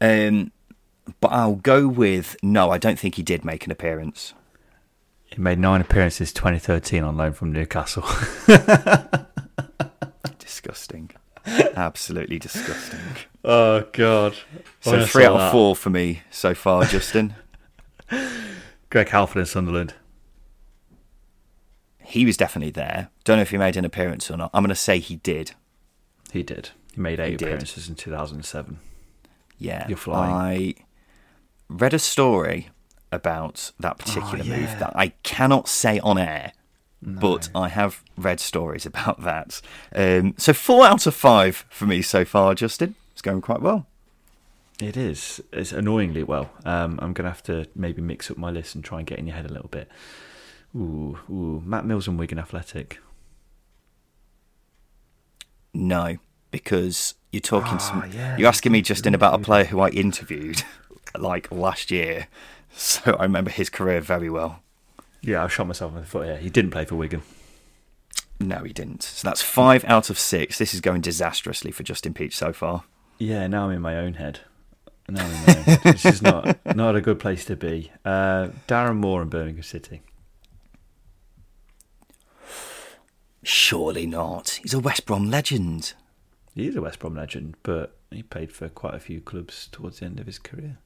Um, 0.00 0.50
but 1.20 1.28
I'll 1.28 1.54
go 1.54 1.86
with 1.86 2.36
no. 2.42 2.70
I 2.70 2.78
don't 2.78 2.98
think 2.98 3.14
he 3.14 3.22
did 3.22 3.44
make 3.44 3.64
an 3.64 3.70
appearance. 3.70 4.34
He 5.26 5.40
made 5.40 5.60
nine 5.60 5.80
appearances 5.80 6.32
2013 6.32 7.04
on 7.04 7.16
loan 7.16 7.32
from 7.32 7.52
Newcastle. 7.52 8.04
Disgusting, 10.40 11.10
absolutely 11.46 12.40
disgusting. 12.40 12.98
oh 13.44 13.86
God! 13.92 14.34
So 14.80 15.06
three 15.06 15.24
out 15.24 15.36
of 15.36 15.52
four 15.52 15.76
for 15.76 15.90
me 15.90 16.22
so 16.30 16.54
far, 16.54 16.84
Justin. 16.84 17.34
Greg 18.90 19.08
Halford 19.08 19.38
in 19.40 19.46
Sunderland. 19.46 19.94
He 21.98 22.24
was 22.24 22.36
definitely 22.36 22.72
there. 22.72 23.08
Don't 23.24 23.36
know 23.36 23.42
if 23.42 23.50
he 23.50 23.56
made 23.58 23.76
an 23.76 23.84
appearance 23.84 24.30
or 24.30 24.36
not. 24.36 24.50
I'm 24.52 24.62
going 24.62 24.70
to 24.70 24.74
say 24.74 24.98
he 24.98 25.16
did. 25.16 25.52
He 26.32 26.42
did. 26.42 26.70
He 26.94 27.00
made 27.00 27.20
eight 27.20 27.38
did. 27.38 27.42
appearances 27.46 27.88
in 27.88 27.94
2007. 27.94 28.80
Yeah, 29.58 29.86
You're 29.86 29.96
flying. 29.96 30.32
I 30.34 30.74
read 31.68 31.94
a 31.94 31.98
story 31.98 32.70
about 33.12 33.70
that 33.78 33.98
particular 33.98 34.40
Oh, 34.40 34.46
yeah. 34.46 34.56
move 34.56 34.78
that 34.80 34.92
I 34.96 35.08
cannot 35.22 35.68
say 35.68 36.00
on 36.00 36.18
air, 36.18 36.52
but 37.02 37.48
I 37.54 37.68
have 37.68 38.02
read 38.16 38.40
stories 38.40 38.86
about 38.86 39.22
that. 39.22 39.60
Um, 39.94 40.34
so 40.38 40.52
four 40.52 40.84
out 40.86 41.06
of 41.06 41.14
five 41.14 41.64
for 41.70 41.86
me 41.86 42.02
so 42.02 42.24
far, 42.24 42.54
Justin. 42.54 42.94
It's 43.12 43.22
going 43.22 43.40
quite 43.42 43.60
well. 43.60 43.86
It 44.80 44.96
is. 44.96 45.42
It's 45.52 45.72
annoyingly 45.72 46.22
well. 46.22 46.50
Um, 46.64 46.98
I'm 47.02 47.12
going 47.12 47.24
to 47.24 47.30
have 47.30 47.42
to 47.44 47.66
maybe 47.74 48.00
mix 48.00 48.30
up 48.30 48.38
my 48.38 48.50
list 48.50 48.74
and 48.74 48.82
try 48.82 48.98
and 48.98 49.06
get 49.06 49.18
in 49.18 49.26
your 49.26 49.36
head 49.36 49.44
a 49.44 49.52
little 49.52 49.68
bit. 49.68 49.88
Ooh, 50.74 51.18
ooh. 51.30 51.62
Matt 51.64 51.84
Mills 51.84 52.08
and 52.08 52.18
Wigan 52.18 52.38
Athletic. 52.38 52.98
No, 55.74 56.16
because 56.50 57.14
you're 57.30 57.40
talking. 57.40 57.74
Ah, 57.74 57.78
some, 57.78 58.10
yeah, 58.12 58.36
you're 58.36 58.48
asking 58.48 58.72
me, 58.72 58.82
Justin, 58.82 59.14
about 59.14 59.38
a 59.38 59.42
player 59.42 59.64
who 59.64 59.80
I 59.80 59.88
interviewed 59.90 60.62
like 61.18 61.50
last 61.50 61.90
year. 61.90 62.28
So 62.72 63.16
I 63.18 63.24
remember 63.24 63.50
his 63.50 63.68
career 63.68 64.00
very 64.00 64.30
well. 64.30 64.62
Yeah, 65.22 65.44
I 65.44 65.48
shot 65.48 65.66
myself 65.66 65.92
in 65.92 66.00
the 66.00 66.06
foot 66.06 66.26
here. 66.26 66.36
He 66.38 66.50
didn't 66.50 66.70
play 66.70 66.84
for 66.84 66.96
Wigan. 66.96 67.22
No, 68.38 68.60
he 68.60 68.72
didn't. 68.72 69.02
So 69.02 69.28
that's 69.28 69.42
five 69.42 69.84
out 69.84 70.08
of 70.08 70.18
six. 70.18 70.56
This 70.56 70.72
is 70.72 70.80
going 70.80 71.02
disastrously 71.02 71.72
for 71.72 71.82
Justin 71.82 72.14
Peach 72.14 72.36
so 72.36 72.52
far. 72.52 72.84
Yeah, 73.18 73.46
now 73.48 73.66
I'm 73.66 73.72
in 73.72 73.82
my 73.82 73.98
own 73.98 74.14
head. 74.14 74.40
Now 75.10 75.24
I'm 75.24 75.30
in 75.30 75.36
my 75.46 75.56
own 75.56 75.64
head. 75.64 75.80
This 75.82 76.04
is 76.06 76.22
not 76.22 76.76
not 76.76 76.96
a 76.96 77.00
good 77.00 77.18
place 77.18 77.44
to 77.46 77.56
be. 77.56 77.90
Uh, 78.04 78.48
Darren 78.68 78.96
Moore 78.96 79.22
in 79.22 79.28
Birmingham 79.28 79.62
City. 79.62 80.02
Surely 83.42 84.06
not. 84.06 84.60
He's 84.62 84.74
a 84.74 84.80
West 84.80 85.06
Brom 85.06 85.30
legend. 85.30 85.94
He 86.54 86.66
is 86.66 86.76
a 86.76 86.82
West 86.82 86.98
Brom 86.98 87.14
legend, 87.14 87.56
but 87.62 87.96
he 88.10 88.22
played 88.22 88.52
for 88.52 88.68
quite 88.68 88.94
a 88.94 89.00
few 89.00 89.20
clubs 89.20 89.68
towards 89.72 90.00
the 90.00 90.06
end 90.06 90.20
of 90.20 90.26
his 90.26 90.38
career. 90.38 90.78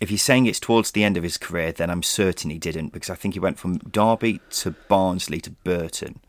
If 0.00 0.10
you're 0.10 0.18
saying 0.18 0.46
it's 0.46 0.60
towards 0.60 0.90
the 0.90 1.04
end 1.04 1.16
of 1.16 1.22
his 1.22 1.38
career, 1.38 1.72
then 1.72 1.88
I'm 1.88 2.02
certain 2.02 2.50
he 2.50 2.58
didn't 2.58 2.92
because 2.92 3.10
I 3.10 3.14
think 3.14 3.34
he 3.34 3.40
went 3.40 3.58
from 3.58 3.78
Derby 3.78 4.40
to 4.50 4.72
Barnsley 4.88 5.40
to 5.40 5.50
Burton. 5.50 6.20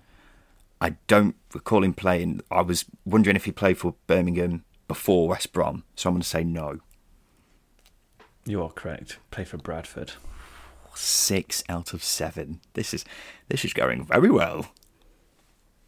I 0.79 0.97
don't 1.07 1.35
recall 1.53 1.83
him 1.83 1.93
playing. 1.93 2.41
I 2.51 2.61
was 2.61 2.85
wondering 3.05 3.35
if 3.35 3.45
he 3.45 3.51
played 3.51 3.77
for 3.77 3.95
Birmingham 4.07 4.63
before 4.87 5.27
West 5.27 5.53
Brom, 5.53 5.83
so 5.95 6.09
I'm 6.09 6.15
going 6.15 6.21
to 6.21 6.27
say 6.27 6.43
no. 6.43 6.79
You 8.45 8.61
are 8.61 8.69
correct. 8.69 9.17
Play 9.31 9.43
for 9.43 9.57
Bradford. 9.57 10.13
Six 10.93 11.63
out 11.67 11.93
of 11.93 12.03
seven. 12.03 12.61
This 12.73 12.93
is 12.93 13.03
this 13.49 13.65
is 13.65 13.73
going 13.73 14.05
very 14.05 14.29
well. 14.29 14.71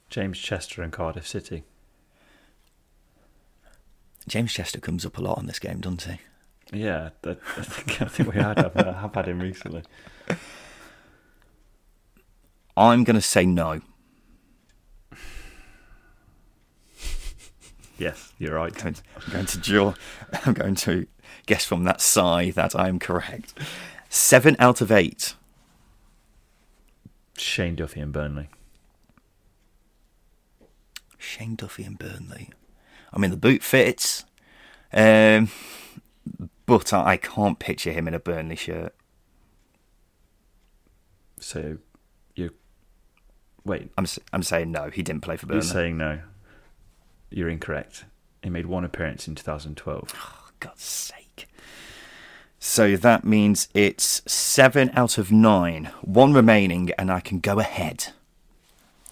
James 0.09 0.37
Chester 0.39 0.81
and 0.81 0.91
Cardiff 0.91 1.27
City. 1.27 1.63
James 4.27 4.51
Chester 4.51 4.79
comes 4.79 5.05
up 5.05 5.17
a 5.17 5.21
lot 5.21 5.37
on 5.37 5.45
this 5.45 5.59
game, 5.59 5.79
doesn't 5.79 6.03
he? 6.03 6.19
Yeah, 6.77 7.11
I, 7.23 7.33
think, 7.33 8.01
I 8.01 8.05
think 8.05 8.33
we 8.33 8.41
had 8.41 8.57
have, 8.57 8.73
have 8.73 9.13
had 9.13 9.27
him 9.27 9.39
recently. 9.39 9.83
I'm 12.75 13.05
going 13.05 13.15
to 13.15 13.21
say 13.21 13.45
no. 13.45 13.81
Yes, 17.97 18.33
you're 18.37 18.55
right. 18.55 18.85
I'm 18.85 18.95
going 19.31 19.45
to 19.45 19.57
draw. 19.57 19.93
I'm 20.45 20.53
going 20.53 20.75
to 20.75 21.07
guess 21.45 21.65
from 21.65 21.83
that 21.85 22.01
sigh 22.01 22.51
that 22.51 22.75
I 22.75 22.87
am 22.87 22.99
correct. 22.99 23.53
Seven 24.09 24.55
out 24.59 24.81
of 24.81 24.91
eight. 24.91 25.35
Shane 27.37 27.75
Duffy 27.75 27.99
and 27.99 28.13
Burnley. 28.13 28.49
Shane 31.17 31.55
Duffy 31.55 31.83
and 31.83 31.97
Burnley. 31.97 32.49
I 33.13 33.19
mean, 33.19 33.31
the 33.31 33.37
boot 33.37 33.63
fits, 33.63 34.25
um, 34.93 35.49
but 36.65 36.93
I, 36.93 37.17
can't 37.17 37.59
picture 37.59 37.91
him 37.91 38.07
in 38.07 38.13
a 38.13 38.19
Burnley 38.19 38.55
shirt. 38.55 38.93
So 41.39 41.77
you 42.35 42.51
wait. 43.63 43.91
I'm 43.97 44.05
I'm 44.33 44.43
saying 44.43 44.71
no. 44.71 44.89
He 44.89 45.03
didn't 45.03 45.21
play 45.21 45.37
for 45.37 45.45
Burnley. 45.45 45.65
You're 45.65 45.73
saying 45.73 45.97
no. 45.97 46.19
You're 47.29 47.49
incorrect. 47.49 48.05
He 48.43 48.49
made 48.49 48.65
one 48.65 48.83
appearance 48.83 49.27
in 49.27 49.35
2012. 49.35 50.09
For 50.09 50.51
God's 50.59 50.83
sake. 50.83 51.47
So 52.59 52.95
that 52.97 53.23
means 53.23 53.69
it's 53.73 54.21
seven 54.25 54.91
out 54.93 55.17
of 55.17 55.31
nine, 55.31 55.91
one 56.01 56.33
remaining, 56.33 56.91
and 56.97 57.11
I 57.11 57.19
can 57.19 57.39
go 57.39 57.59
ahead. 57.59 58.07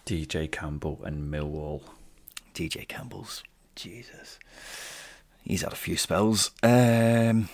DJ 0.05 0.51
Campbell 0.51 1.01
and 1.03 1.31
Millwall. 1.31 1.81
DJ 2.53 2.87
Campbell's. 2.87 3.43
Jesus. 3.75 4.39
He's 5.43 5.61
had 5.61 5.73
a 5.73 5.75
few 5.75 5.97
spells. 5.97 6.51
Um, 6.63 7.49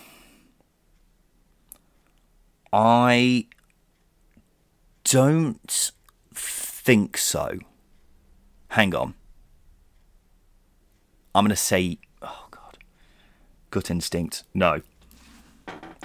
I 2.71 3.47
don't 5.03 5.91
think 6.33 7.17
so. 7.17 7.59
Hang 8.69 8.95
on. 8.95 9.13
I'm 11.33 11.43
going 11.45 11.49
to 11.51 11.55
say, 11.55 11.97
oh 12.21 12.47
God, 12.51 12.77
gut 13.69 13.89
instinct. 13.89 14.43
No. 14.53 14.81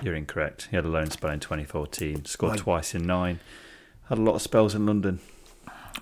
You're 0.02 0.14
incorrect. 0.14 0.68
He 0.70 0.76
had 0.76 0.84
a 0.84 0.88
loan 0.88 1.10
spell 1.10 1.30
in 1.30 1.40
2014. 1.40 2.24
Scored 2.26 2.50
Right. 2.52 2.60
twice 2.60 2.94
in 2.94 3.06
nine. 3.06 3.40
Had 4.08 4.18
a 4.18 4.22
lot 4.22 4.34
of 4.34 4.42
spells 4.42 4.74
in 4.74 4.86
London. 4.86 5.20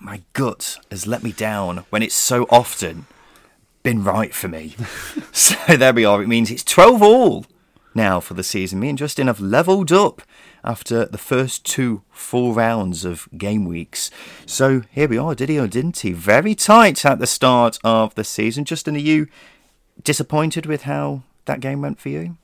My 0.00 0.22
gut 0.32 0.76
has 0.90 1.06
let 1.06 1.22
me 1.22 1.32
down 1.32 1.84
when 1.90 2.02
it's 2.02 2.14
so 2.14 2.44
often 2.50 3.06
been 3.82 4.02
right 4.02 4.34
for 4.34 4.48
me. 4.48 4.74
so 5.32 5.54
there 5.76 5.94
we 5.94 6.04
are. 6.04 6.22
It 6.22 6.26
means 6.28 6.50
it's 6.50 6.64
12 6.64 7.02
all 7.02 7.46
now 7.94 8.18
for 8.18 8.34
the 8.34 8.42
season. 8.42 8.80
Me 8.80 8.88
and 8.88 8.98
Justin 8.98 9.28
have 9.28 9.40
levelled 9.40 9.92
up 9.92 10.22
after 10.64 11.04
the 11.04 11.18
first 11.18 11.64
two 11.64 12.02
full 12.10 12.54
rounds 12.54 13.04
of 13.04 13.28
game 13.36 13.64
weeks. 13.64 14.10
So 14.46 14.82
here 14.90 15.08
we 15.08 15.18
are, 15.18 15.34
did 15.34 15.48
he 15.48 15.58
or 15.58 15.68
didn't 15.68 15.98
he? 15.98 16.12
Very 16.12 16.54
tight 16.54 17.04
at 17.04 17.18
the 17.18 17.26
start 17.26 17.78
of 17.84 18.14
the 18.14 18.24
season. 18.24 18.64
Justin, 18.64 18.96
are 18.96 18.98
you 18.98 19.28
disappointed 20.02 20.66
with 20.66 20.82
how 20.82 21.22
that 21.44 21.60
game 21.60 21.82
went 21.82 22.00
for 22.00 22.08
you? 22.08 22.36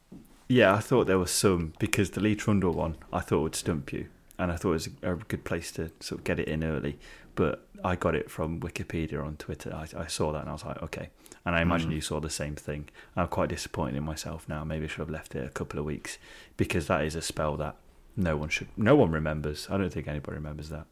Yeah, 0.48 0.74
I 0.74 0.80
thought 0.80 1.06
there 1.06 1.18
was 1.18 1.30
some 1.30 1.74
because 1.78 2.10
the 2.10 2.20
Lee 2.20 2.34
Trundle 2.34 2.72
one 2.72 2.96
I 3.12 3.20
thought 3.20 3.42
would 3.42 3.54
stump 3.54 3.92
you, 3.92 4.08
and 4.38 4.50
I 4.50 4.56
thought 4.56 4.70
it 4.70 4.72
was 4.72 4.88
a 5.02 5.14
good 5.14 5.44
place 5.44 5.70
to 5.72 5.92
sort 6.00 6.20
of 6.20 6.24
get 6.24 6.40
it 6.40 6.48
in 6.48 6.64
early. 6.64 6.98
But 7.36 7.64
I 7.84 7.96
got 7.96 8.14
it 8.14 8.30
from 8.30 8.60
Wikipedia 8.60 9.24
on 9.24 9.36
Twitter. 9.36 9.72
I, 9.72 9.86
I 9.96 10.06
saw 10.06 10.32
that 10.32 10.40
and 10.40 10.48
I 10.48 10.52
was 10.52 10.64
like, 10.64 10.82
okay. 10.82 11.10
And 11.46 11.54
I 11.56 11.62
imagine 11.62 11.88
hmm. 11.88 11.94
you 11.94 12.00
saw 12.00 12.20
the 12.20 12.28
same 12.28 12.54
thing. 12.54 12.88
I'm 13.16 13.28
quite 13.28 13.48
disappointed 13.48 13.96
in 13.96 14.04
myself 14.04 14.48
now. 14.48 14.64
Maybe 14.64 14.84
I 14.84 14.88
should 14.88 14.98
have 14.98 15.10
left 15.10 15.34
it 15.34 15.46
a 15.46 15.50
couple 15.50 15.78
of 15.78 15.86
weeks 15.86 16.18
because 16.56 16.86
that 16.88 17.04
is 17.04 17.14
a 17.14 17.22
spell 17.22 17.56
that 17.56 17.76
no 18.16 18.36
one 18.36 18.48
should, 18.48 18.68
no 18.76 18.96
one 18.96 19.10
remembers. 19.10 19.66
I 19.70 19.76
don't 19.76 19.92
think 19.92 20.08
anybody 20.08 20.36
remembers 20.36 20.68
that. 20.70 20.86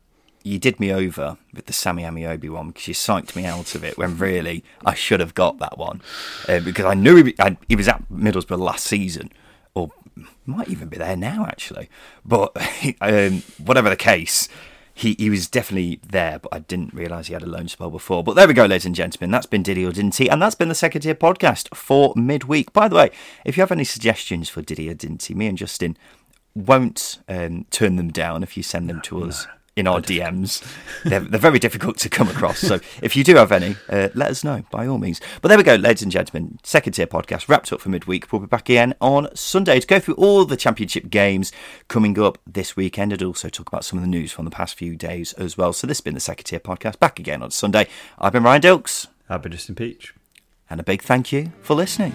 you 0.45 0.59
did 0.59 0.79
me 0.81 0.93
over 0.93 1.37
with 1.53 1.67
the 1.67 1.73
Sammy 1.73 2.03
Ameobi 2.05 2.49
one 2.49 2.69
because 2.69 2.89
you 2.89 2.95
psyched 2.95 3.37
me 3.37 3.45
out 3.45 3.75
of 3.75 3.85
it 3.85 3.99
when 3.99 4.17
really 4.19 4.65
I 4.85 4.95
should 4.95 5.21
have 5.21 5.35
got 5.35 5.59
that 5.59 5.77
one 5.79 6.01
uh, 6.49 6.61
because 6.61 6.85
I 6.85 6.95
knew 6.95 7.25
he, 7.25 7.35
I, 7.39 7.57
he 7.69 7.77
was 7.77 7.89
at 7.89 8.03
Middlesbrough 8.11 8.59
last 8.59 8.85
season 8.87 9.31
or 9.75 9.91
might 10.47 10.69
even 10.69 10.89
be 10.89 10.97
there 10.97 11.17
now 11.17 11.45
actually. 11.47 11.89
But 12.25 12.57
um, 13.01 13.43
whatever 13.59 13.91
the 13.91 13.97
case, 13.97 14.49
he, 14.95 15.15
he 15.19 15.31
was 15.31 15.47
definitely 15.49 16.01
there, 16.09 16.41
but 16.41 16.53
I 16.53 16.59
didn't 16.61 16.93
realise 16.93 17.29
he 17.29 17.33
had 17.33 17.45
a 17.45 17.47
loan 17.47 17.69
spell 17.69 17.89
before. 17.91 18.25
But 18.25 18.35
there 18.35 18.49
we 18.49 18.55
go, 18.55 18.65
ladies 18.67 18.85
and 18.87 18.97
gentlemen. 18.97 19.31
That's 19.31 19.47
been 19.47 19.63
Did 19.63 19.77
He 19.77 19.87
or 19.87 19.93
Didn't 19.93 20.17
He? 20.17 20.29
And 20.29 20.43
that's 20.43 20.57
been 20.57 20.69
the 20.69 20.75
Second 20.75 21.03
Tier 21.03 21.15
Podcast 21.15 21.73
for 21.73 22.13
midweek. 22.17 22.73
By 22.73 22.89
the 22.89 22.97
way, 22.97 23.11
if 23.45 23.57
you 23.57 23.61
have 23.61 23.71
any 23.71 23.85
suggestions 23.85 24.49
for 24.49 24.61
Did 24.61 24.79
He 24.79 24.91
or 24.91 24.95
Didn't 24.95 25.23
He, 25.23 25.35
me 25.35 25.47
and 25.47 25.57
Justin 25.57 25.97
won't 26.67 27.19
um, 27.29 27.67
turn 27.71 27.97
them 27.97 28.11
down 28.11 28.43
if 28.43 28.57
you 28.57 28.63
send 28.63 28.89
them 28.89 29.01
to 29.03 29.25
us 29.25 29.47
in 29.77 29.87
our 29.87 30.01
DMs. 30.01 30.63
They're, 31.05 31.21
they're 31.21 31.39
very 31.39 31.61
difficult 31.61 31.99
to 31.99 32.09
come 32.09 32.29
across. 32.29 32.59
So 32.59 32.81
if 33.03 33.15
you 33.15 33.23
do 33.23 33.37
have 33.37 33.53
any, 33.53 33.77
uh, 33.89 34.09
let 34.15 34.31
us 34.31 34.43
know 34.43 34.65
by 34.71 34.87
all 34.87 34.99
means. 34.99 35.21
But 35.41 35.49
there 35.49 35.57
we 35.57 35.63
go, 35.63 35.77
ladies 35.77 36.03
and 36.03 36.11
gentlemen. 36.11 36.59
Second 36.65 36.95
tier 36.95 37.07
podcast 37.07 37.49
wrapped 37.49 37.73
up 37.73 37.81
for 37.81 37.89
midweek. 37.89 38.33
We'll 38.33 38.41
be 38.41 38.47
back 38.47 38.69
again 38.69 38.95
on 39.01 39.29
Sunday 39.37 39.79
to 39.79 39.87
go 39.87 40.01
through 40.01 40.15
all 40.15 40.45
the 40.45 40.57
championship 40.57 41.11
games 41.11 41.53
coming 41.87 42.19
up 42.19 42.39
this 42.47 42.77
weekend 42.77 43.13
and 43.13 43.23
also 43.23 43.49
talk 43.49 43.69
about 43.69 43.85
some 43.85 43.99
of 43.99 44.03
the 44.03 44.11
news 44.11 44.33
from 44.33 44.45
the 44.45 44.51
past 44.51 44.75
few 44.75 44.97
days 44.97 45.33
as 45.35 45.57
well. 45.57 45.73
So 45.73 45.87
this 45.87 45.99
has 45.99 46.03
been 46.03 46.15
the 46.15 46.21
second 46.21 46.45
tier 46.45 46.61
podcast 46.61 46.99
back 46.99 47.21
again 47.21 47.43
on 47.43 47.53
Sunday. 47.53 47.87
I've 48.19 48.33
been 48.33 48.43
Ryan 48.43 48.63
Dilks 48.63 49.07
I've 49.29 49.43
been 49.43 49.53
Justin 49.53 49.75
Peach. 49.75 50.15
and 50.71 50.81
a 50.81 50.83
big 50.83 51.03
thank 51.03 51.33
you 51.33 51.53
for 51.63 51.75
listening. 51.75 52.15